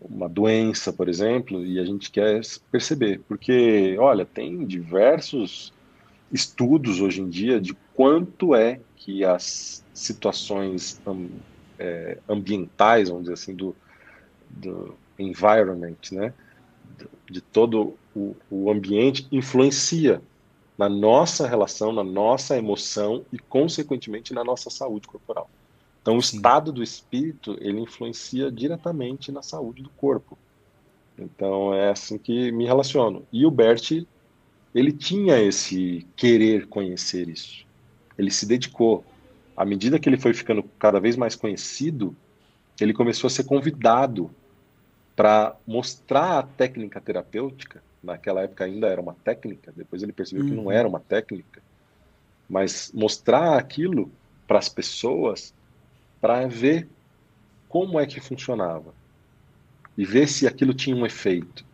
uma 0.00 0.28
doença, 0.28 0.92
por 0.92 1.08
exemplo, 1.08 1.64
e 1.64 1.78
a 1.78 1.84
gente 1.84 2.10
quer 2.10 2.42
perceber, 2.70 3.22
porque, 3.26 3.96
olha, 3.98 4.26
tem 4.26 4.66
diversos 4.66 5.72
estudos 6.30 7.00
hoje 7.00 7.22
em 7.22 7.28
dia 7.28 7.58
de 7.58 7.74
quanto 7.94 8.54
é 8.54 8.80
que 8.96 9.24
as 9.24 9.82
situações 9.94 11.00
é, 11.78 12.18
ambientais, 12.28 13.08
vamos 13.08 13.24
dizer 13.24 13.34
assim, 13.34 13.54
do, 13.54 13.74
do 14.50 14.94
environment, 15.18 15.96
né, 16.12 16.34
de 17.30 17.40
todo 17.40 17.94
o, 18.14 18.36
o 18.50 18.70
ambiente 18.70 19.26
influencia 19.30 20.22
na 20.76 20.88
nossa 20.88 21.46
relação, 21.46 21.92
na 21.92 22.02
nossa 22.02 22.56
emoção 22.56 23.24
e, 23.32 23.38
consequentemente, 23.38 24.34
na 24.34 24.42
nossa 24.42 24.70
saúde 24.70 25.06
corporal. 25.06 25.48
Então, 26.02 26.16
o 26.16 26.20
estado 26.20 26.72
do 26.72 26.82
espírito 26.82 27.56
ele 27.60 27.80
influencia 27.80 28.50
diretamente 28.50 29.32
na 29.32 29.40
saúde 29.40 29.82
do 29.82 29.88
corpo. 29.90 30.36
Então, 31.18 31.72
é 31.72 31.90
assim 31.90 32.18
que 32.18 32.52
me 32.52 32.66
relaciono. 32.66 33.24
E 33.32 33.46
o 33.46 33.50
Bert, 33.50 34.04
ele 34.74 34.92
tinha 34.92 35.40
esse 35.40 36.06
querer 36.16 36.66
conhecer 36.66 37.28
isso. 37.28 37.64
Ele 38.18 38.30
se 38.30 38.44
dedicou. 38.44 39.04
À 39.56 39.64
medida 39.64 39.98
que 39.98 40.08
ele 40.08 40.18
foi 40.18 40.34
ficando 40.34 40.64
cada 40.78 40.98
vez 40.98 41.16
mais 41.16 41.36
conhecido, 41.36 42.14
ele 42.80 42.92
começou 42.92 43.28
a 43.28 43.30
ser 43.30 43.44
convidado 43.44 44.30
para 45.16 45.56
mostrar 45.66 46.38
a 46.38 46.42
técnica 46.42 47.00
terapêutica 47.00 47.82
naquela 48.02 48.42
época 48.42 48.64
ainda 48.64 48.86
era 48.86 49.00
uma 49.00 49.14
técnica, 49.14 49.72
depois 49.74 50.02
ele 50.02 50.12
percebeu 50.12 50.44
uhum. 50.44 50.50
que 50.50 50.56
não 50.56 50.64
uhum. 50.64 50.72
era 50.72 50.86
uma 50.86 51.00
técnica, 51.00 51.62
mas 52.48 52.90
mostrar 52.92 53.56
aquilo 53.58 54.10
para 54.46 54.58
as 54.58 54.68
pessoas 54.68 55.54
para 56.20 56.46
ver 56.46 56.88
como 57.68 57.98
é 57.98 58.06
que 58.06 58.20
funcionava 58.20 58.94
e 59.96 60.04
ver 60.04 60.28
se 60.28 60.46
aquilo 60.46 60.74
tinha 60.74 60.94
um 60.94 61.06
efeito. 61.06 61.64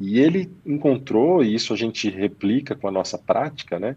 E 0.00 0.18
ele 0.18 0.50
encontrou, 0.66 1.44
e 1.44 1.54
isso 1.54 1.72
a 1.72 1.76
gente 1.76 2.08
replica 2.10 2.74
com 2.74 2.88
a 2.88 2.90
nossa 2.90 3.16
prática, 3.18 3.78
né? 3.78 3.96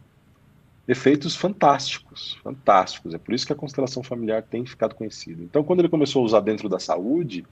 Efeitos 0.88 1.36
fantásticos, 1.36 2.38
fantásticos. 2.44 3.14
É 3.14 3.18
por 3.18 3.34
isso 3.34 3.46
que 3.46 3.54
a 3.54 3.56
constelação 3.56 4.04
familiar 4.04 4.44
tem 4.44 4.66
ficado 4.66 4.94
conhecida. 4.94 5.42
Então, 5.42 5.64
quando 5.64 5.80
ele 5.80 5.90
começou 5.90 6.22
a 6.22 6.26
usar 6.26 6.42
dentro 6.42 6.70
da 6.70 6.80
saúde, 6.80 7.44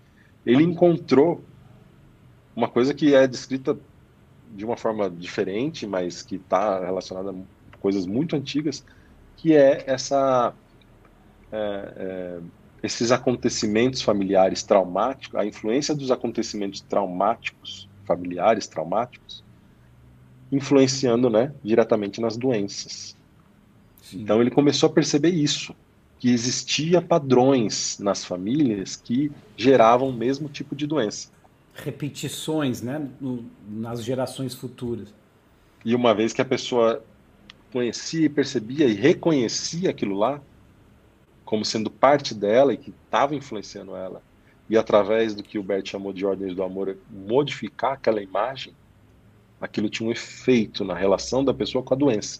ele 0.45 0.63
encontrou 0.63 1.43
uma 2.55 2.67
coisa 2.67 2.93
que 2.93 3.15
é 3.15 3.27
descrita 3.27 3.77
de 4.51 4.63
uma 4.63 4.77
forma 4.77 5.09
diferente, 5.09 5.87
mas 5.87 6.21
que 6.21 6.35
está 6.35 6.79
relacionada 6.85 7.31
a 7.31 7.77
coisas 7.77 8.05
muito 8.05 8.35
antigas, 8.35 8.85
que 9.37 9.55
é 9.55 9.83
essa 9.87 10.53
é, 11.51 11.93
é, 11.95 12.39
esses 12.83 13.11
acontecimentos 13.11 14.01
familiares 14.01 14.61
traumáticos, 14.63 15.39
a 15.39 15.45
influência 15.45 15.95
dos 15.95 16.11
acontecimentos 16.11 16.81
traumáticos 16.81 17.87
familiares 18.05 18.67
traumáticos, 18.67 19.43
influenciando, 20.51 21.29
né, 21.29 21.53
diretamente 21.63 22.21
nas 22.21 22.37
doenças. 22.37 23.15
Sim. 24.01 24.21
Então 24.21 24.41
ele 24.41 24.51
começou 24.51 24.89
a 24.89 24.93
perceber 24.93 25.29
isso, 25.29 25.75
que 26.23 26.29
existia 26.31 27.01
padrões 27.01 27.99
nas 27.99 28.23
famílias 28.23 28.95
que 28.95 29.29
geravam 29.57 30.07
o 30.07 30.13
mesmo 30.13 30.47
tipo 30.47 30.73
de 30.73 30.87
doença 30.87 31.27
repetições 31.73 32.81
né, 32.81 33.09
no, 33.19 33.43
nas 33.67 34.01
gerações 34.01 34.53
futuras. 34.53 35.13
E 35.83 35.93
uma 35.93 36.13
vez 36.13 36.31
que 36.31 36.41
a 36.41 36.45
pessoa 36.45 37.03
conhecia, 37.73 38.29
percebia 38.29 38.85
e 38.85 38.93
reconhecia 38.93 39.89
aquilo 39.89 40.15
lá 40.15 40.39
como 41.43 41.65
sendo 41.65 41.91
parte 41.91 42.33
dela 42.33 42.73
e 42.73 42.77
que 42.77 42.93
estava 43.05 43.35
influenciando 43.35 43.93
ela, 43.93 44.21
e 44.69 44.77
através 44.77 45.35
do 45.35 45.43
que 45.43 45.59
o 45.59 45.63
Bert 45.63 45.89
chamou 45.89 46.13
de 46.13 46.25
ordens 46.25 46.55
do 46.55 46.63
amor, 46.63 46.95
modificar 47.11 47.93
aquela 47.93 48.21
imagem, 48.21 48.73
aquilo 49.59 49.89
tinha 49.89 50.07
um 50.07 50.11
efeito 50.11 50.85
na 50.85 50.93
relação 50.93 51.43
da 51.43 51.53
pessoa 51.53 51.83
com 51.83 51.93
a 51.93 51.97
doença. 51.97 52.39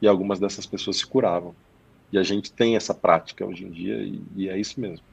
E 0.00 0.06
algumas 0.06 0.38
dessas 0.38 0.66
pessoas 0.66 0.98
se 0.98 1.06
curavam. 1.06 1.54
E 2.12 2.18
a 2.18 2.22
gente 2.22 2.52
tem 2.52 2.76
essa 2.76 2.94
prática 2.94 3.46
hoje 3.46 3.64
em 3.64 3.70
dia, 3.70 4.02
e, 4.02 4.22
e 4.36 4.48
é 4.48 4.58
isso 4.58 4.80
mesmo. 4.80 5.04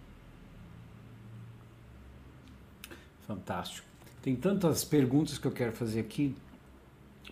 Fantástico. 3.27 3.85
Tem 4.21 4.35
tantas 4.35 4.83
perguntas 4.83 5.37
que 5.37 5.45
eu 5.45 5.51
quero 5.51 5.71
fazer 5.71 5.99
aqui, 5.99 6.35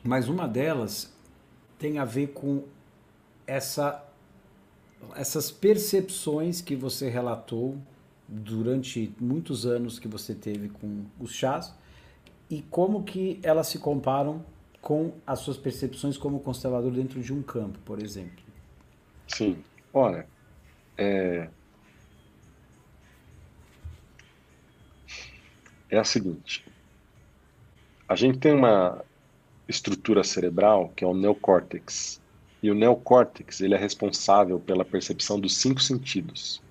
mas 0.04 0.30
uma 0.30 0.48
delas 0.48 1.14
tem 1.80 1.98
a 1.98 2.06
ver 2.06 2.28
com 2.28 2.64
essa, 3.48 4.04
essas 5.16 5.52
percepções 5.52 6.62
que 6.62 6.76
você 6.76 7.10
relatou 7.10 7.78
durante 8.28 9.14
muitos 9.20 9.66
anos 9.66 10.00
que 10.00 10.08
você 10.08 10.34
teve 10.34 10.70
com 10.70 11.06
os 11.20 11.32
chás 11.32 11.74
e 12.50 12.62
como 12.62 13.04
que 13.04 13.40
elas 13.44 13.68
se 13.68 13.80
comparam 13.80 14.44
com 14.82 15.14
as 15.26 15.40
suas 15.40 15.58
percepções 15.58 16.18
como 16.18 16.40
constelador 16.40 16.92
dentro 16.92 17.22
de 17.22 17.34
um 17.34 17.42
campo, 17.42 17.80
por 17.84 18.02
exemplo. 18.02 18.45
Sim. 19.28 19.64
Olha, 19.94 20.28
é, 20.98 21.50
é 25.90 25.98
a 25.98 26.04
seguinte: 26.04 26.66
a 28.08 28.16
gente 28.16 28.40
tem 28.40 28.54
uma 28.54 29.04
estrutura 29.68 30.24
cerebral 30.24 30.90
que 30.96 31.04
é 31.04 31.08
o 31.08 31.14
neocórtex. 31.14 32.22
E 32.62 32.72
o 32.72 32.76
neocórtex 32.76 33.62
ele 33.62 33.76
é 33.76 33.78
responsável 33.78 34.60
pela 34.60 34.86
percepção 34.86 35.40
dos 35.40 35.58
cinco 35.58 35.82
sentidos. 35.82 36.64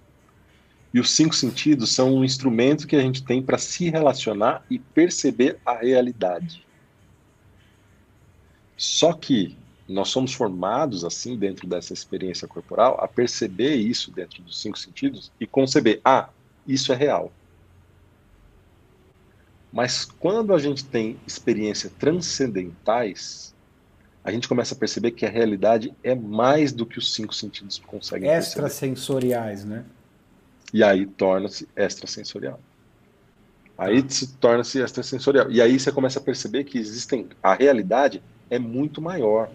E 0.92 1.00
os 1.00 1.10
cinco 1.10 1.34
sentidos 1.34 1.92
são 1.92 2.14
um 2.14 2.24
instrumento 2.24 2.86
que 2.86 2.96
a 2.96 3.00
gente 3.00 3.24
tem 3.24 3.42
para 3.42 3.58
se 3.58 3.90
relacionar 3.90 4.64
e 4.70 4.78
perceber 4.78 5.60
a 5.64 5.74
realidade. 5.74 6.64
Só 8.76 9.12
que 9.12 9.63
nós 9.88 10.08
somos 10.08 10.32
formados 10.32 11.04
assim 11.04 11.36
dentro 11.36 11.66
dessa 11.66 11.92
experiência 11.92 12.48
corporal 12.48 12.98
a 13.00 13.06
perceber 13.06 13.74
isso 13.74 14.10
dentro 14.10 14.42
dos 14.42 14.60
cinco 14.60 14.78
sentidos 14.78 15.30
e 15.38 15.46
conceber, 15.46 16.00
ah, 16.04 16.30
isso 16.66 16.92
é 16.92 16.96
real. 16.96 17.30
Mas 19.72 20.04
quando 20.04 20.54
a 20.54 20.58
gente 20.58 20.84
tem 20.84 21.18
experiências 21.26 21.92
transcendentais, 21.98 23.54
a 24.22 24.30
gente 24.30 24.48
começa 24.48 24.74
a 24.74 24.78
perceber 24.78 25.10
que 25.10 25.26
a 25.26 25.28
realidade 25.28 25.92
é 26.02 26.14
mais 26.14 26.72
do 26.72 26.86
que 26.86 26.98
os 26.98 27.12
cinco 27.12 27.34
sentidos 27.34 27.82
conseguem 27.84 28.30
Extrasensoriais, 28.30 29.64
né? 29.64 29.84
E 30.72 30.82
aí 30.82 31.06
torna-se 31.06 31.68
extrasensorial. 31.76 32.58
Aí 33.76 34.02
tá. 34.02 34.08
se 34.10 34.34
torna-se 34.34 34.78
extrasensorial. 34.78 35.50
E 35.50 35.60
aí 35.60 35.78
você 35.78 35.92
começa 35.92 36.18
a 36.18 36.22
perceber 36.22 36.64
que 36.64 36.78
existem. 36.78 37.28
A 37.42 37.54
realidade 37.54 38.22
é 38.48 38.58
muito 38.58 39.02
maior. 39.02 39.50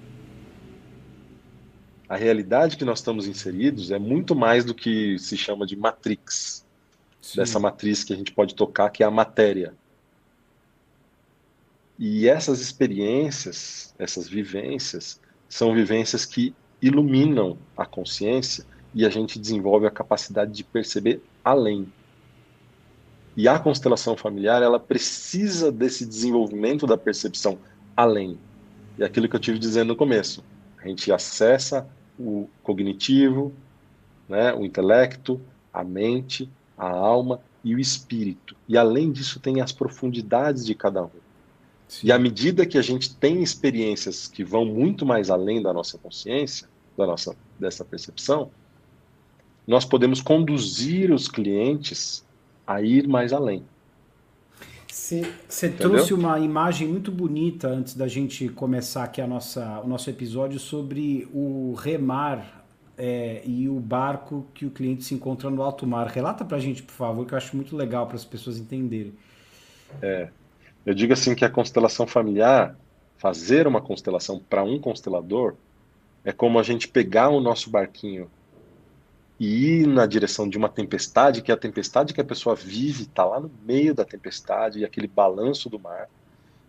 A 2.10 2.16
realidade 2.16 2.76
que 2.76 2.84
nós 2.84 2.97
estamos 2.97 3.28
inseridos 3.28 3.91
é 3.91 3.99
muito 3.99 4.36
mais 4.36 4.66
do 4.66 4.74
que 4.74 5.20
se 5.20 5.38
chama 5.38 5.68
de 5.68 5.76
matrix. 5.76 6.66
Sim. 7.22 7.38
Dessa 7.38 7.60
matriz 7.60 8.03
que 8.03 8.12
a 8.12 8.16
gente 8.16 8.32
pode 8.32 8.55
tocar, 8.55 8.89
que 8.89 9.03
é 9.03 9.05
a 9.05 9.12
matéria. 9.12 9.76
E 11.99 12.28
essas 12.28 12.62
experiências, 12.62 13.93
essas 13.99 14.28
vivências, 14.28 15.22
são 15.47 15.72
vivências 15.76 16.26
que 16.26 16.55
iluminam 16.82 17.60
a 17.78 17.86
consciência 17.86 18.66
e 18.95 19.05
a 19.05 19.10
gente 19.10 19.38
desenvolve 19.38 19.86
a 19.86 19.91
capacidade 19.91 20.51
de 20.51 20.64
perceber 20.64 21.22
além. 21.43 21.93
E 23.38 23.47
a 23.47 23.60
constelação 23.60 24.18
familiar, 24.18 24.64
ela 24.64 24.80
precisa 24.80 25.72
desse 25.72 26.07
desenvolvimento 26.07 26.88
da 26.88 26.97
percepção 26.97 27.60
além. 27.95 28.39
E 28.97 29.03
aquilo 29.03 29.30
que 29.30 29.36
eu 29.36 29.39
tive 29.39 29.60
dizendo 29.60 29.89
no 29.89 29.95
começo, 29.95 30.43
a 30.80 30.88
gente 30.88 31.12
acessa 31.12 31.88
o 32.20 32.49
cognitivo, 32.61 33.53
né, 34.28 34.53
o 34.53 34.65
intelecto, 34.65 35.39
a 35.74 35.84
mente, 35.84 36.49
a 36.78 36.89
alma 36.89 37.39
e 37.63 37.74
o 37.74 37.80
espírito. 37.80 38.55
E 38.67 38.78
além 38.78 39.11
disso 39.11 39.39
tem 39.39 39.61
as 39.61 39.72
profundidades 39.72 40.65
de 40.65 40.76
cada 40.76 41.03
um. 41.03 41.09
Sim. 41.88 42.07
E 42.07 42.11
à 42.11 42.20
medida 42.20 42.65
que 42.65 42.78
a 42.78 42.82
gente 42.82 43.15
tem 43.15 43.41
experiências 43.41 44.28
que 44.28 44.43
vão 44.43 44.65
muito 44.65 45.05
mais 45.05 45.30
além 45.30 45.61
da 45.61 45.74
nossa 45.74 45.97
consciência, 45.97 46.67
da 46.97 47.07
nossa 47.07 47.36
dessa 47.57 47.84
percepção, 47.84 48.51
nós 49.65 49.86
podemos 49.86 50.22
conduzir 50.22 51.11
os 51.11 51.28
clientes 51.28 52.26
a 52.65 52.82
ir 52.82 53.07
mais 53.07 53.34
além. 53.34 53.63
Você 55.47 55.70
trouxe 55.70 56.14
uma 56.14 56.38
imagem 56.39 56.88
muito 56.88 57.10
bonita 57.10 57.70
antes 57.70 57.95
da 57.95 58.08
gente 58.08 58.50
começar 58.50 59.06
aqui 59.06 59.22
a 59.22 59.28
nossa, 59.28 59.80
o 59.80 59.88
nosso 59.88 60.10
episódio 60.10 60.60
sobre 60.60 61.28
o 61.34 61.74
remar 61.74 62.66
é, 62.97 63.41
e 63.45 63.70
o 63.70 63.80
barco 63.80 64.45
que 64.54 64.66
o 64.66 64.70
cliente 64.70 65.06
se 65.06 65.16
encontra 65.16 65.50
no 65.50 65.64
alto 65.64 65.88
mar. 65.88 66.08
Relata 66.08 66.43
para 66.43 66.58
a 66.58 66.60
gente, 66.60 66.84
por 66.84 66.91
favor, 66.91 67.26
que 67.26 67.34
eu 67.34 67.38
acho 67.38 67.56
muito 67.56 67.76
legal 67.76 68.08
para 68.08 68.18
as 68.18 68.26
pessoas 68.26 68.58
entenderem. 68.58 69.14
É, 70.02 70.30
eu 70.86 70.93
digo 70.93 71.14
assim 71.14 71.34
que 71.34 71.45
a 71.45 71.50
constelação 71.50 72.06
familiar, 72.06 72.76
fazer 73.18 73.68
uma 73.68 73.82
constelação 73.82 74.39
para 74.50 74.64
um 74.64 74.78
constelador, 74.80 75.56
é 76.26 76.34
como 76.34 76.60
a 76.60 76.64
gente 76.64 76.88
pegar 76.88 77.30
o 77.30 77.39
nosso 77.39 77.70
barquinho 77.70 78.30
e 79.40 79.82
ir 79.82 79.88
na 79.88 80.06
direção 80.06 80.50
de 80.50 80.58
uma 80.58 80.68
tempestade, 80.68 81.42
que 81.42 81.52
é 81.52 81.54
a 81.54 81.58
tempestade 81.58 82.14
que 82.14 82.20
a 82.20 82.26
pessoa 82.26 82.56
vive, 82.56 83.04
está 83.04 83.24
lá 83.24 83.40
no 83.40 83.50
meio 83.66 83.96
da 83.96 84.04
tempestade, 84.04 84.80
e 84.80 84.86
aquele 84.86 85.08
balanço 85.08 85.70
do 85.70 85.80
mar. 85.80 86.10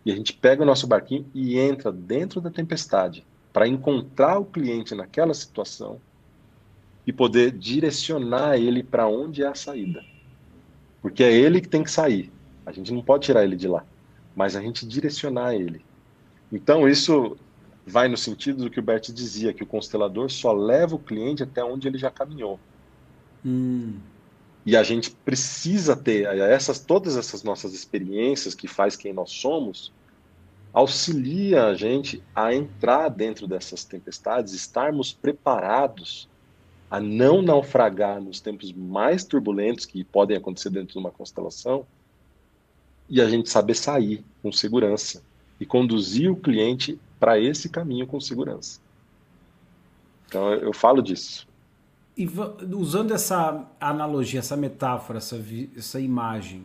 E 0.07 0.13
a 0.13 0.15
gente 0.15 0.33
pega 0.33 0.63
o 0.63 0.67
nosso 0.67 0.87
barquinho 0.87 1.27
e 1.35 1.59
entra 1.59 1.91
dentro 1.91 2.41
da 2.41 2.51
tempestade. 2.51 3.25
para 3.53 3.67
encontrar 3.67 4.39
o 4.39 4.45
cliente 4.45 4.95
naquela 4.95 5.35
situação 5.35 6.01
e 7.07 7.13
poder 7.13 7.51
direcionar 7.51 8.57
ele 8.57 8.83
para 8.83 9.09
onde 9.09 9.43
é 9.43 9.47
a 9.47 9.55
saída. 9.55 10.05
Porque 11.03 11.25
é 11.25 11.33
ele 11.33 11.61
que 11.61 11.69
tem 11.69 11.83
que 11.83 11.91
sair. 11.91 12.31
A 12.65 12.73
gente 12.73 12.93
não 12.93 13.03
pode 13.03 13.25
tirar 13.25 13.43
ele 13.43 13.57
de 13.57 13.67
lá, 13.67 13.85
mas 14.37 14.55
a 14.55 14.61
gente 14.61 14.87
direcionar 14.87 15.55
ele. 15.55 15.85
Então, 16.53 16.89
isso 16.89 17.37
vai 17.91 18.09
no 18.09 18.17
sentido 18.17 18.65
do 18.65 18.71
que 18.71 18.81
o 18.81 18.83
Bert 18.83 19.11
dizia, 19.13 19.53
que 19.53 19.63
o 19.63 19.67
constelador 19.67 20.31
só 20.31 20.53
leva 20.53 20.95
o 20.95 20.99
cliente 20.99 21.43
até 21.43 21.63
onde 21.63 21.87
ele 21.87 21.99
já 21.99 22.11
caminhou. 22.11 22.59
Hum. 23.45 23.99
E 24.65 24.77
a 24.77 24.83
gente 24.83 25.11
precisa 25.11 25.97
ter 25.97 26.27
essas 26.27 26.79
todas 26.79 27.17
essas 27.17 27.43
nossas 27.43 27.75
experiências 27.75 28.55
que 28.55 28.69
faz 28.69 28.97
quem 28.97 29.13
nós 29.13 29.31
somos, 29.31 29.93
auxilia 30.73 31.67
a 31.67 31.75
gente 31.75 32.23
a 32.35 32.55
entrar 32.55 33.09
dentro 33.09 33.47
dessas 33.47 33.85
tempestades, 33.85 34.53
estarmos 34.53 35.13
preparados 35.13 36.29
a 36.91 37.01
não 37.01 37.41
naufragar 37.41 38.21
nos 38.21 38.41
tempos 38.41 38.73
mais 38.73 39.25
turbulentos 39.25 39.87
que 39.87 40.05
podem 40.05 40.37
acontecer 40.37 40.71
dentro 40.71 40.93
de 40.93 40.99
uma 40.99 41.11
constelação 41.11 41.87
e 43.09 43.21
a 43.21 43.29
gente 43.29 43.49
saber 43.49 43.75
sair 43.75 44.25
com 44.43 44.53
segurança 44.53 45.23
e 45.59 45.67
conduzir 45.67 46.31
o 46.31 46.37
cliente 46.37 46.99
para 47.21 47.39
esse 47.39 47.69
caminho 47.69 48.07
com 48.07 48.19
segurança. 48.19 48.81
Então 50.27 50.53
eu 50.55 50.73
falo 50.73 51.03
disso. 51.03 51.47
E 52.17 52.29
usando 52.75 53.13
essa 53.13 53.67
analogia, 53.81 54.41
essa 54.41 54.57
metáfora, 54.57 55.19
essa, 55.19 55.39
essa 55.77 56.01
imagem, 56.01 56.65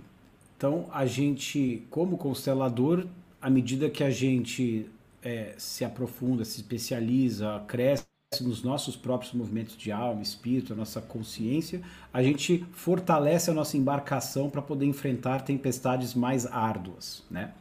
então 0.58 0.88
a 0.92 1.06
gente, 1.06 1.86
como 1.90 2.18
constelador, 2.18 3.06
à 3.42 3.50
medida 3.50 3.90
que 3.90 4.04
a 4.04 4.10
gente 4.10 4.90
é, 5.22 5.54
se 5.58 5.84
aprofunda, 5.84 6.46
se 6.46 6.58
especializa, 6.58 7.62
cresce 7.68 8.06
nos 8.42 8.64
nossos 8.64 8.96
próprios 8.96 9.34
movimentos 9.34 9.78
de 9.78 9.92
alma, 9.92 10.22
espírito, 10.22 10.74
a 10.74 10.76
nossa 10.76 11.00
consciência, 11.02 11.82
a 12.12 12.22
gente 12.22 12.66
fortalece 12.74 13.50
a 13.50 13.54
nossa 13.54 13.78
embarcação 13.78 14.50
para 14.50 14.62
poder 14.62 14.86
enfrentar 14.86 15.42
tempestades 15.42 16.14
mais 16.14 16.46
árduas, 16.46 17.24
né? 17.30 17.54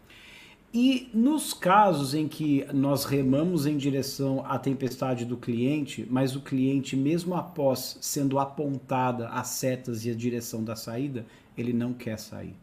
E 0.74 1.08
nos 1.14 1.54
casos 1.54 2.14
em 2.14 2.26
que 2.26 2.66
nós 2.72 3.04
remamos 3.04 3.64
em 3.64 3.76
direção 3.76 4.44
à 4.44 4.58
tempestade 4.58 5.24
do 5.24 5.36
cliente, 5.36 6.04
mas 6.10 6.34
o 6.34 6.40
cliente, 6.40 6.96
mesmo 6.96 7.36
após 7.36 7.96
sendo 8.00 8.40
apontada 8.40 9.28
as 9.28 9.48
setas 9.48 10.04
e 10.04 10.10
a 10.10 10.14
direção 10.14 10.64
da 10.64 10.74
saída, 10.74 11.24
ele 11.56 11.72
não 11.72 11.92
quer 11.92 12.18
sair 12.18 12.56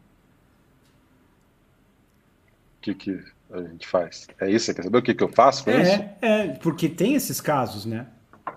que, 2.82 2.94
que 2.94 3.24
a 3.50 3.62
gente 3.62 3.86
faz? 3.86 4.26
É 4.40 4.50
isso? 4.50 4.66
Você 4.66 4.74
quer 4.74 4.82
saber 4.82 4.98
o 4.98 5.02
que, 5.02 5.14
que 5.14 5.22
eu 5.22 5.28
faço 5.28 5.64
com 5.64 5.70
é, 5.70 5.82
isso? 5.82 6.04
É, 6.20 6.48
porque 6.54 6.88
tem 6.88 7.14
esses 7.14 7.40
casos, 7.40 7.86
né? 7.86 8.08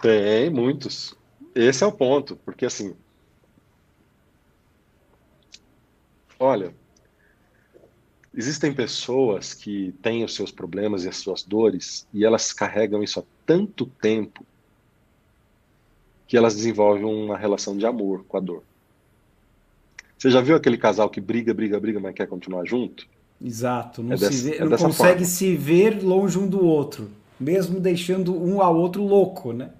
Tem, 0.01 0.49
muitos. 0.49 1.15
Esse 1.53 1.83
é 1.83 1.87
o 1.87 1.91
ponto, 1.91 2.35
porque 2.37 2.65
assim. 2.65 2.95
Olha, 6.39 6.73
existem 8.35 8.73
pessoas 8.73 9.53
que 9.53 9.93
têm 10.01 10.23
os 10.23 10.35
seus 10.35 10.51
problemas 10.51 11.05
e 11.05 11.09
as 11.09 11.17
suas 11.17 11.41
dores 11.41 12.05
e 12.13 12.25
elas 12.25 12.51
carregam 12.51 13.01
isso 13.01 13.19
há 13.19 13.23
tanto 13.45 13.85
tempo 13.85 14.45
que 16.27 16.35
elas 16.35 16.55
desenvolvem 16.55 17.05
uma 17.05 17.37
relação 17.37 17.77
de 17.77 17.85
amor 17.85 18.25
com 18.27 18.37
a 18.37 18.39
dor. 18.39 18.63
Você 20.17 20.29
já 20.29 20.41
viu 20.41 20.55
aquele 20.55 20.77
casal 20.77 21.09
que 21.09 21.21
briga, 21.21 21.53
briga, 21.53 21.79
briga, 21.79 21.99
mas 21.99 22.15
quer 22.15 22.27
continuar 22.27 22.65
junto? 22.65 23.07
Exato, 23.41 24.01
não, 24.01 24.13
é 24.13 24.17
dessa, 24.17 24.49
vê, 24.49 24.57
é 24.57 24.65
não 24.65 24.77
consegue 24.77 24.91
forma. 24.91 25.25
se 25.25 25.55
ver 25.55 26.03
longe 26.03 26.37
um 26.37 26.47
do 26.47 26.65
outro, 26.65 27.11
mesmo 27.39 27.79
deixando 27.79 28.35
um 28.35 28.61
ao 28.61 28.75
outro 28.75 29.03
louco, 29.03 29.53
né? 29.53 29.71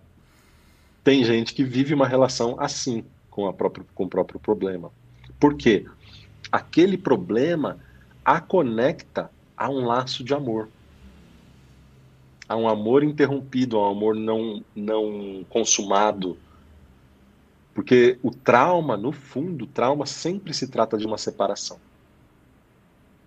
Tem 1.04 1.24
gente 1.24 1.54
que 1.54 1.64
vive 1.64 1.94
uma 1.94 2.08
relação 2.08 2.60
assim 2.60 3.04
com, 3.30 3.48
a 3.48 3.54
própria, 3.54 3.86
com 3.96 4.06
o 4.06 4.10
próprio 4.10 4.40
problema. 4.40 4.92
Por 5.40 5.56
quê? 5.56 5.86
Aquele 6.52 6.98
problema 6.98 7.80
a 8.26 8.42
conecta 8.42 9.30
a 9.56 9.70
um 9.70 9.86
laço 9.86 10.24
de 10.24 10.34
amor. 10.34 10.68
A 12.50 12.56
um 12.56 12.68
amor 12.68 13.04
interrompido, 13.04 13.78
a 13.78 13.88
um 13.88 13.92
amor 13.92 14.16
não, 14.16 14.64
não 14.76 15.46
consumado. 15.48 16.38
Porque 17.74 18.18
o 18.24 18.32
trauma, 18.32 18.98
no 18.98 19.12
fundo, 19.12 19.66
o 19.66 19.68
trauma 19.68 20.06
sempre 20.06 20.54
se 20.54 20.68
trata 20.68 20.98
de 20.98 21.06
uma 21.06 21.18
separação. 21.18 21.78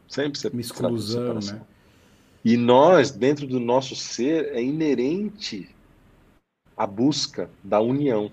Sempre 0.09 0.41
uma 0.49 0.61
exclusão, 0.61 1.35
né? 1.35 1.61
E 2.45 2.57
nós, 2.57 3.11
dentro 3.11 3.47
do 3.47 3.61
nosso 3.61 3.95
ser, 3.95 4.47
é 4.55 4.63
inerente 4.63 5.69
a 6.77 6.87
busca 6.87 7.51
da 7.63 7.81
união. 7.81 8.31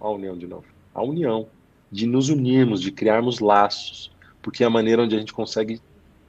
A 0.00 0.08
união 0.08 0.36
de 0.36 0.46
novo. 0.46 0.66
A 0.94 1.02
união. 1.02 1.46
De 1.92 2.06
nos 2.06 2.28
unirmos, 2.28 2.80
de 2.80 2.90
criarmos 2.90 3.38
laços. 3.38 4.10
Porque 4.46 4.62
é 4.62 4.66
a 4.68 4.70
maneira 4.70 5.02
onde 5.02 5.16
a 5.16 5.18
gente 5.18 5.32
consegue 5.32 5.80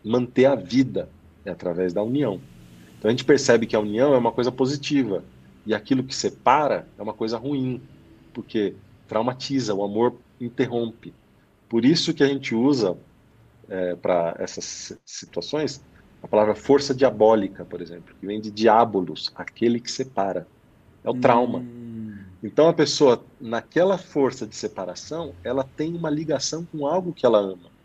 manter 0.04 0.46
a 0.46 0.56
vida 0.56 1.08
é 1.46 1.52
através 1.52 1.94
da 1.94 2.02
união. 2.02 2.42
Então 2.98 3.10
a 3.10 3.12
gente 3.12 3.24
percebe 3.24 3.68
que 3.68 3.76
a 3.76 3.80
união 3.80 4.12
é 4.16 4.18
uma 4.18 4.32
coisa 4.32 4.52
positiva. 4.52 5.24
E 5.68 5.74
aquilo 5.76 6.04
que 6.04 6.16
separa 6.16 6.88
é 6.98 7.04
uma 7.04 7.14
coisa 7.14 7.38
ruim. 7.38 7.80
Porque 8.34 8.74
traumatiza, 9.08 9.76
o 9.76 9.84
amor 9.84 10.16
interrompe. 10.42 11.14
Por 11.70 11.86
isso 11.86 12.12
que 12.12 12.24
a 12.24 12.28
gente 12.28 12.56
usa 12.56 12.98
é, 13.70 13.96
para 13.96 14.36
essas 14.40 14.98
situações 15.06 15.80
a 16.24 16.28
palavra 16.28 16.56
força 16.56 16.96
diabólica, 16.96 17.64
por 17.66 17.84
exemplo, 17.84 18.16
que 18.20 18.26
vem 18.26 18.42
de 18.42 18.50
diabolos, 18.50 19.32
aquele 19.36 19.80
que 19.80 19.92
separa. 19.92 20.48
É 21.04 21.10
o 21.12 21.14
trauma. 21.14 21.60
Hum. 21.60 22.18
Então 22.42 22.68
a 22.68 22.74
pessoa, 22.74 23.24
naquela 23.40 23.96
força 23.96 24.48
de 24.48 24.56
separação, 24.56 25.36
ela 25.44 25.64
tem 25.64 25.94
uma 25.94 26.10
ligação 26.10 26.66
com 26.66 26.88
algo 26.88 27.14
que 27.14 27.28
ela 27.28 27.38
ama. 27.38 27.77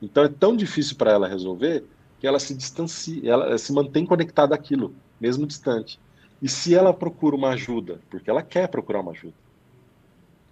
Então 0.00 0.24
é 0.24 0.28
tão 0.28 0.56
difícil 0.56 0.96
para 0.96 1.12
ela 1.12 1.28
resolver 1.28 1.84
que 2.18 2.26
ela 2.26 2.38
se 2.38 2.54
distancia, 2.54 3.30
ela 3.30 3.56
se 3.58 3.72
mantém 3.72 4.04
conectada 4.04 4.54
àquilo, 4.54 4.94
mesmo 5.20 5.46
distante. 5.46 5.98
E 6.42 6.48
se 6.48 6.74
ela 6.74 6.92
procura 6.92 7.36
uma 7.36 7.50
ajuda, 7.50 8.00
porque 8.10 8.30
ela 8.30 8.42
quer 8.42 8.68
procurar 8.68 9.00
uma 9.00 9.12
ajuda, 9.12 9.34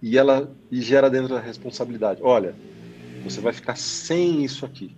e 0.01 0.17
ela 0.17 0.51
e 0.71 0.81
gera 0.81 1.09
dentro 1.09 1.29
da 1.35 1.39
responsabilidade, 1.39 2.21
olha, 2.23 2.55
você 3.23 3.41
vai 3.41 3.53
ficar 3.53 3.75
sem 3.75 4.43
isso 4.43 4.65
aqui. 4.65 4.95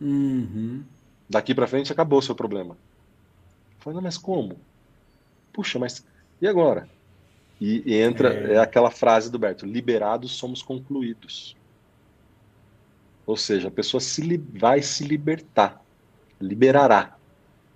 Uhum. 0.00 0.82
Daqui 1.28 1.54
para 1.54 1.66
frente 1.66 1.92
acabou 1.92 2.18
o 2.18 2.22
seu 2.22 2.34
problema. 2.34 2.76
Falei, 3.78 3.96
não, 3.96 4.02
mas 4.02 4.16
como? 4.16 4.56
Puxa, 5.52 5.78
mas 5.78 6.04
e 6.40 6.46
agora? 6.46 6.88
E, 7.60 7.82
e 7.86 7.94
entra 7.94 8.34
é. 8.34 8.54
é 8.54 8.58
aquela 8.58 8.90
frase 8.90 9.30
do 9.30 9.38
Berto: 9.38 9.64
liberados 9.64 10.32
somos 10.32 10.62
concluídos. 10.62 11.56
Ou 13.32 13.36
seja, 13.38 13.68
a 13.68 13.70
pessoa 13.70 13.98
se 13.98 14.36
vai 14.36 14.82
se 14.82 15.04
libertar, 15.04 15.82
liberará. 16.38 17.16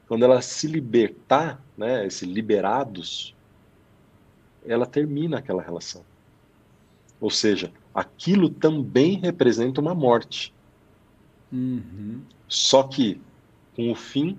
Quando 0.07 0.22
ela 0.22 0.42
se 0.42 0.66
libertar, 0.66 1.64
né, 1.78 2.07
esse 2.07 2.26
liberados, 2.26 3.34
ela 4.66 4.84
termina 4.84 5.38
aquela 5.38 5.62
relação. 5.62 6.04
Ou 7.18 7.30
seja, 7.30 7.72
aquilo 7.94 8.50
também 8.50 9.18
representa 9.18 9.80
uma 9.80 9.94
morte. 9.94 10.52
Uhum. 11.50 12.20
Só 12.46 12.82
que 12.82 13.18
com 13.74 13.90
o 13.90 13.94
fim 13.94 14.36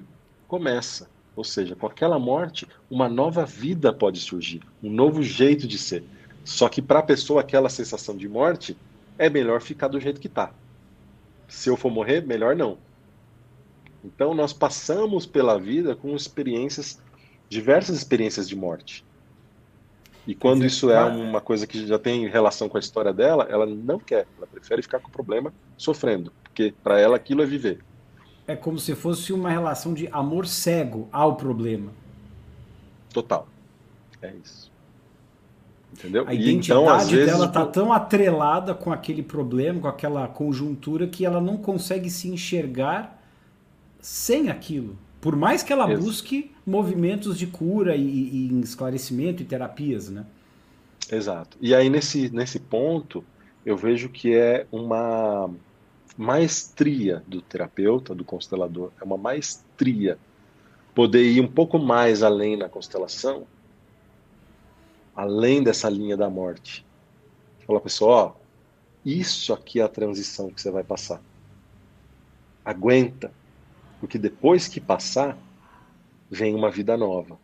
começa. 0.48 1.10
Ou 1.36 1.44
seja, 1.44 1.76
com 1.76 1.88
aquela 1.88 2.20
morte, 2.20 2.68
uma 2.92 3.10
nova 3.10 3.44
vida 3.44 3.92
pode 3.92 4.20
surgir, 4.20 4.62
um 4.84 4.92
novo 4.92 5.24
jeito 5.24 5.68
de 5.68 5.80
ser. 5.80 6.04
Só 6.46 6.70
que 6.70 6.80
para 6.80 7.00
a 7.00 7.04
pessoa, 7.04 7.42
aquela 7.42 7.70
sensação 7.70 8.16
de 8.16 8.30
morte 8.30 8.78
é 9.18 9.32
melhor 9.32 9.64
ficar 9.64 9.88
do 9.88 10.00
jeito 10.00 10.22
que 10.22 10.28
está. 10.28 10.54
Se 11.48 11.70
eu 11.70 11.78
for 11.78 11.92
morrer, 11.92 12.26
melhor 12.26 12.56
não. 12.56 12.78
Então, 14.04 14.34
nós 14.34 14.54
passamos 14.54 15.26
pela 15.26 15.60
vida 15.60 15.96
com 15.96 16.16
experiências, 16.16 17.02
diversas 17.50 17.98
experiências 17.98 18.48
de 18.48 18.56
morte. 18.56 19.06
E 20.28 20.36
quando 20.36 20.66
isso 20.66 20.92
é 20.92 21.04
uma 21.06 21.40
coisa 21.40 21.66
que 21.66 21.88
já 21.88 21.98
tem 21.98 22.28
relação 22.28 22.68
com 22.68 22.76
a 22.76 22.80
história 22.82 23.14
dela, 23.14 23.48
ela 23.50 23.66
não 23.66 23.98
quer. 23.98 24.28
Ela 24.38 24.46
prefere 24.46 24.82
ficar 24.82 25.00
com 25.00 25.08
o 25.08 25.12
problema 25.12 25.54
sofrendo, 25.78 26.34
porque 26.44 26.74
para 26.84 27.00
ela 27.00 27.16
aquilo 27.16 27.42
é 27.42 27.46
viver. 27.46 27.80
É 28.46 28.54
como 28.54 28.78
se 28.78 28.94
fosse 28.94 29.32
uma 29.32 29.50
relação 29.50 29.94
de 29.94 30.08
amor 30.08 30.46
cego 30.46 31.08
ao 31.14 31.38
problema. 31.38 31.94
Total. 33.14 33.48
É 34.22 34.34
isso. 34.44 34.70
Entendeu? 35.98 36.26
A 36.28 36.34
identidade 36.34 37.06
então, 37.06 37.08
vezes, 37.08 37.26
dela 37.26 37.48
tá 37.48 37.66
tão 37.66 37.92
atrelada 37.92 38.76
com 38.76 38.92
aquele 38.92 39.24
problema, 39.24 39.80
com 39.82 39.88
aquela 39.88 40.28
conjuntura, 40.28 41.08
que 41.08 41.26
ela 41.26 41.42
não 41.42 41.58
consegue 41.58 42.10
se 42.10 42.30
enxergar 42.30 43.20
sem 44.00 44.50
aquilo. 44.50 44.96
Por 45.20 45.36
mais 45.36 45.64
que 45.64 45.74
ela 45.74 45.92
Isso. 45.92 46.04
busque 46.04 46.52
movimentos 46.66 47.38
de 47.38 47.48
cura 47.48 47.96
e, 47.96 48.02
e, 48.02 48.60
esclarecimento 48.60 49.42
e 49.42 49.46
terapias, 49.46 50.10
né? 50.10 50.26
Exato. 51.12 51.58
E 51.60 51.74
aí 51.74 51.90
nesse, 51.90 52.30
nesse 52.30 52.60
ponto 52.60 53.24
eu 53.66 53.76
vejo 53.76 54.10
que 54.10 54.36
é 54.36 54.68
uma 54.72 55.50
maestria 56.16 57.24
do 57.28 57.42
terapeuta, 57.42 58.14
do 58.14 58.24
constelador, 58.24 58.92
é 59.02 59.04
uma 59.04 59.18
maestria 59.18 60.18
poder 60.94 61.24
ir 61.24 61.42
um 61.42 61.48
pouco 61.48 61.78
mais 61.78 62.24
além 62.24 62.56
na 62.56 62.70
constelação, 62.70 63.46
além 65.18 65.64
dessa 65.64 65.90
linha 65.90 66.16
da 66.16 66.30
morte. 66.30 66.86
Falar, 67.66 67.82
pessoal, 67.82 68.40
isso 69.04 69.52
aqui 69.52 69.80
é 69.80 69.84
a 69.84 69.90
transição 69.90 70.52
que 70.52 70.62
você 70.62 70.70
vai 70.70 70.84
passar. 70.84 71.20
Aguenta, 72.64 73.32
porque 74.00 74.20
depois 74.20 74.68
que 74.68 74.80
passar, 74.80 75.36
vem 76.30 76.54
uma 76.54 76.70
vida 76.70 76.96
nova. 76.96 77.40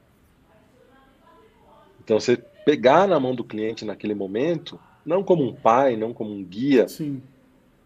Então 1.99 2.19
você 2.19 2.37
pegar 2.37 3.07
na 3.07 3.19
mão 3.19 3.33
do 3.33 3.43
cliente 3.43 3.83
naquele 3.83 4.13
momento, 4.13 4.79
não 5.03 5.23
como 5.23 5.43
um 5.43 5.55
pai, 5.55 5.97
não 5.97 6.13
como 6.13 6.31
um 6.31 6.43
guia, 6.43 6.87
Sim. 6.87 7.23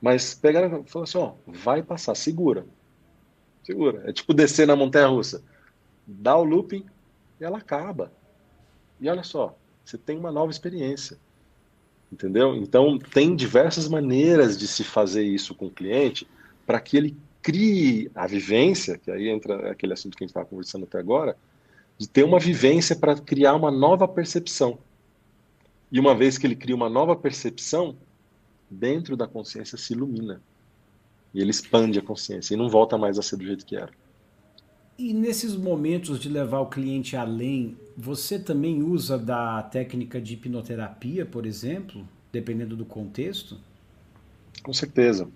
mas 0.02 0.36
pegar 0.36 0.68
e 0.68 0.84
falar 0.84 1.06
assim, 1.06 1.18
ó, 1.18 1.34
vai 1.48 1.82
passar, 1.82 2.14
segura. 2.14 2.66
Segura. 3.64 4.04
É 4.06 4.12
tipo 4.12 4.34
descer 4.34 4.68
na 4.68 4.76
montanha 4.76 5.08
russa. 5.08 5.42
Dá 6.06 6.36
o 6.36 6.44
looping 6.44 6.86
e 7.40 7.46
ela 7.46 7.60
acaba. 7.60 8.12
E 9.00 9.10
olha 9.10 9.24
só, 9.24 9.56
você 9.88 9.98
tem 9.98 10.18
uma 10.18 10.32
nova 10.32 10.52
experiência. 10.52 11.18
Entendeu? 12.12 12.56
Então, 12.56 12.98
tem 13.00 13.36
diversas 13.36 13.88
maneiras 13.88 14.58
de 14.58 14.68
se 14.68 14.84
fazer 14.84 15.24
isso 15.24 15.56
com 15.56 15.68
o 15.68 15.72
cliente 15.72 16.28
para 16.66 16.80
que 16.80 16.98
ele 16.98 17.16
crie 17.42 18.12
a 18.14 18.28
vivência, 18.28 18.98
que 18.98 19.10
aí 19.10 19.30
entra 19.30 19.72
aquele 19.72 19.94
assunto 19.94 20.18
que 20.18 20.24
a 20.24 20.26
gente 20.26 20.32
estava 20.32 20.46
conversando 20.46 20.84
até 20.84 21.00
agora, 21.00 21.38
de 21.98 22.08
ter 22.08 22.24
uma 22.24 22.40
vivência 22.40 22.96
para 22.96 23.16
criar 23.16 23.56
uma 23.56 23.72
nova 23.72 24.08
percepção. 24.08 24.78
E 25.90 26.00
uma 26.00 26.14
vez 26.14 26.38
que 26.38 26.46
ele 26.46 26.56
cria 26.56 26.76
uma 26.76 26.90
nova 26.90 27.16
percepção, 27.16 27.96
dentro 28.70 29.16
da 29.16 29.28
consciência 29.28 29.78
se 29.78 29.94
ilumina. 29.94 30.42
E 31.34 31.40
ele 31.40 31.52
expande 31.52 32.00
a 32.00 32.02
consciência 32.02 32.54
e 32.54 32.58
não 32.58 32.70
volta 32.70 32.98
mais 32.98 33.18
a 33.18 33.22
ser 33.22 33.38
do 33.38 33.46
jeito 33.46 33.66
que 33.66 33.78
era. 33.78 33.92
E 34.98 35.14
nesses 35.14 35.56
momentos 35.56 36.20
de 36.20 36.28
levar 36.28 36.60
o 36.60 36.66
cliente 36.66 37.16
além, 37.16 37.78
você 37.96 38.40
também 38.40 38.82
usa 38.82 39.18
da 39.18 39.62
técnica 39.62 40.20
de 40.20 40.34
hipnoterapia, 40.34 41.26
por 41.26 41.46
exemplo, 41.46 42.08
dependendo 42.32 42.76
do 42.76 42.86
contexto? 42.86 43.58
Com 44.64 44.74
certeza. 44.74 45.28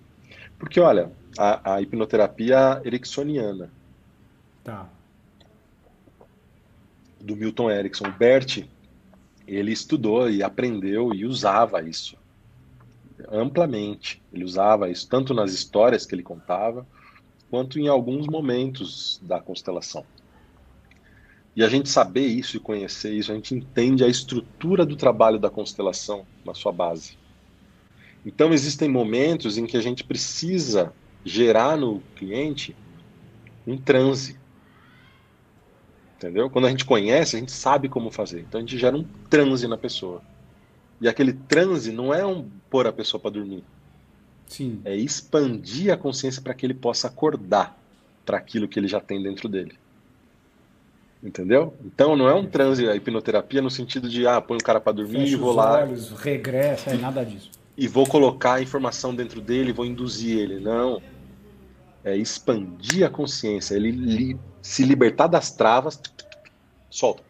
Porque, 0.58 0.80
olha, 0.80 1.12
a, 1.38 1.74
a 1.74 1.82
hipnoterapia 1.82 2.82
ericksoniana. 2.84 3.70
Tá. 4.64 4.88
Do 7.20 7.36
Milton 7.36 7.70
Erickson. 7.70 8.08
O 8.08 8.12
Bert, 8.12 8.64
ele 9.46 9.72
estudou 9.72 10.28
e 10.28 10.42
aprendeu 10.42 11.14
e 11.14 11.24
usava 11.24 11.82
isso 11.82 12.16
amplamente. 13.30 14.22
Ele 14.32 14.44
usava 14.44 14.90
isso 14.90 15.08
tanto 15.08 15.34
nas 15.34 15.52
histórias 15.52 16.06
que 16.06 16.14
ele 16.14 16.22
contava, 16.22 16.86
quanto 17.52 17.78
em 17.78 17.86
alguns 17.86 18.26
momentos 18.26 19.20
da 19.22 19.38
constelação. 19.38 20.06
E 21.54 21.62
a 21.62 21.68
gente 21.68 21.90
saber 21.90 22.26
isso 22.26 22.56
e 22.56 22.60
conhecer 22.60 23.12
isso, 23.12 23.30
a 23.30 23.34
gente 23.34 23.54
entende 23.54 24.02
a 24.02 24.08
estrutura 24.08 24.86
do 24.86 24.96
trabalho 24.96 25.38
da 25.38 25.50
constelação 25.50 26.26
na 26.46 26.54
sua 26.54 26.72
base. 26.72 27.18
Então, 28.24 28.54
existem 28.54 28.88
momentos 28.88 29.58
em 29.58 29.66
que 29.66 29.76
a 29.76 29.82
gente 29.82 30.02
precisa 30.02 30.94
gerar 31.22 31.76
no 31.76 32.00
cliente 32.16 32.74
um 33.66 33.76
transe. 33.76 34.40
Entendeu? 36.16 36.48
Quando 36.48 36.68
a 36.68 36.70
gente 36.70 36.86
conhece, 36.86 37.36
a 37.36 37.38
gente 37.38 37.52
sabe 37.52 37.86
como 37.86 38.10
fazer. 38.10 38.40
Então, 38.48 38.60
a 38.60 38.62
gente 38.62 38.78
gera 38.78 38.96
um 38.96 39.04
transe 39.28 39.68
na 39.68 39.76
pessoa. 39.76 40.22
E 41.02 41.06
aquele 41.06 41.34
transe 41.34 41.92
não 41.92 42.14
é 42.14 42.24
um 42.24 42.48
pôr 42.70 42.86
a 42.86 42.92
pessoa 42.94 43.20
para 43.20 43.32
dormir. 43.32 43.62
Sim. 44.52 44.82
É 44.84 44.94
expandir 44.94 45.90
a 45.90 45.96
consciência 45.96 46.42
para 46.42 46.52
que 46.52 46.66
ele 46.66 46.74
possa 46.74 47.08
acordar 47.08 47.74
para 48.24 48.36
aquilo 48.36 48.68
que 48.68 48.78
ele 48.78 48.86
já 48.86 49.00
tem 49.00 49.22
dentro 49.22 49.48
dele. 49.48 49.74
Entendeu? 51.22 51.72
Então 51.82 52.14
não 52.16 52.28
é 52.28 52.34
um 52.34 52.46
transe 52.46 52.86
a 52.86 52.94
hipnoterapia 52.94 53.62
no 53.62 53.70
sentido 53.70 54.10
de 54.10 54.26
ah, 54.26 54.42
põe 54.42 54.58
o 54.58 54.62
cara 54.62 54.78
para 54.78 54.92
dormir 54.92 55.20
Fecha 55.20 55.32
e 55.32 55.36
vou 55.36 55.50
os 55.50 55.56
lá 55.56 55.72
olhos, 55.78 56.10
regressa, 56.10 56.90
é 56.90 56.98
nada 56.98 57.24
disso. 57.24 57.50
e 57.78 57.88
vou 57.88 58.06
colocar 58.06 58.54
a 58.54 58.62
informação 58.62 59.14
dentro 59.14 59.40
dele, 59.40 59.72
vou 59.72 59.86
induzir 59.86 60.38
ele. 60.38 60.60
Não. 60.60 61.00
É 62.04 62.14
expandir 62.14 63.06
a 63.06 63.08
consciência, 63.08 63.74
ele 63.74 63.90
li, 63.90 64.38
se 64.60 64.84
libertar 64.84 65.28
das 65.28 65.50
travas, 65.52 65.98
solta. 66.90 67.22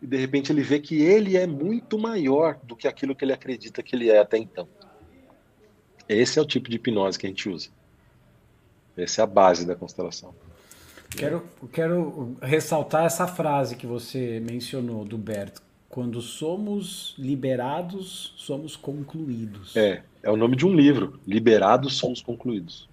E 0.00 0.06
de 0.06 0.16
repente 0.16 0.52
ele 0.52 0.62
vê 0.62 0.78
que 0.78 1.02
ele 1.02 1.36
é 1.36 1.46
muito 1.46 1.98
maior 1.98 2.60
do 2.62 2.76
que 2.76 2.86
aquilo 2.86 3.16
que 3.16 3.24
ele 3.24 3.32
acredita 3.32 3.82
que 3.82 3.96
ele 3.96 4.10
é 4.10 4.20
até 4.20 4.38
então. 4.38 4.68
Esse 6.08 6.38
é 6.38 6.42
o 6.42 6.44
tipo 6.44 6.68
de 6.68 6.76
hipnose 6.76 7.18
que 7.18 7.26
a 7.26 7.28
gente 7.28 7.48
usa. 7.48 7.68
Essa 8.96 9.22
é 9.22 9.24
a 9.24 9.26
base 9.26 9.66
da 9.66 9.74
constelação. 9.74 10.34
Quero, 11.10 11.44
quero 11.72 12.36
ressaltar 12.42 13.04
essa 13.04 13.26
frase 13.26 13.76
que 13.76 13.86
você 13.86 14.40
mencionou 14.40 15.04
do 15.04 15.16
Bert. 15.16 15.58
Quando 15.88 16.20
somos 16.20 17.14
liberados, 17.16 18.34
somos 18.36 18.74
concluídos. 18.74 19.76
É, 19.76 20.02
é 20.22 20.30
o 20.30 20.36
nome 20.36 20.56
de 20.56 20.66
um 20.66 20.74
livro. 20.74 21.20
Liberados 21.26 21.94
somos 21.94 22.20
concluídos. 22.20 22.88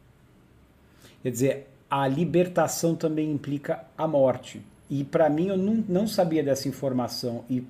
Quer 1.24 1.32
dizer, 1.32 1.68
a 1.90 2.08
libertação 2.08 2.96
também 2.96 3.32
implica 3.32 3.84
a 3.98 4.08
morte. 4.08 4.62
E 4.90 5.04
para 5.04 5.30
mim, 5.30 5.48
eu 5.48 5.58
não, 5.58 5.84
não 5.88 6.08
sabia 6.08 6.44
dessa 6.44 6.68
informação 6.68 7.44
e 7.50 7.64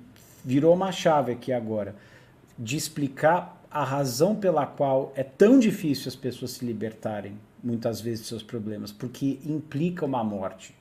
virou 0.44 0.74
uma 0.74 0.92
chave 0.92 1.32
aqui 1.32 1.52
agora 1.52 1.94
de 2.62 2.76
explicar 2.76 3.60
a 3.70 3.84
razão 3.84 4.34
pela 4.34 4.66
qual 4.66 5.12
é 5.16 5.22
tão 5.24 5.58
difícil 5.58 6.08
as 6.08 6.16
pessoas 6.16 6.52
se 6.52 6.64
libertarem 6.64 7.38
muitas 7.62 8.00
vezes 8.00 8.22
de 8.22 8.28
seus 8.28 8.42
problemas, 8.42 8.92
porque 8.92 9.38
implica 9.44 10.04
uma 10.04 10.22
morte. 10.22 10.74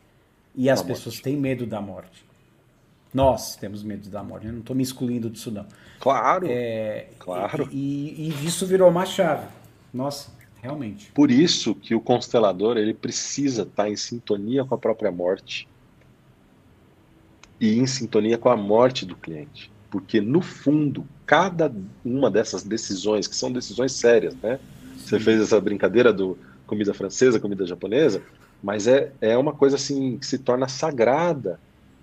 E 0.55 0.69
as 0.69 0.82
Uma 0.82 0.88
pessoas 0.88 1.15
morte. 1.15 1.23
têm 1.23 1.38
medo 1.38 1.65
da 1.65 1.79
morte. 1.79 2.25
Nós 3.13 3.55
temos 3.55 3.84
medo 3.84 4.09
da 4.09 4.23
morte, 4.23 4.47
eu 4.47 4.53
não 4.53 4.59
estou 4.59 4.75
me 4.75 4.84
excluindo 4.84 5.29
disso 5.29 5.51
não. 5.51 5.65
Claro. 5.99 6.47
É, 6.49 7.07
Claro. 7.19 7.67
E, 7.71 8.29
e 8.29 8.45
isso 8.45 8.65
virou 8.65 8.89
uma 8.89 9.05
chave. 9.05 9.47
Nossa, 9.93 10.32
realmente. 10.61 11.11
Por 11.13 11.29
isso 11.32 11.75
que 11.75 11.93
o 11.95 12.01
constelador 12.01 12.77
ele 12.77 12.93
precisa 12.93 13.63
estar 13.63 13.89
em 13.89 13.95
sintonia 13.97 14.63
com 14.65 14.75
a 14.75 14.77
própria 14.77 15.11
morte 15.11 15.67
e 17.59 17.77
em 17.77 17.86
sintonia 17.86 18.38
com 18.38 18.49
a 18.49 18.57
morte 18.57 19.05
do 19.05 19.15
cliente, 19.15 19.71
porque 19.92 20.22
no 20.22 20.42
fundo 20.42 21.06
cada 21.26 21.72
uma 22.04 22.32
dessas 22.32 22.64
decisões 22.64 23.28
que 23.28 23.36
são 23.36 23.52
decisões 23.52 23.92
sérias, 23.92 24.34
né? 24.42 24.60
Você 24.98 25.20
fez 25.20 25.42
essa 25.42 25.60
brincadeira 25.60 26.14
do 26.14 26.38
comida 26.66 26.94
francesa, 26.94 27.39
comida 27.39 27.68
japonesa, 27.68 28.24
mas 28.64 28.88
é, 28.88 29.12
é 29.20 29.38
uma 29.38 29.54
coisa 29.54 29.76
assim 29.76 30.18
que 30.18 30.26
se 30.26 30.39
torna 30.39 30.70
sagrada 30.70 31.60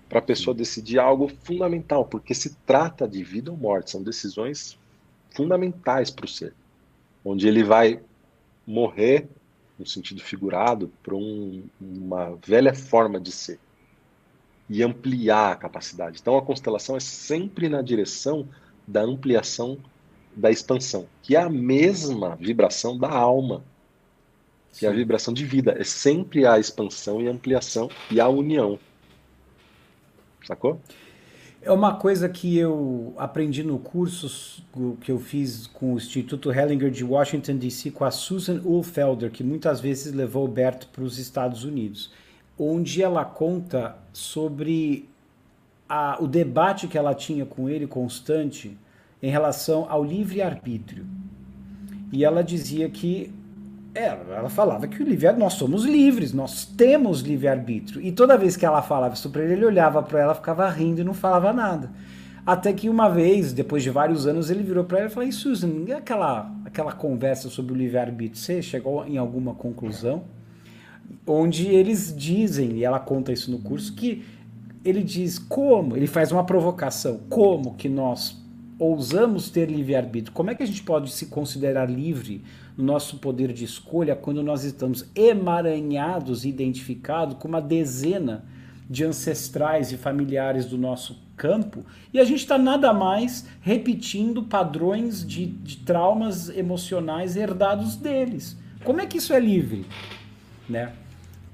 para 0.07 0.19
a 0.19 0.21
pessoa 0.21 0.55
decidir 0.55 0.99
algo 0.99 1.31
fundamental, 1.43 2.05
porque 2.05 2.35
se 2.35 2.55
trata 2.65 3.07
de 3.07 3.23
vida 3.23 3.51
ou 3.51 3.57
morte, 3.57 3.91
são 3.91 4.03
decisões 4.03 4.77
fundamentais 5.31 6.11
para 6.11 6.25
o 6.25 6.27
ser, 6.27 6.53
onde 7.25 7.47
ele 7.47 7.63
vai 7.63 7.99
morrer, 8.65 9.27
no 9.77 9.85
sentido 9.85 10.21
figurado, 10.21 10.91
para 11.01 11.15
um, 11.15 11.63
uma 11.79 12.37
velha 12.45 12.73
forma 12.73 13.19
de 13.19 13.31
ser 13.31 13.59
e 14.69 14.83
ampliar 14.83 15.53
a 15.53 15.55
capacidade. 15.55 16.19
Então 16.21 16.37
a 16.37 16.41
constelação 16.41 16.95
é 16.95 16.99
sempre 16.99 17.67
na 17.67 17.81
direção 17.81 18.47
da 18.87 19.01
ampliação 19.01 19.77
da 20.35 20.51
expansão, 20.51 21.07
que 21.21 21.35
é 21.35 21.41
a 21.41 21.49
mesma 21.49 22.35
vibração 22.35 22.97
da 22.97 23.09
alma, 23.09 23.63
que 24.77 24.85
é 24.85 24.89
a 24.89 24.91
Sim. 24.91 24.97
vibração 24.97 25.33
de 25.33 25.43
vida, 25.43 25.75
é 25.77 25.83
sempre 25.83 26.45
a 26.45 26.59
expansão 26.59 27.21
e 27.21 27.27
a 27.27 27.31
ampliação 27.31 27.89
e 28.11 28.19
a 28.19 28.27
união. 28.29 28.79
Sacou? 30.45 30.79
É 31.61 31.71
uma 31.71 31.95
coisa 31.95 32.29
que 32.29 32.57
eu 32.57 33.13
aprendi 33.17 33.63
no 33.63 33.77
curso 33.79 34.63
que 35.01 35.11
eu 35.11 35.19
fiz 35.19 35.67
com 35.67 35.93
o 35.93 35.97
Instituto 35.97 36.51
Hellinger 36.53 36.89
de 36.89 37.03
Washington, 37.03 37.57
D.C., 37.57 37.91
com 37.91 38.05
a 38.05 38.11
Susan 38.11 38.61
Ulfelder, 38.63 39.29
que 39.29 39.43
muitas 39.43 39.81
vezes 39.81 40.13
levou 40.13 40.45
o 40.45 40.47
Bert 40.47 40.85
para 40.87 41.03
os 41.03 41.19
Estados 41.19 41.65
Unidos, 41.65 42.13
onde 42.59 43.01
ela 43.01 43.23
conta 43.23 43.95
sobre 44.11 45.07
a, 45.87 46.17
o 46.19 46.27
debate 46.27 46.87
que 46.87 46.97
ela 46.97 47.15
tinha 47.15 47.45
com 47.45 47.69
ele 47.69 47.87
constante 47.87 48.77
em 49.23 49.31
relação 49.31 49.87
ao 49.89 50.03
livre-arbítrio. 50.03 51.05
E 52.11 52.25
ela 52.25 52.43
dizia 52.43 52.89
que 52.89 53.33
ela, 53.95 54.35
ela 54.35 54.49
falava 54.49 54.87
que 54.87 55.01
o 55.01 55.05
livre 55.05 55.31
nós 55.33 55.53
somos 55.53 55.83
livres, 55.85 56.33
nós 56.33 56.65
temos 56.65 57.21
livre-arbítrio. 57.21 58.01
E 58.01 58.11
toda 58.11 58.37
vez 58.37 58.55
que 58.55 58.65
ela 58.65 58.81
falava 58.81 59.15
isso 59.15 59.29
para 59.29 59.43
ele, 59.43 59.53
ele 59.53 59.65
olhava 59.65 60.03
para 60.03 60.19
ela, 60.19 60.35
ficava 60.35 60.69
rindo 60.69 61.01
e 61.01 61.03
não 61.03 61.13
falava 61.13 61.51
nada. 61.53 61.91
Até 62.45 62.73
que 62.73 62.89
uma 62.89 63.09
vez, 63.09 63.53
depois 63.53 63.83
de 63.83 63.89
vários 63.89 64.25
anos, 64.25 64.49
ele 64.49 64.63
virou 64.63 64.83
para 64.83 64.99
ela 64.99 65.07
e 65.07 65.11
falou: 65.11 65.29
e 65.29 65.31
Susan, 65.31 65.69
e 65.87 65.93
aquela, 65.93 66.51
aquela 66.65 66.91
conversa 66.91 67.49
sobre 67.49 67.73
o 67.73 67.75
livre-arbítrio? 67.75 68.41
Você 68.41 68.61
chegou 68.61 69.05
em 69.05 69.17
alguma 69.17 69.53
conclusão? 69.53 70.23
Onde 71.25 71.67
eles 71.67 72.13
dizem, 72.15 72.77
e 72.77 72.83
ela 72.83 72.99
conta 72.99 73.31
isso 73.31 73.51
no 73.51 73.59
curso, 73.59 73.93
que 73.93 74.23
ele 74.83 75.03
diz 75.03 75.37
como, 75.37 75.95
ele 75.95 76.07
faz 76.07 76.31
uma 76.31 76.43
provocação, 76.43 77.19
como 77.29 77.75
que 77.75 77.89
nós 77.89 78.37
ousamos 78.79 79.49
ter 79.49 79.69
livre-arbítrio, 79.69 80.33
como 80.33 80.49
é 80.49 80.55
que 80.55 80.63
a 80.63 80.65
gente 80.65 80.81
pode 80.81 81.11
se 81.11 81.25
considerar 81.25 81.89
livre 81.89 82.41
no 82.77 82.85
nosso 82.85 83.17
poder 83.17 83.51
de 83.51 83.65
escolha 83.65 84.15
quando 84.15 84.41
nós 84.41 84.63
estamos 84.63 85.05
emaranhados, 85.13 86.45
identificados 86.45 87.35
com 87.37 87.49
uma 87.49 87.61
dezena 87.61 88.45
de 88.89 89.03
ancestrais 89.03 89.91
e 89.91 89.97
familiares 89.97 90.65
do 90.65 90.77
nosso 90.77 91.17
campo 91.35 91.85
e 92.13 92.19
a 92.19 92.23
gente 92.23 92.39
está 92.39 92.57
nada 92.57 92.93
mais 92.93 93.45
repetindo 93.61 94.43
padrões 94.43 95.27
de, 95.27 95.45
de 95.45 95.77
traumas 95.77 96.49
emocionais 96.49 97.35
herdados 97.35 97.97
deles? 97.97 98.57
Como 98.83 99.01
é 99.01 99.05
que 99.05 99.17
isso 99.17 99.33
é 99.33 99.39
livre? 99.39 99.85
Né? 100.69 100.93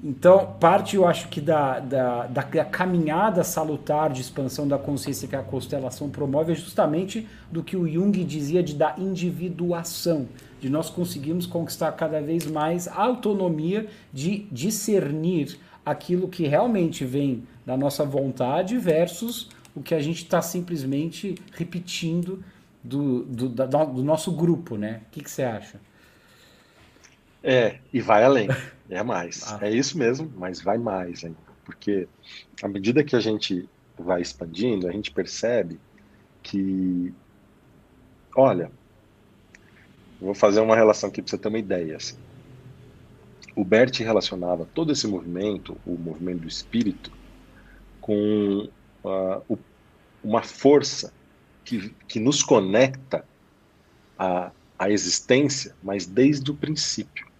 Então, 0.03 0.55
parte, 0.59 0.97
eu 0.97 1.07
acho 1.07 1.29
que 1.29 1.39
da, 1.39 1.79
da, 1.79 2.27
da, 2.27 2.43
caminhada 2.43 3.43
salutar 3.43 4.11
de 4.11 4.21
expansão 4.21 4.67
da 4.67 4.77
consciência 4.77 5.27
que 5.27 5.35
a 5.35 5.41
constelação 5.41 6.09
promove 6.09 6.51
é 6.51 6.55
justamente 6.55 7.27
do 7.51 7.63
que 7.63 7.77
o 7.77 7.87
Jung 7.87 8.23
dizia 8.23 8.61
de 8.61 8.75
da 8.75 8.93
individuação, 8.97 10.27
de 10.59 10.69
nós 10.69 10.89
conseguirmos 10.89 11.45
conquistar 11.45 11.91
cada 11.93 12.21
vez 12.21 12.45
mais 12.45 12.87
a 12.87 13.01
autonomia 13.01 13.87
de 14.13 14.45
discernir 14.51 15.57
aquilo 15.85 16.27
que 16.27 16.45
realmente 16.45 17.05
vem 17.05 17.43
da 17.65 17.77
nossa 17.77 18.03
vontade 18.03 18.77
versus 18.77 19.49
o 19.75 19.81
que 19.81 19.95
a 19.95 19.99
gente 19.99 20.23
está 20.23 20.41
simplesmente 20.41 21.35
repetindo 21.51 22.43
do, 22.83 23.23
do, 23.23 23.49
da, 23.49 23.65
do, 23.65 24.03
nosso 24.03 24.31
grupo, 24.31 24.77
né? 24.77 25.01
O 25.07 25.11
que, 25.11 25.23
que 25.23 25.31
você 25.31 25.43
acha? 25.43 25.79
É, 27.45 27.77
e 27.93 28.01
vai 28.01 28.23
além. 28.23 28.47
É 28.87 29.01
mais. 29.01 29.41
Ah. 29.51 29.59
É 29.63 29.71
isso 29.71 29.97
mesmo, 29.97 30.31
mas 30.37 30.61
vai 30.61 30.77
mais 30.77 31.23
ainda. 31.23 31.37
Porque 31.63 32.07
à 32.61 32.67
medida 32.67 33.03
que 33.03 33.15
a 33.15 33.19
gente 33.19 33.67
vai 33.97 34.21
expandindo, 34.21 34.87
a 34.87 34.91
gente 34.91 35.09
percebe 35.09 35.79
que. 36.43 37.11
Olha, 38.35 38.71
vou 40.21 40.35
fazer 40.35 40.59
uma 40.59 40.75
relação 40.75 41.09
aqui 41.09 41.19
para 41.19 41.31
você 41.31 41.37
ter 41.39 41.47
uma 41.47 41.57
ideia. 41.57 41.97
Assim. 41.97 42.15
O 43.55 43.65
Bert 43.65 43.97
relacionava 44.01 44.67
todo 44.71 44.91
esse 44.91 45.07
movimento, 45.07 45.75
o 45.83 45.97
movimento 45.97 46.41
do 46.41 46.47
espírito, 46.47 47.11
com 47.99 48.69
uh, 49.03 49.41
o, 49.49 49.57
uma 50.23 50.43
força 50.43 51.11
que, 51.63 51.89
que 52.07 52.19
nos 52.19 52.43
conecta 52.43 53.25
à, 54.15 54.51
à 54.77 54.91
existência, 54.91 55.73
mas 55.81 56.05
desde 56.05 56.51
o 56.51 56.53
princípio 56.53 57.33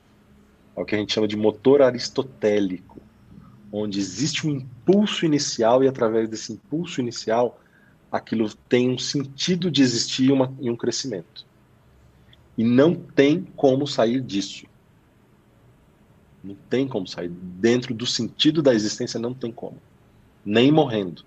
é 0.76 0.82
o 0.82 0.86
que 0.86 0.96
a 0.96 0.98
gente 0.98 1.14
chama 1.14 1.28
de 1.28 1.38
motor 1.38 1.82
aristotélico, 1.82 3.00
onde 3.72 4.00
existe 4.00 4.48
um 4.48 4.52
impulso 4.52 5.26
inicial 5.26 5.84
e 5.84 5.88
através 5.88 6.30
desse 6.30 6.54
impulso 6.54 7.00
inicial 7.00 7.60
aquilo 8.12 8.50
tem 8.70 8.90
um 8.90 8.98
sentido 8.98 9.70
de 9.70 9.82
existir 9.82 10.32
uma, 10.32 10.54
e 10.60 10.70
um 10.70 10.76
crescimento. 10.76 11.46
E 12.58 12.64
não 12.64 12.96
tem 12.96 13.42
como 13.56 13.86
sair 13.86 14.22
disso. 14.22 14.66
Não 16.44 16.56
tem 16.70 16.88
como 16.88 17.08
sair. 17.08 17.30
Dentro 17.30 17.94
do 17.94 18.06
sentido 18.06 18.62
da 18.62 18.74
existência, 18.74 19.20
não 19.20 19.34
tem 19.34 19.52
como. 19.52 19.78
Nem 20.46 20.72
morrendo. 20.72 21.24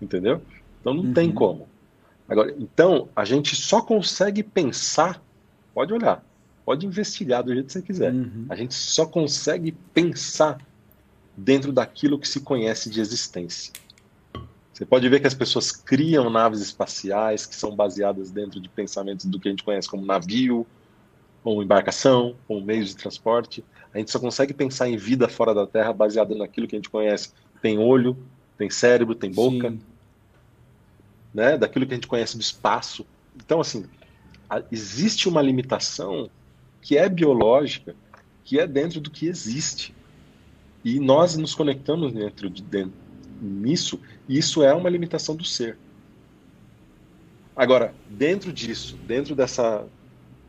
Entendeu? 0.00 0.42
Então 0.80 0.92
não 0.92 1.04
uhum. 1.04 1.14
tem 1.14 1.32
como. 1.32 1.68
Agora, 2.28 2.54
então, 2.58 3.08
a 3.14 3.24
gente 3.24 3.54
só 3.56 3.80
consegue 3.80 4.42
pensar, 4.42 5.22
pode 5.72 5.92
olhar, 5.92 6.24
Pode 6.64 6.86
investigar 6.86 7.42
do 7.42 7.52
jeito 7.52 7.66
que 7.66 7.72
você 7.72 7.82
quiser. 7.82 8.12
Uhum. 8.12 8.46
A 8.48 8.54
gente 8.54 8.74
só 8.74 9.04
consegue 9.04 9.72
pensar 9.92 10.58
dentro 11.36 11.72
daquilo 11.72 12.18
que 12.18 12.28
se 12.28 12.40
conhece 12.40 12.88
de 12.88 13.00
existência. 13.00 13.72
Você 14.72 14.86
pode 14.86 15.08
ver 15.08 15.20
que 15.20 15.26
as 15.26 15.34
pessoas 15.34 15.70
criam 15.70 16.30
naves 16.30 16.60
espaciais 16.60 17.46
que 17.46 17.54
são 17.54 17.74
baseadas 17.74 18.30
dentro 18.30 18.60
de 18.60 18.68
pensamentos 18.68 19.26
do 19.26 19.38
que 19.38 19.48
a 19.48 19.50
gente 19.50 19.62
conhece 19.62 19.88
como 19.88 20.04
navio, 20.04 20.66
como 21.42 21.62
embarcação, 21.62 22.36
como 22.46 22.60
meios 22.60 22.88
de 22.88 22.96
transporte. 22.96 23.64
A 23.92 23.98
gente 23.98 24.10
só 24.10 24.18
consegue 24.18 24.54
pensar 24.54 24.88
em 24.88 24.96
vida 24.96 25.28
fora 25.28 25.54
da 25.54 25.66
Terra 25.66 25.92
baseada 25.92 26.34
naquilo 26.34 26.66
que 26.66 26.76
a 26.76 26.78
gente 26.78 26.88
conhece. 26.88 27.30
Tem 27.60 27.78
olho, 27.78 28.16
tem 28.56 28.70
cérebro, 28.70 29.14
tem 29.14 29.30
boca, 29.30 29.74
né? 31.34 31.58
Daquilo 31.58 31.86
que 31.86 31.92
a 31.92 31.96
gente 31.96 32.06
conhece 32.06 32.36
do 32.36 32.40
espaço. 32.40 33.04
Então, 33.36 33.60
assim, 33.60 33.84
existe 34.70 35.28
uma 35.28 35.42
limitação 35.42 36.30
que 36.82 36.98
é 36.98 37.08
biológica, 37.08 37.94
que 38.44 38.58
é 38.58 38.66
dentro 38.66 39.00
do 39.00 39.10
que 39.10 39.26
existe. 39.26 39.94
E 40.84 40.98
nós 40.98 41.36
nos 41.36 41.54
conectamos 41.54 42.12
dentro 42.12 42.50
de 42.50 42.62
dentro, 42.62 42.92
nisso, 43.40 44.00
e 44.28 44.36
isso 44.36 44.62
é 44.62 44.74
uma 44.74 44.90
limitação 44.90 45.34
do 45.34 45.44
ser. 45.44 45.78
Agora, 47.54 47.94
dentro 48.10 48.52
disso, 48.52 48.98
dentro 49.06 49.34
dessa 49.34 49.86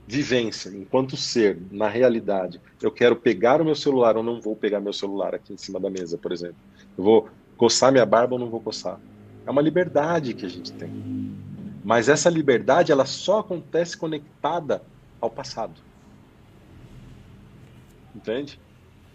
vivência, 0.08 0.70
enquanto 0.70 1.16
ser, 1.16 1.60
na 1.72 1.88
realidade, 1.88 2.60
eu 2.82 2.92
quero 2.92 3.16
pegar 3.16 3.62
o 3.62 3.66
meu 3.66 3.76
celular 3.76 4.18
ou 4.18 4.24
não 4.24 4.42
vou 4.42 4.56
pegar 4.56 4.80
meu 4.80 4.94
celular 4.94 5.36
aqui 5.36 5.54
em 5.54 5.58
cima 5.58 5.80
da 5.80 5.90
mesa, 5.90 6.18
por 6.18 6.32
exemplo. 6.32 6.56
Eu 6.98 7.04
vou 7.04 7.30
coçar 7.56 7.92
minha 7.92 8.06
barba 8.06 8.34
ou 8.34 8.40
não 8.40 8.50
vou 8.50 8.60
coçar. 8.60 9.00
É 9.46 9.52
uma 9.52 9.62
liberdade 9.62 10.34
que 10.34 10.46
a 10.46 10.50
gente 10.50 10.72
tem. 10.72 10.90
Mas 11.84 12.10
essa 12.10 12.30
liberdade, 12.30 12.92
ela 12.92 13.06
só 13.06 13.40
acontece 13.40 13.98
conectada 13.98 14.82
ao 15.20 15.30
passado. 15.30 15.74
Entende? 18.16 18.60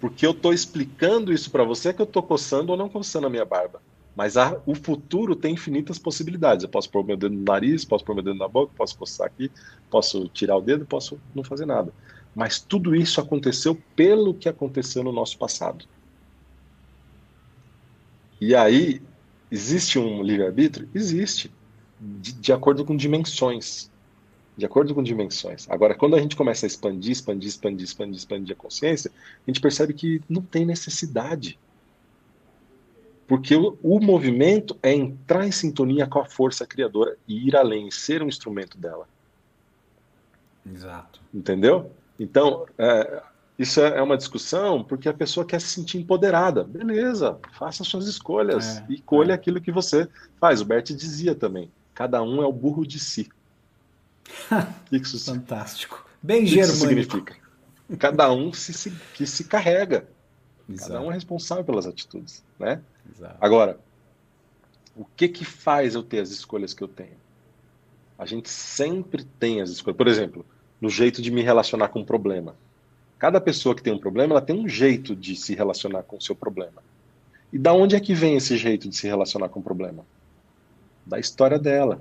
Porque 0.01 0.27
eu 0.27 0.31
estou 0.31 0.53
explicando 0.53 1.33
isso 1.33 1.51
para 1.51 1.65
você 1.65 1.93
que 1.93 2.01
eu 2.01 2.05
estou 2.05 2.23
coçando 2.23 2.73
ou 2.73 2.79
não 2.79 2.89
coçando 2.89 3.27
a 3.27 3.31
minha 3.31 3.45
barba. 3.45 3.81
Mas 4.15 4.37
a, 4.37 4.61
o 4.67 4.75
futuro 4.75 5.37
tem 5.37 5.55
infinitas 5.55 5.99
possibilidades. 5.99 6.65
Eu 6.65 6.69
posso 6.69 6.91
pôr 6.91 7.05
meu 7.05 7.17
dedo 7.17 7.35
no 7.35 7.45
nariz, 7.45 7.85
posso 7.85 8.05
pôr 8.05 8.15
meu 8.15 8.25
dedo 8.25 8.37
na 8.37 8.49
boca, 8.49 8.73
posso 8.77 8.97
coçar 8.99 9.27
aqui, 9.27 9.51
posso 9.91 10.29
tirar 10.29 10.57
o 10.57 10.61
dedo, 10.61 10.85
posso 10.85 11.21
não 11.35 11.45
fazer 11.45 11.67
nada. 11.67 11.93
Mas 12.35 12.61
tudo 12.61 12.95
isso 12.95 13.21
aconteceu 13.21 13.81
pelo 13.95 14.35
que 14.35 14.49
aconteceu 14.49 15.05
no 15.05 15.13
nosso 15.13 15.39
passado. 15.39 15.85
E 18.41 18.55
aí, 18.55 19.03
existe 19.51 19.99
um 19.99 20.23
livre-arbítrio? 20.23 20.89
Existe. 20.95 21.53
De, 22.01 22.33
de 22.33 22.53
acordo 22.53 22.85
com 22.85 22.97
dimensões 22.97 23.91
de 24.59 24.67
acordo 24.67 24.93
com 24.93 25.05
dimensões. 25.05 25.71
Agora, 25.71 25.95
quando 25.95 26.17
a 26.17 26.21
gente 26.21 26.35
começa 26.35 26.67
a 26.67 26.69
expandir, 26.69 27.13
expandir, 27.13 27.49
expandir, 27.49 27.85
expandir, 27.85 28.17
expandir 28.17 28.57
a 28.57 28.61
consciência, 28.61 29.09
a 29.09 29.49
gente 29.49 29.61
percebe 29.61 29.95
que 29.95 30.21
não 30.29 30.43
tem 30.43 30.67
necessidade. 30.67 31.57
Porque 33.29 33.55
o, 33.55 33.79
o 33.81 34.01
movimento 34.01 34.77
é 34.83 34.93
entrar 34.93 35.47
em 35.47 35.53
sintonia 35.53 36.09
com 36.09 36.19
a 36.19 36.25
força 36.25 36.67
criadora 36.67 37.17
e 37.29 37.47
ir 37.47 37.55
além, 37.55 37.89
ser 37.93 38.21
um 38.21 38.27
instrumento 38.27 38.77
dela. 38.77 39.07
Exato. 40.67 41.21
Entendeu? 41.33 41.93
Então, 42.19 42.67
é, 42.77 43.23
isso 43.57 43.81
é, 43.81 43.99
é 43.99 44.03
uma 44.03 44.17
discussão 44.17 44.83
porque 44.83 45.09
a 45.09 45.15
pessoa 45.15 45.47
quer 45.47 45.61
se 45.61 45.69
sentir 45.69 45.99
empoderada. 45.99 46.65
Beleza, 46.65 47.39
faça 47.53 47.85
suas 47.85 48.09
escolhas 48.09 48.79
é, 48.79 48.87
e 48.89 49.01
colha 49.01 49.31
é. 49.31 49.35
aquilo 49.37 49.61
que 49.61 49.71
você 49.71 50.09
faz. 50.41 50.61
O 50.61 50.65
Bert 50.65 50.87
dizia 50.89 51.33
também: 51.33 51.71
cada 51.95 52.21
um 52.25 52.43
é 52.43 52.47
o 52.47 52.53
burro 52.53 52.85
de 52.85 52.99
si. 52.99 53.29
isso 54.93 55.19
Fantástico. 55.25 56.07
Bem 56.23 56.41
que 56.41 56.47
germânico. 56.47 56.77
Isso 56.77 56.87
significa? 56.87 57.37
Cada 57.99 58.31
um 58.33 58.53
se, 58.53 58.73
se, 58.73 58.91
que 59.15 59.27
se 59.27 59.45
carrega. 59.45 60.09
Exato. 60.69 60.93
Cada 60.93 61.05
um 61.05 61.11
é 61.11 61.15
responsável 61.15 61.65
pelas 61.65 61.87
atitudes, 61.87 62.45
né? 62.59 62.81
Exato. 63.15 63.37
Agora, 63.41 63.79
o 64.95 65.05
que 65.05 65.29
que 65.29 65.45
faz 65.45 65.95
eu 65.95 66.03
ter 66.03 66.21
as 66.21 66.31
escolhas 66.31 66.75
que 66.75 66.83
eu 66.83 66.89
tenho? 66.89 67.17
A 68.19 68.27
gente 68.27 68.51
sempre 68.51 69.25
tem 69.25 69.63
as 69.63 69.71
escolhas. 69.71 69.97
Por 69.97 70.09
exemplo, 70.09 70.45
no 70.81 70.91
jeito 70.91 71.23
de 71.23 71.31
me 71.31 71.43
relacionar 71.43 71.89
com 71.89 72.01
um 72.01 72.05
problema. 72.05 72.55
Cada 73.19 73.41
pessoa 73.41 73.75
que 73.75 73.83
tem 73.83 73.93
um 73.93 73.99
problema, 73.99 74.35
ela 74.35 74.43
tem 74.43 74.59
um 74.59 74.69
jeito 74.69 75.17
de 75.17 75.35
se 75.35 75.55
relacionar 75.55 76.03
com 76.03 76.17
o 76.17 76.21
seu 76.21 76.37
problema. 76.37 76.83
E 77.53 77.59
da 77.59 77.73
onde 77.73 77.97
é 77.97 78.01
que 78.01 78.15
vem 78.15 78.37
esse 78.37 78.57
jeito 78.57 78.89
de 78.89 78.97
se 78.97 79.07
relacionar 79.07 79.49
com 79.49 79.61
o 79.61 79.63
problema? 79.63 80.05
Da 81.05 81.19
história 81.19 81.59
dela, 81.59 82.01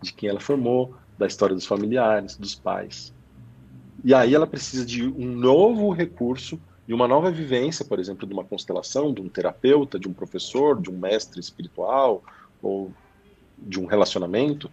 de 0.00 0.12
quem 0.12 0.28
ela 0.28 0.40
formou, 0.40 0.94
da 1.18 1.26
história 1.26 1.54
dos 1.54 1.66
familiares, 1.66 2.36
dos 2.36 2.54
pais. 2.54 3.12
E 4.04 4.14
aí 4.14 4.34
ela 4.34 4.46
precisa 4.46 4.86
de 4.86 5.04
um 5.04 5.26
novo 5.26 5.90
recurso 5.90 6.58
e 6.86 6.94
uma 6.94 7.08
nova 7.08 7.30
vivência, 7.30 7.84
por 7.84 7.98
exemplo, 7.98 8.26
de 8.26 8.32
uma 8.32 8.44
constelação, 8.44 9.12
de 9.12 9.20
um 9.20 9.28
terapeuta, 9.28 9.98
de 9.98 10.08
um 10.08 10.12
professor, 10.12 10.80
de 10.80 10.88
um 10.88 10.96
mestre 10.96 11.40
espiritual 11.40 12.22
ou 12.62 12.92
de 13.58 13.80
um 13.80 13.86
relacionamento, 13.86 14.70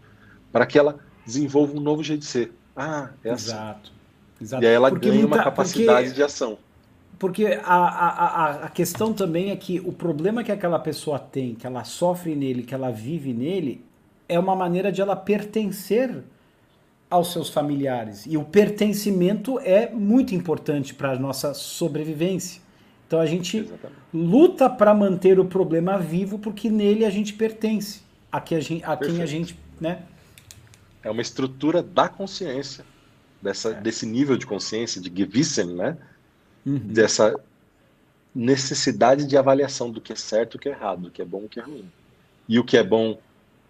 para 0.52 0.66
que 0.66 0.78
ela 0.78 1.00
desenvolva 1.26 1.76
um 1.76 1.82
novo 1.82 2.04
jeito 2.04 2.20
de 2.20 2.28
ser. 2.28 2.54
Ah, 2.76 3.10
é 3.24 3.32
assim. 3.32 3.50
Exato. 3.50 3.92
Exato. 4.40 4.64
E 4.64 4.68
aí 4.68 4.74
ela 4.74 4.90
porque 4.90 5.10
ganha 5.10 5.22
muita, 5.22 5.36
uma 5.36 5.44
capacidade 5.44 6.08
porque, 6.08 6.16
de 6.16 6.24
ação. 6.24 6.58
Porque 7.18 7.46
a, 7.64 7.76
a, 7.76 8.52
a, 8.66 8.70
questão 8.70 9.14
também 9.14 9.52
é 9.52 9.56
que 9.56 9.80
o 9.80 9.92
problema 9.92 10.44
que 10.44 10.52
aquela 10.52 10.78
pessoa 10.78 11.18
tem, 11.18 11.56
que 11.56 11.66
ela 11.66 11.84
sofre 11.84 12.36
nele, 12.36 12.64
que 12.64 12.76
ela 12.76 12.92
vive 12.92 13.34
nele, 13.34 13.84
é 14.28 14.38
uma 14.38 14.56
maneira 14.56 14.92
de 14.92 15.02
ela 15.02 15.16
pertencer 15.16 16.24
aos 17.10 17.32
seus 17.32 17.50
familiares. 17.50 18.26
E 18.26 18.38
o 18.38 18.44
pertencimento 18.44 19.60
é 19.60 19.90
muito 19.90 20.34
importante 20.34 20.94
para 20.94 21.12
a 21.12 21.20
nossa 21.20 21.54
sobrevivência. 21.54 22.62
Então 23.08 23.20
a 23.20 23.26
gente 23.26 23.58
Exatamente. 23.58 24.00
luta 24.14 24.70
para 24.70 24.94
manter 24.94 25.40
o 25.40 25.46
problema 25.46 25.98
vivo 25.98 26.40
porque 26.40 26.70
nele 26.70 27.06
a 27.06 27.10
gente 27.10 27.34
pertence, 27.34 28.02
a, 28.32 28.42
que 28.42 28.56
a, 28.56 28.60
gente, 28.60 28.84
a 28.84 28.98
quem 28.98 29.22
a 29.22 29.26
gente 29.26 29.56
né? 29.80 30.04
É 31.04 31.10
uma 31.10 31.22
estrutura 31.22 31.84
da 31.84 32.10
consciência, 32.10 32.86
dessa, 33.42 33.70
é. 33.70 33.74
desse 33.82 34.06
nível 34.06 34.38
de 34.38 34.46
consciência, 34.46 35.00
de 35.00 35.12
Gewissen, 35.16 35.76
né? 35.76 35.98
Uhum. 36.66 36.80
Dessa 36.80 37.40
necessidade 38.34 39.28
de 39.28 39.38
avaliação 39.38 39.92
do 39.92 40.02
que 40.02 40.12
é 40.12 40.16
certo 40.16 40.56
e 40.56 40.58
o 40.58 40.60
que 40.60 40.70
é 40.70 40.72
errado, 40.72 41.04
do 41.04 41.12
que 41.12 41.22
é 41.22 41.26
bom 41.26 41.42
e 41.42 41.46
o 41.46 41.50
que 41.50 41.60
é 41.60 41.64
ruim. 41.64 41.92
E 42.48 42.60
o 42.60 42.64
que 42.64 42.78
é 42.78 42.84
bom 42.84 43.18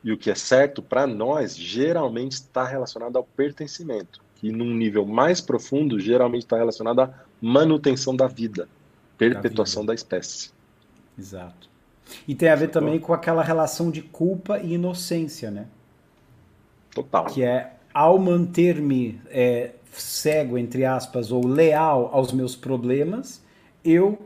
e 0.06 0.12
o 0.12 0.18
que 0.18 0.30
é 0.30 0.36
certo, 0.36 0.84
para 0.84 1.08
nós, 1.08 1.58
geralmente 1.58 2.34
está 2.34 2.64
relacionado 2.64 3.18
ao 3.18 3.24
pertencimento, 3.24 4.22
que 4.36 4.52
num 4.52 4.72
nível 4.72 5.04
mais 5.04 5.42
profundo, 5.42 6.00
geralmente 6.00 6.44
está 6.44 6.58
relacionado 6.58 7.00
à 7.00 7.14
manutenção 7.42 8.16
da 8.16 8.28
vida, 8.28 8.70
perpetuação 9.18 9.84
da, 9.84 9.94
vida. 9.94 10.06
da 10.10 10.20
espécie. 10.20 10.52
Exato. 11.18 11.68
E 12.28 12.36
tem 12.36 12.50
a 12.50 12.56
ver 12.56 12.68
também 12.68 13.00
com 13.00 13.14
aquela 13.16 13.42
relação 13.42 13.90
de 13.90 14.04
culpa 14.04 14.60
e 14.60 14.76
inocência, 14.76 15.50
né? 15.50 15.66
Total. 16.94 17.26
Que 17.26 17.44
é 17.44 17.74
ao 17.92 18.20
manter-me 18.20 19.20
é, 19.32 19.72
cego, 19.92 20.56
entre 20.56 20.86
aspas, 20.86 21.32
ou 21.32 21.48
leal 21.48 22.12
aos 22.14 22.32
meus 22.32 22.56
problemas, 22.56 23.42
eu 23.84 24.20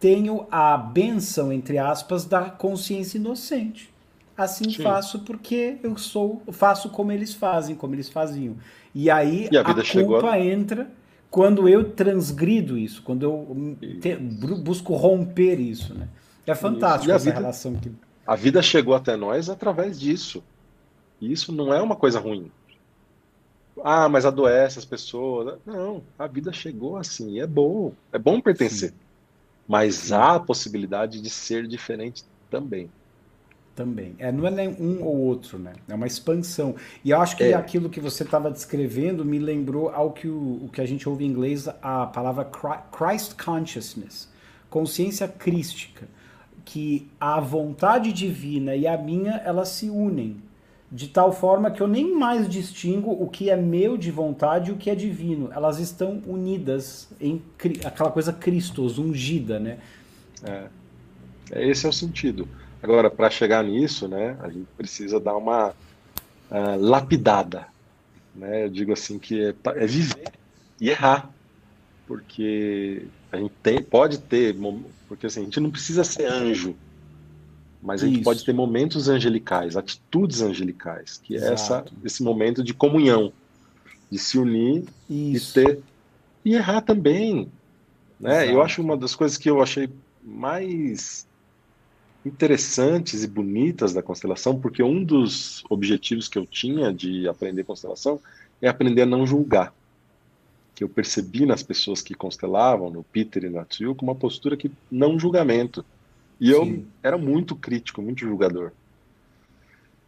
tenho 0.00 0.46
a 0.50 0.74
benção, 0.78 1.52
entre 1.52 1.76
aspas, 1.76 2.24
da 2.24 2.48
consciência 2.48 3.18
inocente. 3.18 3.92
Assim 4.38 4.70
Sim. 4.70 4.84
faço 4.84 5.18
porque 5.20 5.78
eu 5.82 5.98
sou, 5.98 6.40
faço 6.52 6.88
como 6.90 7.10
eles 7.10 7.34
fazem, 7.34 7.74
como 7.74 7.94
eles 7.94 8.08
faziam. 8.08 8.56
E 8.94 9.10
aí 9.10 9.48
e 9.50 9.58
a, 9.58 9.62
a 9.62 9.92
culpa 9.92 10.30
a... 10.30 10.40
entra 10.40 10.88
quando 11.28 11.68
eu 11.68 11.90
transgrido 11.90 12.78
isso, 12.78 13.02
quando 13.02 13.24
eu 13.24 13.76
te, 14.00 14.16
busco 14.16 14.94
romper 14.94 15.58
isso, 15.58 15.92
né? 15.92 16.08
É 16.46 16.54
fantástico 16.54 17.12
essa 17.12 17.24
vida, 17.24 17.40
relação 17.40 17.74
que 17.74 17.92
a 18.28 18.36
vida 18.36 18.60
chegou 18.60 18.94
até 18.94 19.16
nós 19.16 19.48
através 19.48 19.98
disso. 19.98 20.44
E 21.18 21.32
isso 21.32 21.50
não 21.50 21.72
é 21.72 21.80
uma 21.80 21.96
coisa 21.96 22.20
ruim. 22.20 22.52
Ah, 23.82 24.06
mas 24.06 24.26
adoece 24.26 24.78
as 24.78 24.84
pessoas. 24.84 25.58
Não, 25.64 26.02
a 26.18 26.26
vida 26.26 26.52
chegou 26.52 26.98
assim, 26.98 27.40
é 27.40 27.46
bom, 27.46 27.94
é 28.12 28.18
bom 28.18 28.38
pertencer. 28.38 28.90
Sim. 28.90 28.96
Mas 29.66 30.12
há 30.12 30.34
a 30.34 30.40
possibilidade 30.40 31.22
de 31.22 31.30
ser 31.30 31.66
diferente 31.66 32.22
também. 32.50 32.90
Também. 33.78 34.16
É, 34.18 34.32
não 34.32 34.44
é 34.44 34.50
nem 34.50 34.70
um 34.70 35.04
ou 35.04 35.16
outro, 35.18 35.56
né? 35.56 35.72
É 35.88 35.94
uma 35.94 36.08
expansão. 36.08 36.74
E 37.04 37.10
eu 37.10 37.20
acho 37.20 37.36
que 37.36 37.44
é. 37.44 37.54
aquilo 37.54 37.88
que 37.88 38.00
você 38.00 38.24
estava 38.24 38.50
descrevendo 38.50 39.24
me 39.24 39.38
lembrou 39.38 39.90
ao 39.90 40.10
que 40.10 40.26
o, 40.26 40.64
o, 40.64 40.68
que 40.72 40.80
a 40.80 40.84
gente 40.84 41.08
ouve 41.08 41.24
em 41.24 41.28
inglês, 41.28 41.68
a 41.80 42.04
palavra 42.06 42.44
Christ 42.44 43.36
Consciousness, 43.40 44.28
consciência 44.68 45.28
crística, 45.28 46.08
que 46.64 47.08
a 47.20 47.38
vontade 47.38 48.12
divina 48.12 48.74
e 48.74 48.84
a 48.84 48.98
minha, 48.98 49.34
elas 49.44 49.68
se 49.68 49.88
unem 49.88 50.42
de 50.90 51.06
tal 51.06 51.30
forma 51.30 51.70
que 51.70 51.80
eu 51.80 51.86
nem 51.86 52.12
mais 52.12 52.48
distingo 52.48 53.12
o 53.12 53.28
que 53.28 53.48
é 53.48 53.54
meu 53.54 53.96
de 53.96 54.10
vontade 54.10 54.70
e 54.70 54.74
o 54.74 54.76
que 54.76 54.90
é 54.90 54.94
divino. 54.96 55.50
Elas 55.52 55.78
estão 55.78 56.20
unidas 56.26 57.08
em 57.20 57.40
aquela 57.84 58.10
coisa 58.10 58.32
Cristos, 58.32 58.98
ungida, 58.98 59.60
né? 59.60 59.78
É. 60.42 60.66
é 61.52 61.68
esse 61.68 61.86
é 61.86 61.88
o 61.88 61.92
sentido. 61.92 62.48
Agora, 62.82 63.10
para 63.10 63.30
chegar 63.30 63.62
nisso, 63.64 64.06
né, 64.06 64.36
a 64.40 64.48
gente 64.48 64.68
precisa 64.76 65.18
dar 65.18 65.36
uma 65.36 65.70
uh, 65.70 66.80
lapidada. 66.80 67.66
Né? 68.34 68.64
Eu 68.64 68.68
digo 68.70 68.92
assim 68.92 69.18
que 69.18 69.42
é, 69.42 69.54
é, 69.76 69.86
viver 69.86 70.32
e 70.80 70.90
errar, 70.90 71.30
porque 72.06 73.06
a 73.32 73.36
gente 73.36 73.54
tem, 73.62 73.82
pode 73.82 74.18
ter, 74.18 74.56
porque 75.08 75.26
assim, 75.26 75.40
a 75.40 75.44
gente 75.44 75.60
não 75.60 75.70
precisa 75.70 76.04
ser 76.04 76.26
anjo 76.26 76.76
mas 77.82 78.02
a 78.02 78.06
gente 78.06 78.16
Isso. 78.16 78.24
pode 78.24 78.44
ter 78.44 78.52
momentos 78.52 79.08
angelicais, 79.08 79.76
atitudes 79.76 80.42
angelicais, 80.42 81.20
que 81.22 81.36
é 81.36 81.52
essa, 81.52 81.84
esse 82.04 82.22
momento 82.22 82.62
de 82.62 82.74
comunhão, 82.74 83.32
de 84.10 84.18
se 84.18 84.38
unir 84.38 84.84
Isso. 85.08 85.60
e 85.60 85.64
ter 85.64 85.80
e 86.44 86.54
errar 86.54 86.80
também, 86.80 87.48
né? 88.18 88.50
Eu 88.50 88.62
acho 88.62 88.80
uma 88.80 88.96
das 88.96 89.14
coisas 89.14 89.36
que 89.36 89.50
eu 89.50 89.62
achei 89.62 89.88
mais 90.22 91.26
interessantes 92.28 93.24
e 93.24 93.26
bonitas 93.26 93.92
da 93.92 94.02
constelação, 94.02 94.58
porque 94.58 94.82
um 94.82 95.02
dos 95.02 95.64
objetivos 95.68 96.28
que 96.28 96.38
eu 96.38 96.46
tinha 96.46 96.92
de 96.92 97.28
aprender 97.28 97.64
constelação 97.64 98.20
é 98.62 98.68
aprender 98.68 99.02
a 99.02 99.06
não 99.06 99.26
julgar. 99.26 99.74
Que 100.74 100.84
eu 100.84 100.88
percebi 100.88 101.44
nas 101.44 101.62
pessoas 101.62 102.00
que 102.00 102.14
constelavam, 102.14 102.90
no 102.90 103.02
Peter 103.02 103.44
e 103.44 103.50
na 103.50 103.64
com 103.64 104.04
uma 104.06 104.14
postura 104.14 104.56
que 104.56 104.70
não 104.90 105.18
julgamento 105.18 105.84
e 106.40 106.50
eu 106.50 106.64
Sim. 106.64 106.86
era 107.02 107.18
muito 107.18 107.56
crítico, 107.56 108.00
muito 108.00 108.20
julgador. 108.20 108.72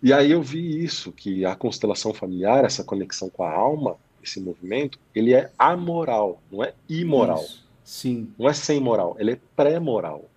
E 0.02 0.12
aí 0.12 0.30
eu 0.30 0.42
vi 0.42 0.82
isso, 0.82 1.12
que 1.12 1.44
a 1.44 1.54
constelação 1.54 2.14
familiar, 2.14 2.64
essa 2.64 2.84
conexão 2.84 3.28
com 3.28 3.42
a 3.42 3.52
alma, 3.52 3.96
esse 4.22 4.40
movimento, 4.40 4.98
ele 5.14 5.34
é 5.34 5.50
amoral, 5.58 6.40
não 6.50 6.64
é 6.64 6.72
imoral. 6.88 7.42
Isso. 7.42 7.68
Sim. 7.84 8.32
Não 8.38 8.48
é 8.48 8.52
sem 8.52 8.80
moral, 8.80 9.16
ele 9.18 9.32
é 9.32 9.38
pré-moral. 9.56 10.29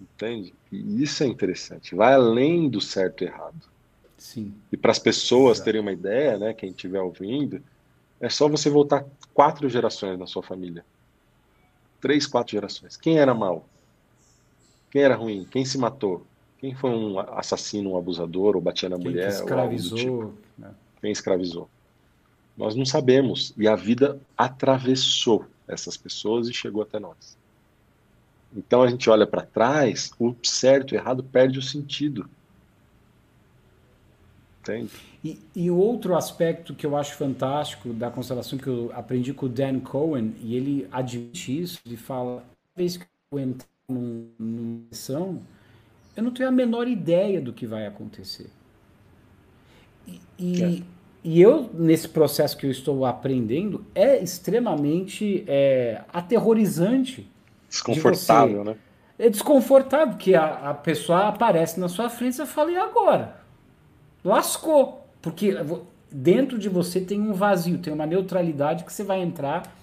Entende? 0.00 0.54
E 0.70 1.02
isso 1.02 1.22
é 1.22 1.26
interessante. 1.26 1.94
Vai 1.94 2.14
além 2.14 2.68
do 2.68 2.80
certo 2.80 3.24
e 3.24 3.26
errado. 3.26 3.60
Sim. 4.16 4.54
E 4.70 4.76
para 4.76 4.90
as 4.90 4.98
pessoas 4.98 5.58
Exato. 5.58 5.64
terem 5.64 5.80
uma 5.80 5.92
ideia, 5.92 6.38
né, 6.38 6.52
quem 6.52 6.70
estiver 6.70 7.00
ouvindo, 7.00 7.62
é 8.20 8.28
só 8.28 8.48
você 8.48 8.68
voltar 8.68 9.04
quatro 9.32 9.68
gerações 9.68 10.18
na 10.18 10.26
sua 10.26 10.42
família. 10.42 10.84
Três, 12.00 12.26
quatro 12.26 12.52
gerações. 12.52 12.96
Quem 12.96 13.18
era 13.18 13.34
mal? 13.34 13.64
Quem 14.90 15.02
era 15.02 15.14
ruim? 15.14 15.46
Quem 15.50 15.64
se 15.64 15.78
matou? 15.78 16.26
Quem 16.58 16.74
foi 16.74 16.90
um 16.90 17.18
assassino, 17.18 17.92
um 17.92 17.96
abusador, 17.96 18.56
ou 18.56 18.62
batia 18.62 18.88
na 18.88 18.96
Quem 18.96 19.04
mulher? 19.04 19.28
Quem 19.28 19.38
escravizou. 19.38 19.98
Tipo? 19.98 20.34
Né? 20.56 20.74
Quem 21.00 21.12
escravizou? 21.12 21.68
Nós 22.56 22.74
não 22.74 22.84
sabemos. 22.84 23.54
E 23.56 23.68
a 23.68 23.76
vida 23.76 24.20
atravessou 24.36 25.44
essas 25.68 25.96
pessoas 25.96 26.48
e 26.48 26.52
chegou 26.52 26.82
até 26.82 26.98
nós. 26.98 27.36
Então 28.56 28.82
a 28.82 28.88
gente 28.88 29.08
olha 29.10 29.26
para 29.26 29.42
trás, 29.42 30.10
o 30.18 30.34
certo 30.42 30.94
e 30.94 30.96
o 30.96 31.00
errado 31.00 31.22
perde 31.22 31.58
o 31.58 31.62
sentido. 31.62 32.28
Entende? 34.60 34.90
E, 35.24 35.40
e 35.54 35.70
outro 35.70 36.16
aspecto 36.16 36.74
que 36.74 36.86
eu 36.86 36.96
acho 36.96 37.14
fantástico 37.14 37.92
da 37.92 38.10
constelação 38.10 38.58
que 38.58 38.66
eu 38.66 38.90
aprendi 38.94 39.32
com 39.32 39.46
o 39.46 39.48
Dan 39.48 39.80
Cohen, 39.80 40.34
e 40.40 40.54
ele 40.54 40.88
admite 40.92 41.60
isso, 41.60 41.80
ele 41.84 41.96
fala, 41.96 42.44
vez 42.76 42.96
que 42.96 43.06
eu 43.32 43.38
entro 43.38 43.66
numa 43.88 44.28
missão, 44.38 45.40
eu 46.16 46.22
não 46.22 46.30
tenho 46.30 46.48
a 46.48 46.52
menor 46.52 46.86
ideia 46.86 47.40
do 47.40 47.52
que 47.52 47.66
vai 47.66 47.86
acontecer. 47.86 48.50
E, 50.06 50.20
e, 50.38 50.62
é. 50.62 50.82
e, 51.24 51.40
eu, 51.40 51.70
nesse 51.74 52.08
processo 52.08 52.56
que 52.56 52.66
eu 52.66 52.70
estou 52.70 53.04
aprendendo, 53.04 53.84
é 53.94 54.22
extremamente 54.22 55.44
é, 55.46 56.02
aterrorizante. 56.12 57.28
Desconfortável, 57.68 58.64
você... 58.64 58.70
né? 58.70 58.76
É 59.18 59.28
desconfortável, 59.28 60.10
porque 60.10 60.34
a, 60.34 60.70
a 60.70 60.74
pessoa 60.74 61.28
aparece 61.28 61.80
na 61.80 61.88
sua 61.88 62.08
frente 62.08 62.34
e 62.34 62.36
você 62.36 62.46
fala, 62.46 62.70
e 62.70 62.76
agora? 62.76 63.36
Lascou. 64.24 65.04
Porque 65.20 65.54
dentro 66.10 66.58
de 66.58 66.68
você 66.68 67.00
tem 67.00 67.20
um 67.20 67.32
vazio, 67.32 67.78
tem 67.78 67.92
uma 67.92 68.06
neutralidade 68.06 68.84
que 68.84 68.92
você 68.92 69.02
vai 69.02 69.20
entrar, 69.20 69.74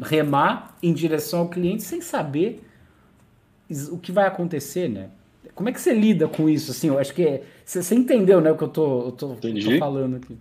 remar 0.00 0.76
em 0.82 0.92
direção 0.92 1.40
ao 1.40 1.48
cliente 1.48 1.82
sem 1.82 2.00
saber 2.00 2.62
o 3.90 3.98
que 3.98 4.12
vai 4.12 4.26
acontecer, 4.26 4.88
né? 4.88 5.10
Como 5.54 5.68
é 5.68 5.72
que 5.72 5.80
você 5.80 5.92
lida 5.92 6.28
com 6.28 6.48
isso? 6.48 6.70
Assim, 6.70 6.88
eu 6.88 6.98
acho 6.98 7.12
que 7.12 7.22
é, 7.22 7.42
você, 7.64 7.82
você, 7.82 7.94
entendeu, 7.94 8.40
né, 8.40 8.50
o 8.52 8.56
que 8.56 8.64
eu 8.64 8.68
tô, 8.68 9.06
eu 9.06 9.12
tô, 9.12 9.34
tô, 9.34 9.78
falando 9.78 10.16
aqui. 10.16 10.36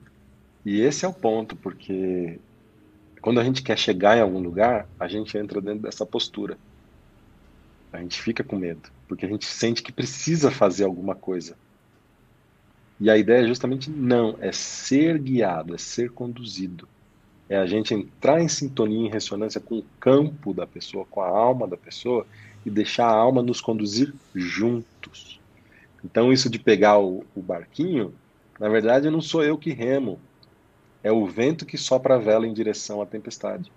E 0.65 0.81
esse 0.81 1.05
é 1.05 1.07
o 1.07 1.13
ponto, 1.13 1.55
porque 1.55 2.39
quando 3.21 3.39
a 3.39 3.43
gente 3.43 3.63
quer 3.63 3.77
chegar 3.77 4.17
em 4.17 4.21
algum 4.21 4.39
lugar, 4.39 4.87
a 4.99 5.07
gente 5.07 5.37
entra 5.37 5.59
dentro 5.59 5.81
dessa 5.81 6.05
postura. 6.05 6.57
A 7.91 7.99
gente 7.99 8.21
fica 8.21 8.43
com 8.43 8.57
medo, 8.57 8.89
porque 9.07 9.25
a 9.25 9.29
gente 9.29 9.45
sente 9.45 9.81
que 9.81 9.91
precisa 9.91 10.51
fazer 10.51 10.83
alguma 10.83 11.15
coisa. 11.15 11.55
E 12.99 13.09
a 13.09 13.17
ideia 13.17 13.43
é 13.43 13.47
justamente 13.47 13.89
não, 13.89 14.37
é 14.41 14.51
ser 14.51 15.19
guiado, 15.19 15.75
é 15.75 15.77
ser 15.77 16.11
conduzido. 16.11 16.87
É 17.49 17.55
a 17.55 17.65
gente 17.65 17.93
entrar 17.93 18.41
em 18.41 18.47
sintonia, 18.47 19.07
em 19.07 19.09
ressonância 19.09 19.61
com 19.61 19.77
o 19.77 19.85
campo 19.99 20.53
da 20.53 20.67
pessoa, 20.67 21.05
com 21.05 21.21
a 21.21 21.27
alma 21.27 21.67
da 21.67 21.77
pessoa 21.77 22.25
e 22.65 22.69
deixar 22.69 23.07
a 23.07 23.15
alma 23.15 23.41
nos 23.41 23.61
conduzir 23.61 24.13
juntos. 24.35 25.39
Então, 26.03 26.33
isso 26.33 26.49
de 26.49 26.59
pegar 26.59 26.99
o, 26.99 27.23
o 27.35 27.41
barquinho, 27.41 28.13
na 28.59 28.67
verdade, 28.67 29.09
não 29.09 29.21
sou 29.21 29.43
eu 29.43 29.57
que 29.57 29.71
remo, 29.71 30.19
é 31.03 31.11
o 31.11 31.25
vento 31.25 31.65
que 31.65 31.77
sopra 31.77 32.15
a 32.15 32.19
vela 32.19 32.45
em 32.45 32.53
direção 32.53 33.01
à 33.01 33.05
tempestade. 33.05 33.71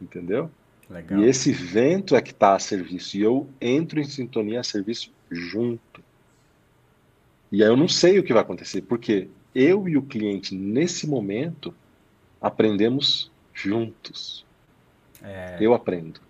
Entendeu? 0.00 0.50
Legal. 0.88 1.20
E 1.20 1.24
esse 1.24 1.52
vento 1.52 2.14
é 2.14 2.20
que 2.20 2.32
está 2.32 2.54
a 2.54 2.58
serviço. 2.58 3.16
E 3.16 3.22
eu 3.22 3.48
entro 3.60 4.00
em 4.00 4.04
sintonia 4.04 4.60
a 4.60 4.64
serviço 4.64 5.12
junto. 5.30 6.02
E 7.50 7.62
aí 7.62 7.68
eu 7.68 7.76
não 7.76 7.88
sei 7.88 8.18
o 8.18 8.22
que 8.22 8.32
vai 8.32 8.42
acontecer, 8.42 8.82
porque 8.82 9.28
eu 9.54 9.88
e 9.88 9.96
o 9.96 10.02
cliente, 10.02 10.54
nesse 10.54 11.06
momento, 11.06 11.74
aprendemos 12.40 13.30
juntos. 13.52 14.44
É... 15.22 15.58
Eu 15.60 15.74
aprendo. 15.74 16.20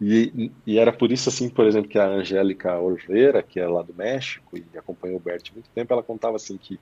E, 0.00 0.50
e, 0.66 0.78
era 0.78 0.92
por 0.92 1.12
isso, 1.12 1.28
assim, 1.28 1.48
por 1.48 1.66
exemplo, 1.66 1.88
que 1.88 1.98
a 1.98 2.06
Angélica 2.06 2.78
Oliveira, 2.78 3.42
que 3.42 3.60
é 3.60 3.66
lá 3.66 3.80
do 3.80 3.94
México 3.94 4.56
e 4.58 4.64
acompanhou 4.76 5.16
o 5.16 5.20
Bert 5.20 5.52
muito 5.52 5.70
tempo, 5.70 5.92
ela 5.92 6.02
contava 6.02 6.36
assim 6.36 6.56
que 6.56 6.78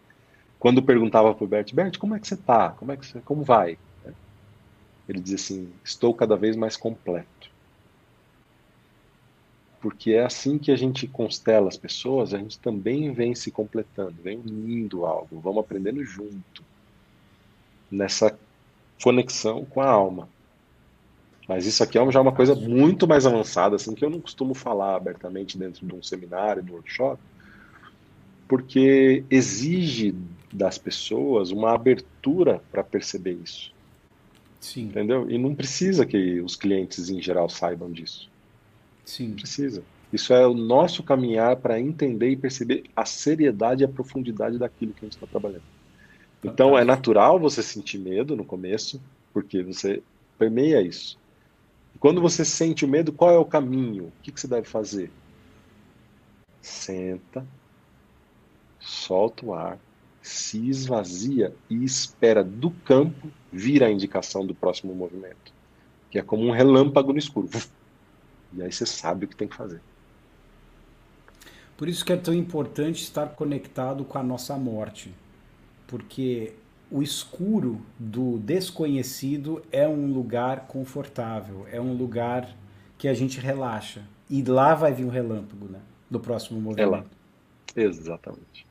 quando 0.59 0.83
perguntava 0.83 1.35
para 1.35 1.45
o 1.45 1.49
Bert, 1.49 1.75
Bert, 1.75 1.99
como 1.99 2.15
é 2.15 2.21
que 2.21 2.27
você 2.27 2.37
tá? 2.37 2.71
Como 2.71 2.91
é 2.91 2.97
que 2.97 3.05
você, 3.05 3.21
como 3.21 3.43
vai? 3.43 3.77
Ele 5.09 5.21
dizia 5.21 5.37
assim, 5.37 5.73
estou 5.85 6.15
cada 6.15 6.37
vez 6.37 6.57
mais 6.57 6.77
completo. 6.77 7.51
Porque 9.81 10.13
é 10.13 10.25
assim 10.25 10.59
que 10.59 10.71
a 10.71 10.77
gente 10.77 11.09
constela 11.09 11.69
as 11.69 11.77
pessoas, 11.77 12.33
a 12.33 12.39
gente 12.39 12.59
também 12.59 13.13
vem 13.13 13.35
se 13.35 13.51
completando, 13.51 14.15
vem 14.23 14.39
unindo 14.39 15.05
algo, 15.05 15.41
vamos 15.41 15.59
aprendendo 15.59 16.05
junto 16.05 16.63
nessa 17.91 18.39
conexão 19.03 19.65
com 19.65 19.81
a 19.81 19.91
alma. 19.91 20.29
Mas 21.49 21.67
isso 21.67 21.83
aqui 21.83 21.99
é 21.99 22.13
já 22.13 22.21
uma 22.21 22.33
coisa 22.33 22.55
muito 22.55 23.09
mais 23.09 23.27
avançada, 23.27 23.75
assim, 23.75 23.95
que 23.95 24.05
eu 24.05 24.11
não 24.11 24.21
costumo 24.21 24.55
falar 24.55 24.95
abertamente 24.95 25.59
dentro 25.59 25.85
de 25.85 25.93
um 25.93 26.03
seminário, 26.03 26.63
de 26.63 26.71
um 26.71 26.77
workshop, 26.77 27.21
porque 28.47 29.25
exige 29.29 30.15
das 30.53 30.79
pessoas 30.79 31.51
uma 31.51 31.75
abertura 31.75 32.63
para 32.71 32.85
perceber 32.85 33.33
isso. 33.33 33.73
Sim. 34.63 34.85
Entendeu? 34.85 35.29
E 35.29 35.37
não 35.37 35.55
precisa 35.55 36.07
que 36.07 36.41
os 36.41 36.55
clientes 36.55 37.11
em 37.11 37.21
geral 37.21 37.49
saibam 37.49 37.91
disso. 37.91 38.31
Sim. 39.05 39.29
Não 39.29 39.35
precisa. 39.35 39.83
Isso 40.13 40.33
é 40.33 40.47
o 40.47 40.55
nosso 40.55 41.03
caminhar 41.03 41.57
para 41.57 41.81
entender 41.81 42.31
e 42.31 42.37
perceber 42.37 42.85
a 42.95 43.05
seriedade 43.05 43.83
e 43.83 43.85
a 43.85 43.89
profundidade 43.89 44.59
daquilo 44.59 44.93
que 44.93 45.01
a 45.01 45.07
gente 45.07 45.15
está 45.15 45.27
trabalhando. 45.27 45.65
Então 46.45 46.79
é 46.79 46.85
natural 46.85 47.41
você 47.41 47.63
sentir 47.63 47.99
medo 47.99 48.37
no 48.37 48.45
começo, 48.45 49.03
porque 49.33 49.63
você 49.63 50.01
permeia 50.39 50.81
isso. 50.81 51.19
Quando 51.99 52.21
você 52.21 52.45
sente 52.45 52.85
o 52.85 52.89
medo, 52.89 53.13
qual 53.13 53.31
é 53.33 53.39
o 53.39 53.45
caminho? 53.45 54.05
O 54.05 54.13
que, 54.23 54.31
que 54.31 54.41
você 54.41 54.47
deve 54.49 54.69
fazer? 54.69 55.11
Senta, 56.61 57.45
solta 58.79 59.45
o 59.45 59.55
ar, 59.55 59.79
se 60.23 60.69
esvazia 60.69 61.55
e 61.69 61.85
espera 61.85 62.45
do 62.45 62.71
campo 62.71 63.29
vir 63.53 63.83
a 63.83 63.91
indicação 63.91 64.47
do 64.47 64.55
próximo 64.55 64.95
movimento. 64.95 65.53
Que 66.11 66.19
é 66.19 66.23
como 66.23 66.47
um 66.47 66.53
relâmpago 66.53 67.13
no 67.13 67.19
escuro. 67.19 67.49
E 68.53 68.63
aí 68.63 68.73
você 68.73 68.87
sabe 68.87 69.25
o 69.25 69.29
que 69.29 69.35
tem 69.35 69.49
que 69.49 69.57
fazer. 69.57 69.81
Por 71.77 71.89
isso 71.89 72.05
que 72.05 72.13
é 72.13 72.17
tão 72.17 72.33
importante 72.33 73.03
estar 73.03 73.31
conectado 73.31 74.05
com 74.05 74.17
a 74.17 74.23
nossa 74.23 74.57
morte. 74.57 75.13
Porque 75.87 76.55
o 76.91 77.03
escuro 77.03 77.81
do 77.99 78.39
desconhecido 78.39 79.63
é 79.73 79.89
um 79.89 80.13
lugar 80.13 80.67
confortável, 80.67 81.67
é 81.73 81.81
um 81.81 81.95
lugar 81.95 82.55
que 82.97 83.09
a 83.09 83.15
gente 83.15 83.41
relaxa. 83.41 84.03
E 84.31 84.43
lá 84.43 84.75
vai 84.75 84.93
vir 84.93 85.05
o 85.05 85.09
relâmpago, 85.09 85.67
né? 85.67 85.81
Do 86.09 86.21
próximo 86.21 86.61
movimento. 86.61 86.87
É 86.87 86.99
lá. 86.99 87.05
Exatamente. 87.75 88.67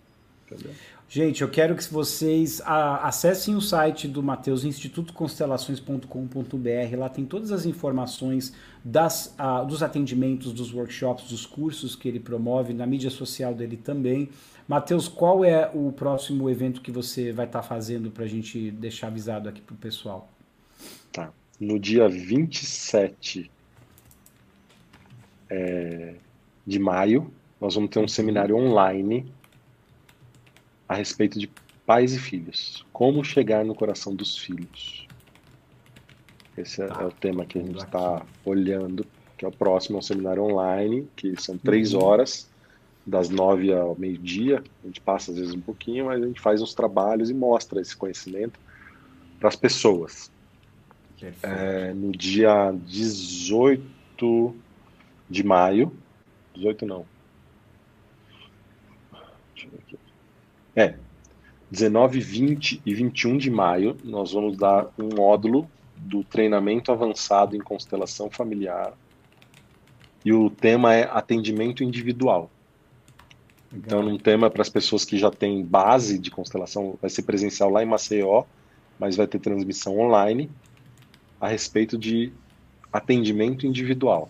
Entendeu? 0.45 0.73
Gente, 1.13 1.41
eu 1.41 1.49
quero 1.49 1.75
que 1.75 1.83
vocês 1.91 2.61
acessem 2.65 3.53
o 3.53 3.59
site 3.59 4.07
do 4.07 4.23
Mateus, 4.23 4.63
institutoconstelações.com.br. 4.63 6.97
Lá 6.97 7.09
tem 7.09 7.25
todas 7.25 7.51
as 7.51 7.65
informações 7.65 8.55
das, 8.81 9.35
dos 9.67 9.83
atendimentos, 9.83 10.53
dos 10.53 10.73
workshops, 10.73 11.27
dos 11.27 11.45
cursos 11.45 11.97
que 11.97 12.07
ele 12.07 12.21
promove, 12.21 12.73
na 12.73 12.87
mídia 12.87 13.09
social 13.09 13.53
dele 13.53 13.75
também. 13.75 14.29
Matheus, 14.65 15.09
qual 15.09 15.43
é 15.43 15.69
o 15.73 15.91
próximo 15.91 16.49
evento 16.49 16.79
que 16.79 16.93
você 16.93 17.33
vai 17.33 17.45
estar 17.45 17.61
tá 17.61 17.67
fazendo 17.67 18.09
para 18.09 18.23
a 18.23 18.29
gente 18.29 18.71
deixar 18.71 19.07
avisado 19.07 19.49
aqui 19.49 19.59
para 19.59 19.73
o 19.73 19.77
pessoal? 19.77 20.29
Tá. 21.11 21.33
No 21.59 21.77
dia 21.77 22.07
27 22.07 23.51
é, 25.49 26.15
de 26.65 26.79
maio, 26.79 27.29
nós 27.59 27.75
vamos 27.75 27.89
ter 27.89 27.99
um 27.99 28.07
seminário 28.07 28.55
online 28.55 29.29
a 30.91 30.95
respeito 30.95 31.39
de 31.39 31.49
pais 31.85 32.13
e 32.13 32.19
filhos. 32.19 32.85
Como 32.91 33.23
chegar 33.23 33.63
no 33.63 33.73
coração 33.73 34.13
dos 34.13 34.37
filhos. 34.37 35.07
Esse 36.57 36.81
é, 36.81 36.87
tá. 36.87 37.03
é 37.03 37.05
o 37.05 37.11
tema 37.11 37.45
que 37.45 37.57
a 37.57 37.61
gente 37.61 37.81
está 37.81 38.25
olhando, 38.43 39.05
que 39.37 39.45
é 39.45 39.47
o 39.47 39.51
próximo, 39.53 39.95
é 39.95 39.99
um 39.99 40.01
seminário 40.01 40.43
online, 40.43 41.07
que 41.15 41.41
são 41.41 41.57
três 41.57 41.93
uhum. 41.93 42.03
horas 42.03 42.49
das 43.07 43.29
nove 43.29 43.73
ao 43.73 43.95
meio-dia. 43.97 44.61
A 44.83 44.87
gente 44.87 44.99
passa 44.99 45.31
às 45.31 45.37
vezes 45.37 45.53
um 45.53 45.61
pouquinho, 45.61 46.07
mas 46.07 46.21
a 46.21 46.27
gente 46.27 46.41
faz 46.41 46.61
uns 46.61 46.73
trabalhos 46.73 47.29
e 47.29 47.33
mostra 47.33 47.79
esse 47.79 47.95
conhecimento 47.95 48.59
para 49.39 49.47
as 49.47 49.55
pessoas. 49.55 50.29
É, 51.41 51.93
no 51.93 52.11
dia 52.11 52.73
18 52.85 54.53
de 55.29 55.41
maio, 55.41 55.95
18 56.53 56.85
não. 56.85 57.05
Deixa 59.53 59.67
eu 59.67 59.71
ver 59.71 59.77
aqui. 59.77 60.00
É, 60.75 60.95
19, 61.69 62.19
20 62.19 62.81
e 62.85 62.93
21 62.93 63.37
de 63.37 63.49
maio, 63.49 63.97
nós 64.03 64.33
vamos 64.33 64.57
dar 64.57 64.87
um 64.97 65.15
módulo 65.15 65.69
do 65.95 66.23
treinamento 66.23 66.91
avançado 66.91 67.55
em 67.55 67.59
constelação 67.59 68.29
familiar. 68.29 68.93
E 70.23 70.33
o 70.33 70.49
tema 70.49 70.93
é 70.93 71.03
atendimento 71.03 71.83
individual. 71.83 72.49
Então, 73.73 74.01
um 74.01 74.17
tema 74.17 74.49
para 74.49 74.61
as 74.61 74.69
pessoas 74.69 75.05
que 75.05 75.17
já 75.17 75.31
têm 75.31 75.63
base 75.63 76.19
de 76.19 76.29
constelação, 76.29 76.97
vai 77.01 77.09
ser 77.09 77.21
presencial 77.23 77.69
lá 77.69 77.81
em 77.81 77.85
Maceió, 77.85 78.43
mas 78.99 79.15
vai 79.15 79.25
ter 79.25 79.39
transmissão 79.39 79.97
online 79.97 80.51
a 81.39 81.47
respeito 81.47 81.97
de 81.97 82.33
atendimento 82.91 83.65
individual. 83.65 84.29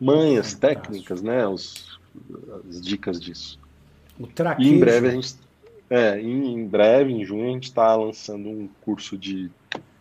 Manhas, 0.00 0.52
técnicas, 0.54 1.22
né? 1.22 1.46
Os, 1.46 2.00
as 2.68 2.80
dicas 2.80 3.20
disso. 3.20 3.61
O 4.22 4.26
traquejo. 4.28 4.68
E 4.68 4.74
em 4.74 4.78
breve 4.78 5.08
a 5.08 5.10
gente. 5.10 5.34
É, 5.90 6.18
em 6.18 6.66
breve, 6.66 7.12
em 7.12 7.24
junho, 7.24 7.50
a 7.50 7.52
gente 7.52 7.64
está 7.64 7.94
lançando 7.94 8.48
um 8.48 8.68
curso 8.80 9.18
de 9.18 9.50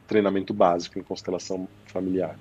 treinamento 0.08 0.54
básico 0.54 0.98
em 0.98 1.04
constelação 1.04 1.68
familiar. 1.86 2.38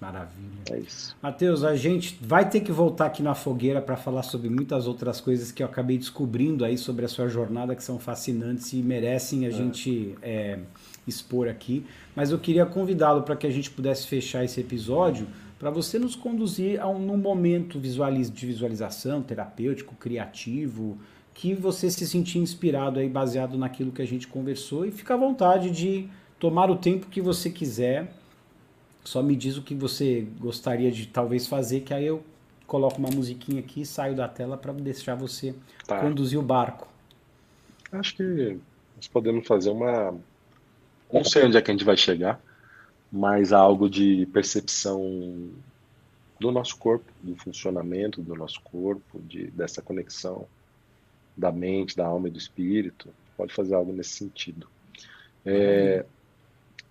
Maravilha. 0.00 0.50
É 0.70 0.78
isso. 0.78 1.16
Matheus, 1.22 1.64
a 1.64 1.74
gente 1.74 2.18
vai 2.20 2.48
ter 2.48 2.60
que 2.60 2.70
voltar 2.70 3.06
aqui 3.06 3.22
na 3.22 3.34
fogueira 3.34 3.80
para 3.80 3.96
falar 3.96 4.22
sobre 4.22 4.50
muitas 4.50 4.86
outras 4.86 5.20
coisas 5.20 5.50
que 5.50 5.62
eu 5.62 5.66
acabei 5.66 5.96
descobrindo 5.96 6.64
aí 6.64 6.76
sobre 6.76 7.04
a 7.04 7.08
sua 7.08 7.28
jornada 7.28 7.74
que 7.74 7.82
são 7.82 7.98
fascinantes 7.98 8.72
e 8.72 8.76
merecem 8.76 9.46
a 9.46 9.48
é. 9.48 9.52
gente 9.52 10.14
é, 10.20 10.58
expor 11.06 11.48
aqui. 11.48 11.86
Mas 12.14 12.30
eu 12.30 12.38
queria 12.38 12.66
convidá-lo 12.66 13.22
para 13.22 13.36
que 13.36 13.46
a 13.46 13.50
gente 13.50 13.70
pudesse 13.70 14.06
fechar 14.06 14.44
esse 14.44 14.60
episódio 14.60 15.26
para 15.58 15.70
você 15.70 15.98
nos 15.98 16.14
conduzir 16.14 16.80
a 16.80 16.88
um 16.88 16.98
num 16.98 17.16
momento 17.16 17.78
visualiz, 17.78 18.30
de 18.30 18.46
visualização 18.46 19.22
terapêutico, 19.22 19.94
criativo, 19.94 20.98
que 21.32 21.54
você 21.54 21.90
se 21.90 22.06
sentir 22.06 22.38
inspirado 22.38 22.98
aí 22.98 23.08
baseado 23.08 23.56
naquilo 23.58 23.92
que 23.92 24.02
a 24.02 24.06
gente 24.06 24.26
conversou 24.26 24.86
e 24.86 24.90
fica 24.90 25.14
à 25.14 25.16
vontade 25.16 25.70
de 25.70 26.08
tomar 26.38 26.70
o 26.70 26.76
tempo 26.76 27.06
que 27.06 27.20
você 27.20 27.50
quiser 27.50 28.12
só 29.06 29.22
me 29.22 29.36
diz 29.36 29.56
o 29.56 29.62
que 29.62 29.74
você 29.74 30.26
gostaria 30.38 30.90
de 30.90 31.06
talvez 31.06 31.46
fazer, 31.46 31.80
que 31.80 31.94
aí 31.94 32.06
eu 32.06 32.22
coloco 32.66 32.98
uma 32.98 33.08
musiquinha 33.08 33.60
aqui 33.60 33.82
e 33.82 33.86
saio 33.86 34.16
da 34.16 34.28
tela 34.28 34.56
para 34.56 34.72
deixar 34.72 35.14
você 35.14 35.54
tá. 35.86 36.00
conduzir 36.00 36.38
o 36.38 36.42
barco. 36.42 36.88
Acho 37.92 38.16
que 38.16 38.58
nós 38.96 39.06
podemos 39.06 39.46
fazer 39.46 39.70
uma. 39.70 40.14
Não 41.12 41.22
sei 41.22 41.44
onde 41.44 41.56
é 41.56 41.62
que 41.62 41.70
a 41.70 41.74
gente 41.74 41.84
vai 41.84 41.96
chegar, 41.96 42.40
mas 43.10 43.52
algo 43.52 43.88
de 43.88 44.26
percepção 44.26 45.50
do 46.38 46.52
nosso 46.52 46.76
corpo, 46.76 47.10
do 47.22 47.34
funcionamento 47.36 48.20
do 48.20 48.34
nosso 48.34 48.60
corpo, 48.60 49.20
de, 49.20 49.46
dessa 49.50 49.80
conexão 49.80 50.46
da 51.36 51.50
mente, 51.50 51.96
da 51.96 52.06
alma 52.06 52.28
e 52.28 52.30
do 52.30 52.38
espírito. 52.38 53.08
Pode 53.36 53.52
fazer 53.52 53.74
algo 53.74 53.92
nesse 53.92 54.10
sentido. 54.10 54.68
É, 55.44 56.04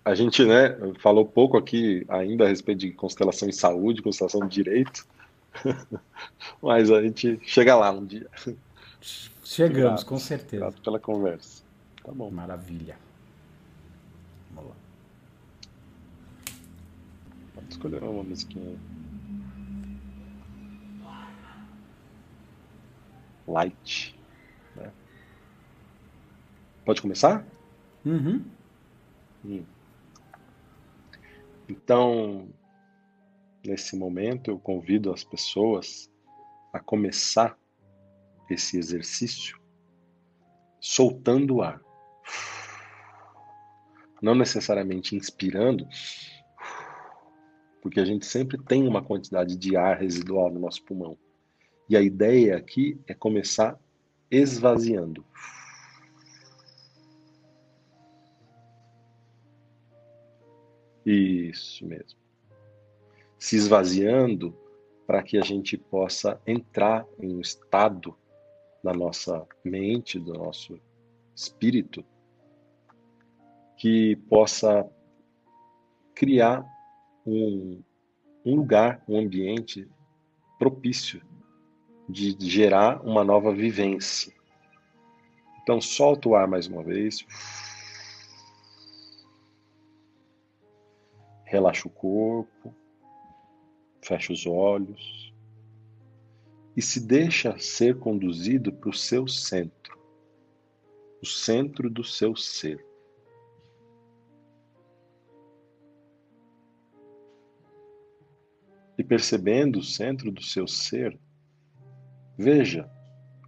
a 0.04 0.14
gente 0.14 0.44
né, 0.44 0.76
falou 1.00 1.24
pouco 1.26 1.56
aqui 1.56 2.04
ainda 2.08 2.44
a 2.44 2.48
respeito 2.48 2.78
de 2.78 2.92
constelação 2.92 3.48
em 3.48 3.52
saúde, 3.52 4.02
constelação 4.02 4.46
de 4.46 4.54
direito, 4.54 5.06
mas 6.62 6.90
a 6.90 7.02
gente 7.02 7.40
chega 7.42 7.74
lá 7.76 7.90
um 7.90 8.04
dia. 8.04 8.28
Chegamos, 9.44 9.78
Obrigado. 9.78 10.04
com 10.06 10.18
certeza. 10.18 10.64
Obrigado 10.64 10.82
pela 10.82 10.98
conversa. 10.98 11.62
Tá 12.02 12.12
bom. 12.12 12.30
Maravilha. 12.30 12.96
Vamos 14.52 14.70
lá. 14.70 14.76
Pode 17.54 17.64
escolher 17.76 18.02
uma 18.02 18.24
musiquinha. 18.24 18.78
Light. 23.46 24.18
Né? 24.74 24.90
Pode 26.84 27.02
começar? 27.02 27.46
Uhum. 28.04 28.44
Hum. 29.44 29.64
Então, 31.68 32.48
nesse 33.64 33.96
momento, 33.96 34.50
eu 34.50 34.58
convido 34.58 35.12
as 35.12 35.22
pessoas 35.22 36.10
a 36.72 36.80
começar 36.80 37.56
esse 38.50 38.78
exercício 38.78 39.60
soltando 40.80 41.56
o 41.56 41.62
ar. 41.62 41.80
Não 44.22 44.34
necessariamente 44.34 45.14
inspirando, 45.14 45.86
porque 47.86 48.00
a 48.00 48.04
gente 48.04 48.26
sempre 48.26 48.58
tem 48.58 48.88
uma 48.88 49.00
quantidade 49.00 49.54
de 49.54 49.76
ar 49.76 49.96
residual 50.00 50.50
no 50.50 50.58
nosso 50.58 50.82
pulmão. 50.82 51.16
E 51.88 51.96
a 51.96 52.02
ideia 52.02 52.56
aqui 52.56 53.00
é 53.06 53.14
começar 53.14 53.78
esvaziando. 54.28 55.24
Isso 61.06 61.86
mesmo. 61.86 62.18
Se 63.38 63.54
esvaziando 63.54 64.52
para 65.06 65.22
que 65.22 65.38
a 65.38 65.42
gente 65.42 65.78
possa 65.78 66.40
entrar 66.44 67.06
em 67.20 67.36
um 67.36 67.40
estado 67.40 68.16
da 68.82 68.92
nossa 68.92 69.46
mente, 69.64 70.18
do 70.18 70.34
nosso 70.34 70.76
espírito, 71.36 72.04
que 73.76 74.16
possa 74.28 74.84
criar 76.16 76.66
um, 77.26 77.82
um 78.44 78.56
lugar, 78.56 79.02
um 79.08 79.18
ambiente 79.18 79.88
propício 80.58 81.20
de 82.08 82.36
gerar 82.38 83.04
uma 83.04 83.24
nova 83.24 83.52
vivência. 83.52 84.32
Então, 85.62 85.80
solta 85.80 86.28
o 86.28 86.36
ar 86.36 86.46
mais 86.46 86.66
uma 86.68 86.82
vez. 86.82 87.26
Relaxa 91.44 91.88
o 91.88 91.90
corpo, 91.90 92.74
fecha 94.00 94.32
os 94.32 94.46
olhos 94.46 95.34
e 96.76 96.82
se 96.82 97.00
deixa 97.00 97.58
ser 97.58 97.98
conduzido 97.98 98.72
para 98.72 98.90
o 98.90 98.92
seu 98.92 99.26
centro, 99.26 99.98
o 101.22 101.26
centro 101.26 101.88
do 101.88 102.04
seu 102.04 102.36
ser. 102.36 102.84
Percebendo 109.06 109.78
o 109.78 109.84
centro 109.84 110.30
do 110.30 110.42
seu 110.42 110.66
ser, 110.66 111.18
veja 112.36 112.90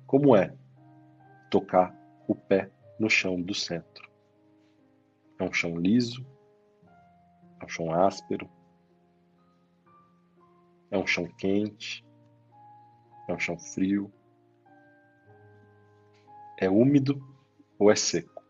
como 0.06 0.34
é 0.34 0.54
tocar 1.50 1.94
o 2.26 2.34
pé 2.34 2.70
no 2.98 3.10
chão 3.10 3.40
do 3.40 3.54
centro. 3.54 4.08
É 5.38 5.44
um 5.44 5.52
chão 5.52 5.76
liso, 5.76 6.26
é 7.60 7.64
um 7.64 7.68
chão 7.68 7.92
áspero, 7.92 8.48
é 10.90 10.98
um 10.98 11.06
chão 11.06 11.26
quente, 11.38 12.04
é 13.28 13.32
um 13.32 13.38
chão 13.38 13.58
frio, 13.58 14.12
é 16.58 16.68
úmido 16.68 17.22
ou 17.78 17.90
é 17.90 17.96
seco. 17.96 18.42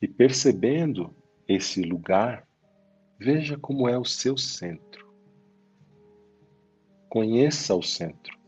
E 0.00 0.08
percebendo 0.08 1.16
esse 1.48 1.82
lugar, 1.82 2.43
veja 3.24 3.56
como 3.56 3.88
é 3.88 3.96
o 3.96 4.04
seu 4.04 4.36
centro. 4.36 5.10
Conheça 7.08 7.74
o 7.74 7.82
centro. 7.82 8.38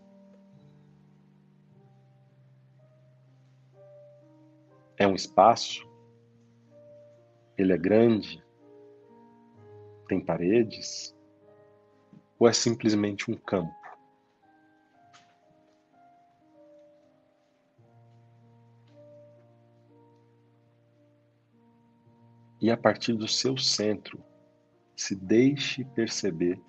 É 4.99 5.07
um 5.07 5.15
espaço, 5.15 5.89
ele 7.57 7.73
é 7.73 7.79
grande, 7.79 8.45
tem 10.09 10.21
paredes, 10.23 11.17
ou 12.39 12.47
é 12.47 12.53
simplesmente 12.53 13.31
um 13.31 13.35
campo? 13.35 13.75
E 22.61 22.71
a 22.71 22.77
partir 22.77 23.15
do 23.15 23.29
seu 23.29 23.57
centro, 23.57 24.23
se 24.97 25.15
deixe 25.15 25.85
perceber 25.85 26.61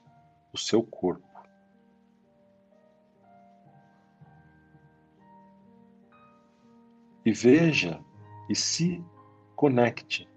o 0.54 0.58
seu 0.58 0.84
corpo. 0.84 1.26
E 7.26 7.32
veja 7.32 8.04
e 8.49 8.56
se 8.56 9.04
conecte. 9.56 10.30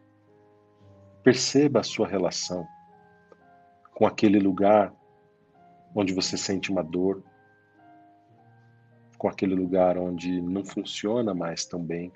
Perceba 1.23 1.81
a 1.81 1.85
sua 1.85 2.09
relação 2.09 2.67
com 3.95 4.07
aquele 4.07 4.39
lugar 4.39 4.95
onde 5.95 6.15
você 6.15 6.37
sente 6.37 6.71
uma 6.71 6.83
dor, 6.83 7.23
com 9.19 9.29
aquele 9.29 9.55
lugar 9.55 9.99
onde 9.99 10.41
não 10.41 10.65
funciona 10.65 11.35
mais 11.35 11.67
tão 11.67 11.83
bem, 11.83 12.11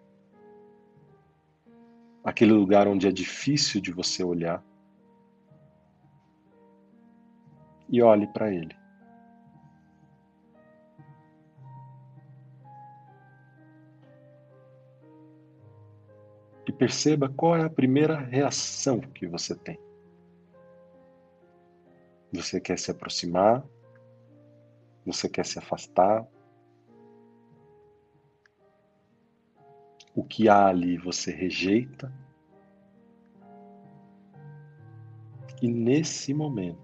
aquele 2.25 2.53
lugar 2.53 2.89
onde 2.89 3.07
é 3.07 3.13
difícil 3.13 3.81
de 3.83 3.93
você 3.93 4.25
olhar. 4.25 4.65
E 7.95 8.03
olhe 8.03 8.27
para 8.27 8.53
ele. 8.53 8.77
E 16.67 16.73
perceba 16.73 17.29
qual 17.29 17.57
é 17.57 17.63
a 17.63 17.71
primeira 17.71 18.19
reação 18.19 19.01
que 19.01 19.29
você 19.29 19.55
tem. 19.55 19.79
Você 22.33 22.61
quer 22.61 22.81
se 22.81 22.91
aproximar? 22.91 23.65
Você 25.07 25.29
quer 25.29 25.47
se 25.47 25.61
afastar? 25.61 26.27
O 30.17 30.25
que 30.25 30.49
há 30.49 30.67
ali 30.67 30.99
você 30.99 31.31
rejeita? 31.31 32.13
E 35.63 35.69
nesse 35.69 36.35
momento, 36.35 36.84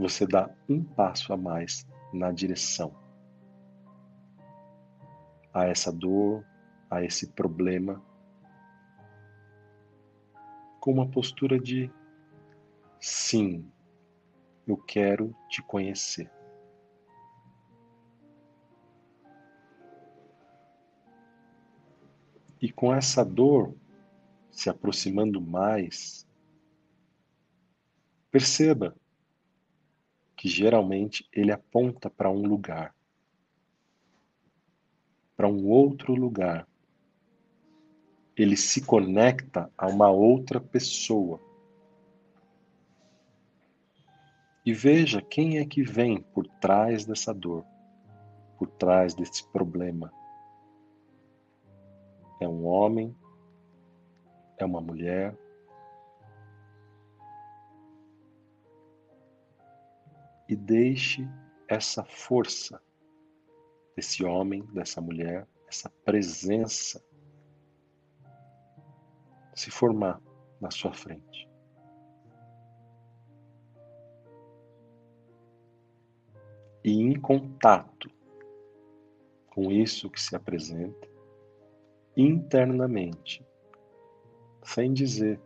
você 0.00 0.26
dá 0.26 0.48
um 0.66 0.82
passo 0.82 1.30
a 1.30 1.36
mais 1.36 1.86
na 2.10 2.32
direção 2.32 2.96
a 5.52 5.66
essa 5.66 5.92
dor, 5.92 6.44
a 6.88 7.04
esse 7.04 7.32
problema, 7.32 8.02
com 10.80 10.92
uma 10.92 11.06
postura 11.06 11.58
de 11.58 11.92
sim, 12.98 13.70
eu 14.66 14.76
quero 14.76 15.34
te 15.48 15.62
conhecer. 15.62 16.30
E 22.60 22.70
com 22.70 22.94
essa 22.94 23.24
dor 23.24 23.74
se 24.50 24.70
aproximando 24.70 25.40
mais, 25.40 26.26
perceba 28.30 28.94
que 30.40 30.48
geralmente 30.48 31.28
ele 31.34 31.52
aponta 31.52 32.08
para 32.08 32.30
um 32.30 32.40
lugar, 32.40 32.94
para 35.36 35.46
um 35.46 35.68
outro 35.68 36.14
lugar. 36.14 36.66
Ele 38.34 38.56
se 38.56 38.86
conecta 38.86 39.70
a 39.76 39.86
uma 39.86 40.08
outra 40.08 40.58
pessoa. 40.58 41.38
E 44.64 44.72
veja 44.72 45.20
quem 45.20 45.58
é 45.58 45.66
que 45.66 45.82
vem 45.82 46.22
por 46.22 46.46
trás 46.46 47.04
dessa 47.04 47.34
dor, 47.34 47.62
por 48.58 48.66
trás 48.66 49.12
desse 49.12 49.46
problema. 49.52 50.10
É 52.40 52.48
um 52.48 52.64
homem? 52.64 53.14
É 54.56 54.64
uma 54.64 54.80
mulher? 54.80 55.36
E 60.50 60.56
deixe 60.56 61.26
essa 61.66 62.04
força 62.04 62.82
desse 63.96 64.22
homem, 64.24 64.62
dessa 64.74 65.00
mulher, 65.00 65.48
essa 65.66 65.88
presença 66.04 67.02
se 69.54 69.70
formar 69.70 70.20
na 70.60 70.70
sua 70.70 70.92
frente. 70.92 71.50
e 76.84 76.92
em 76.92 77.18
contato 77.20 78.10
com 79.50 79.70
isso 79.70 80.08
que 80.10 80.20
se 80.20 80.34
apresenta 80.34 81.08
internamente, 82.16 83.44
sem 84.62 84.92
dizer 84.92 85.40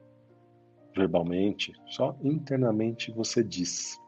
verbalmente, 0.94 1.72
só 1.86 2.16
internamente 2.22 3.10
você 3.12 3.42
diz: 3.42 4.00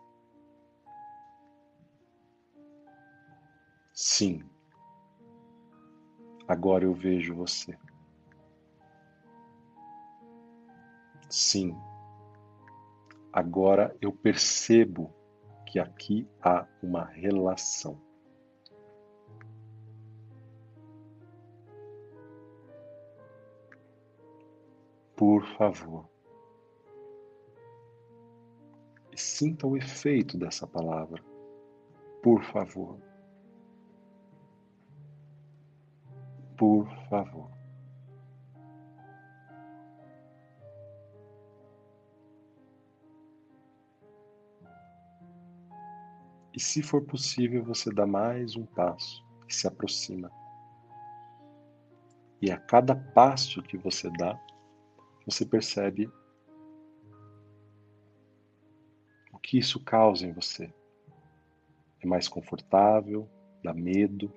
Sim, 3.99 4.43
agora 6.47 6.85
eu 6.85 6.93
vejo 6.93 7.35
você. 7.35 7.79
Sim, 11.31 11.75
agora 13.33 13.97
eu 13.99 14.13
percebo 14.13 15.11
que 15.65 15.79
aqui 15.79 16.29
há 16.43 16.67
uma 16.83 17.07
relação. 17.07 17.99
Por 25.17 25.43
favor, 25.57 26.07
sinta 29.17 29.67
o 29.67 29.75
efeito 29.75 30.37
dessa 30.37 30.67
palavra. 30.67 31.25
Por 32.23 32.45
favor. 32.45 33.01
Por 36.57 36.89
favor. 37.09 37.51
E 46.57 46.61
se 46.61 46.83
for 46.83 47.03
possível, 47.03 47.63
você 47.63 47.93
dá 47.93 48.07
mais 48.07 48.57
um 48.57 48.65
passo 48.65 49.23
e 49.47 49.53
se 49.53 49.69
aproxima. 49.69 50.31
E 52.41 52.51
a 52.51 52.57
cada 52.57 52.97
passo 52.97 53.63
que 53.63 53.77
você 53.77 54.11
dá, 54.11 54.41
você 55.27 55.45
percebe 55.45 56.11
o 59.33 59.39
que 59.39 59.59
isso 59.59 59.79
causa 59.81 60.27
em 60.27 60.33
você. 60.33 60.73
É 62.01 62.07
mais 62.07 62.27
confortável, 62.27 63.29
dá 63.63 63.75
medo, 63.75 64.33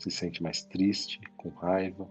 se 0.00 0.10
sente 0.10 0.42
mais 0.42 0.62
triste, 0.64 1.20
com 1.36 1.50
raiva. 1.50 2.10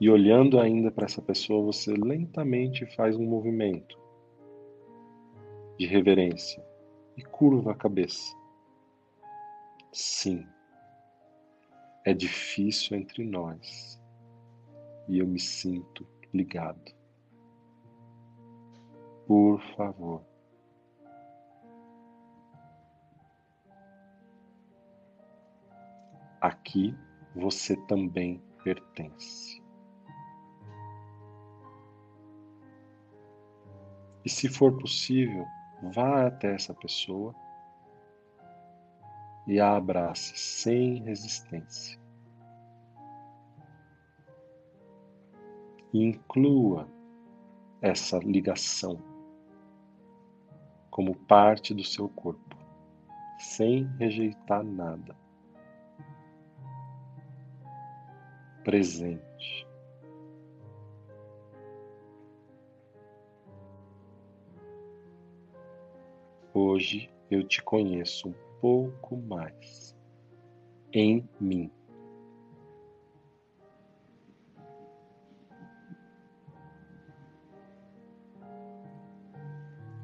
E 0.00 0.08
olhando 0.08 0.58
ainda 0.58 0.90
para 0.90 1.04
essa 1.04 1.20
pessoa, 1.20 1.64
você 1.64 1.92
lentamente 1.92 2.86
faz 2.96 3.14
um 3.16 3.24
movimento 3.24 3.98
de 5.78 5.86
reverência 5.86 6.64
e 7.16 7.22
curva 7.22 7.72
a 7.72 7.74
cabeça. 7.74 8.34
Sim, 9.92 10.46
é 12.04 12.12
difícil 12.12 12.96
entre 12.96 13.24
nós 13.24 14.00
e 15.08 15.18
eu 15.18 15.26
me 15.26 15.38
sinto 15.38 16.06
ligado. 16.32 16.92
Por 19.26 19.60
favor. 19.76 20.33
Aqui 26.44 26.94
você 27.34 27.74
também 27.86 28.42
pertence. 28.62 29.62
E 34.24 34.28
se 34.28 34.48
for 34.48 34.76
possível, 34.78 35.46
Vá 35.92 36.26
até 36.26 36.54
essa 36.54 36.72
pessoa 36.72 37.34
e 39.46 39.60
a 39.60 39.76
abrace 39.76 40.36
sem 40.36 41.02
resistência. 41.02 42.00
E 45.92 46.02
inclua 46.02 46.88
essa 47.82 48.18
ligação 48.18 48.98
como 50.90 51.14
parte 51.14 51.74
do 51.74 51.84
seu 51.84 52.08
corpo, 52.08 52.56
sem 53.38 53.84
rejeitar 53.98 54.64
nada. 54.64 55.23
Presente. 58.64 59.68
Hoje 66.54 67.10
eu 67.30 67.46
te 67.46 67.62
conheço 67.62 68.30
um 68.30 68.34
pouco 68.62 69.18
mais 69.18 69.94
em 70.94 71.28
mim. 71.38 71.70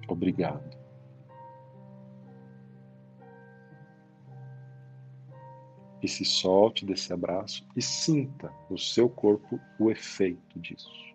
Obrigado. 0.07 0.80
E 6.03 6.09
se 6.09 6.25
solte 6.25 6.87
desse 6.87 7.13
abraço 7.13 7.67
e 7.77 7.83
sinta 7.83 8.53
no 8.71 8.79
seu 8.79 9.09
corpo 9.09 9.61
o 9.79 9.91
efeito 9.91 10.59
disso. 10.59 11.11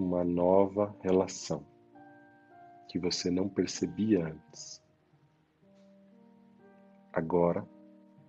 uma 0.00 0.24
nova 0.24 0.96
relação 1.02 1.64
que 2.88 2.98
você 2.98 3.30
não 3.30 3.48
percebia 3.48 4.26
antes. 4.26 4.82
Agora, 7.12 7.68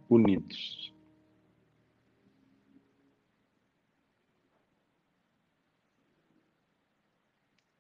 unidos. 0.09 0.93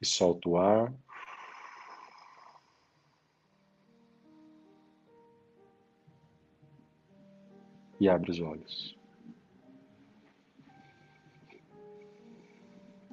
E 0.01 0.05
solta 0.05 0.49
o 0.49 0.57
ar. 0.57 0.93
E 7.99 8.09
abre 8.09 8.31
os 8.31 8.39
olhos. 8.39 8.99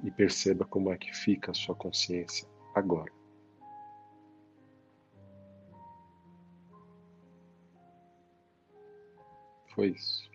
e 0.03 0.11
perceba 0.11 0.65
como 0.65 0.91
é 0.91 0.97
que 0.97 1.13
fica 1.13 1.51
a 1.51 1.53
sua 1.53 1.75
consciência 1.75 2.47
agora. 2.73 3.11
Foi 9.73 9.89
isso. 9.89 10.28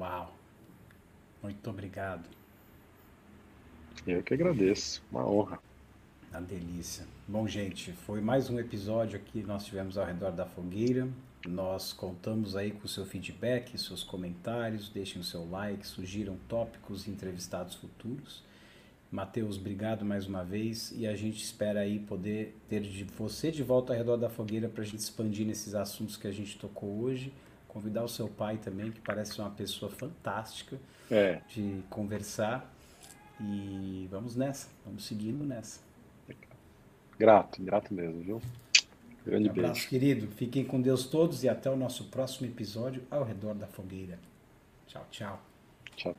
Uau! 0.00 0.34
Muito 1.42 1.68
obrigado. 1.68 2.24
Eu 4.06 4.22
que 4.22 4.32
agradeço, 4.32 5.02
uma 5.12 5.28
honra. 5.28 5.58
Uma 6.30 6.40
delícia. 6.40 7.04
Bom, 7.28 7.46
gente, 7.46 7.92
foi 7.92 8.22
mais 8.22 8.48
um 8.48 8.58
episódio 8.58 9.18
aqui 9.18 9.42
nós 9.42 9.66
tivemos 9.66 9.98
ao 9.98 10.06
redor 10.06 10.30
da 10.30 10.46
fogueira. 10.46 11.06
Nós 11.46 11.92
contamos 11.92 12.56
aí 12.56 12.70
com 12.70 12.86
o 12.86 12.88
seu 12.88 13.04
feedback, 13.04 13.76
seus 13.76 14.02
comentários, 14.02 14.88
deixem 14.88 15.20
o 15.20 15.24
seu 15.24 15.46
like, 15.50 15.86
sugiram 15.86 16.38
tópicos 16.48 17.06
e 17.06 17.10
entrevistados 17.10 17.74
futuros. 17.74 18.42
Matheus, 19.12 19.58
obrigado 19.58 20.02
mais 20.02 20.26
uma 20.26 20.42
vez 20.42 20.94
e 20.96 21.06
a 21.06 21.14
gente 21.14 21.44
espera 21.44 21.80
aí 21.80 21.98
poder 21.98 22.56
ter 22.70 22.80
de 22.80 23.04
você 23.04 23.50
de 23.50 23.62
volta 23.62 23.92
ao 23.92 23.98
redor 23.98 24.16
da 24.16 24.30
fogueira 24.30 24.66
para 24.66 24.80
a 24.80 24.86
gente 24.86 25.00
expandir 25.00 25.46
nesses 25.46 25.74
assuntos 25.74 26.16
que 26.16 26.26
a 26.26 26.32
gente 26.32 26.58
tocou 26.58 27.02
hoje. 27.02 27.34
Convidar 27.72 28.02
o 28.02 28.08
seu 28.08 28.28
pai 28.28 28.58
também, 28.58 28.90
que 28.90 29.00
parece 29.00 29.40
uma 29.40 29.50
pessoa 29.50 29.90
fantástica 29.90 30.76
é. 31.10 31.40
de 31.48 31.82
conversar. 31.88 32.68
E 33.40 34.08
vamos 34.10 34.34
nessa, 34.34 34.68
vamos 34.84 35.06
seguindo 35.06 35.44
nessa. 35.44 35.80
Grato, 37.18 37.62
grato 37.62 37.94
mesmo, 37.94 38.20
viu? 38.22 38.42
Grande 39.24 39.48
um 39.48 39.50
abraço, 39.50 39.72
beijo. 39.74 39.88
querido. 39.88 40.26
Fiquem 40.28 40.64
com 40.64 40.80
Deus 40.80 41.06
todos 41.06 41.44
e 41.44 41.48
até 41.48 41.70
o 41.70 41.76
nosso 41.76 42.04
próximo 42.06 42.46
episódio 42.46 43.02
ao 43.10 43.22
redor 43.22 43.54
da 43.54 43.66
fogueira. 43.66 44.18
Tchau, 44.86 45.06
tchau. 45.10 45.40
Tchau. 45.96 46.14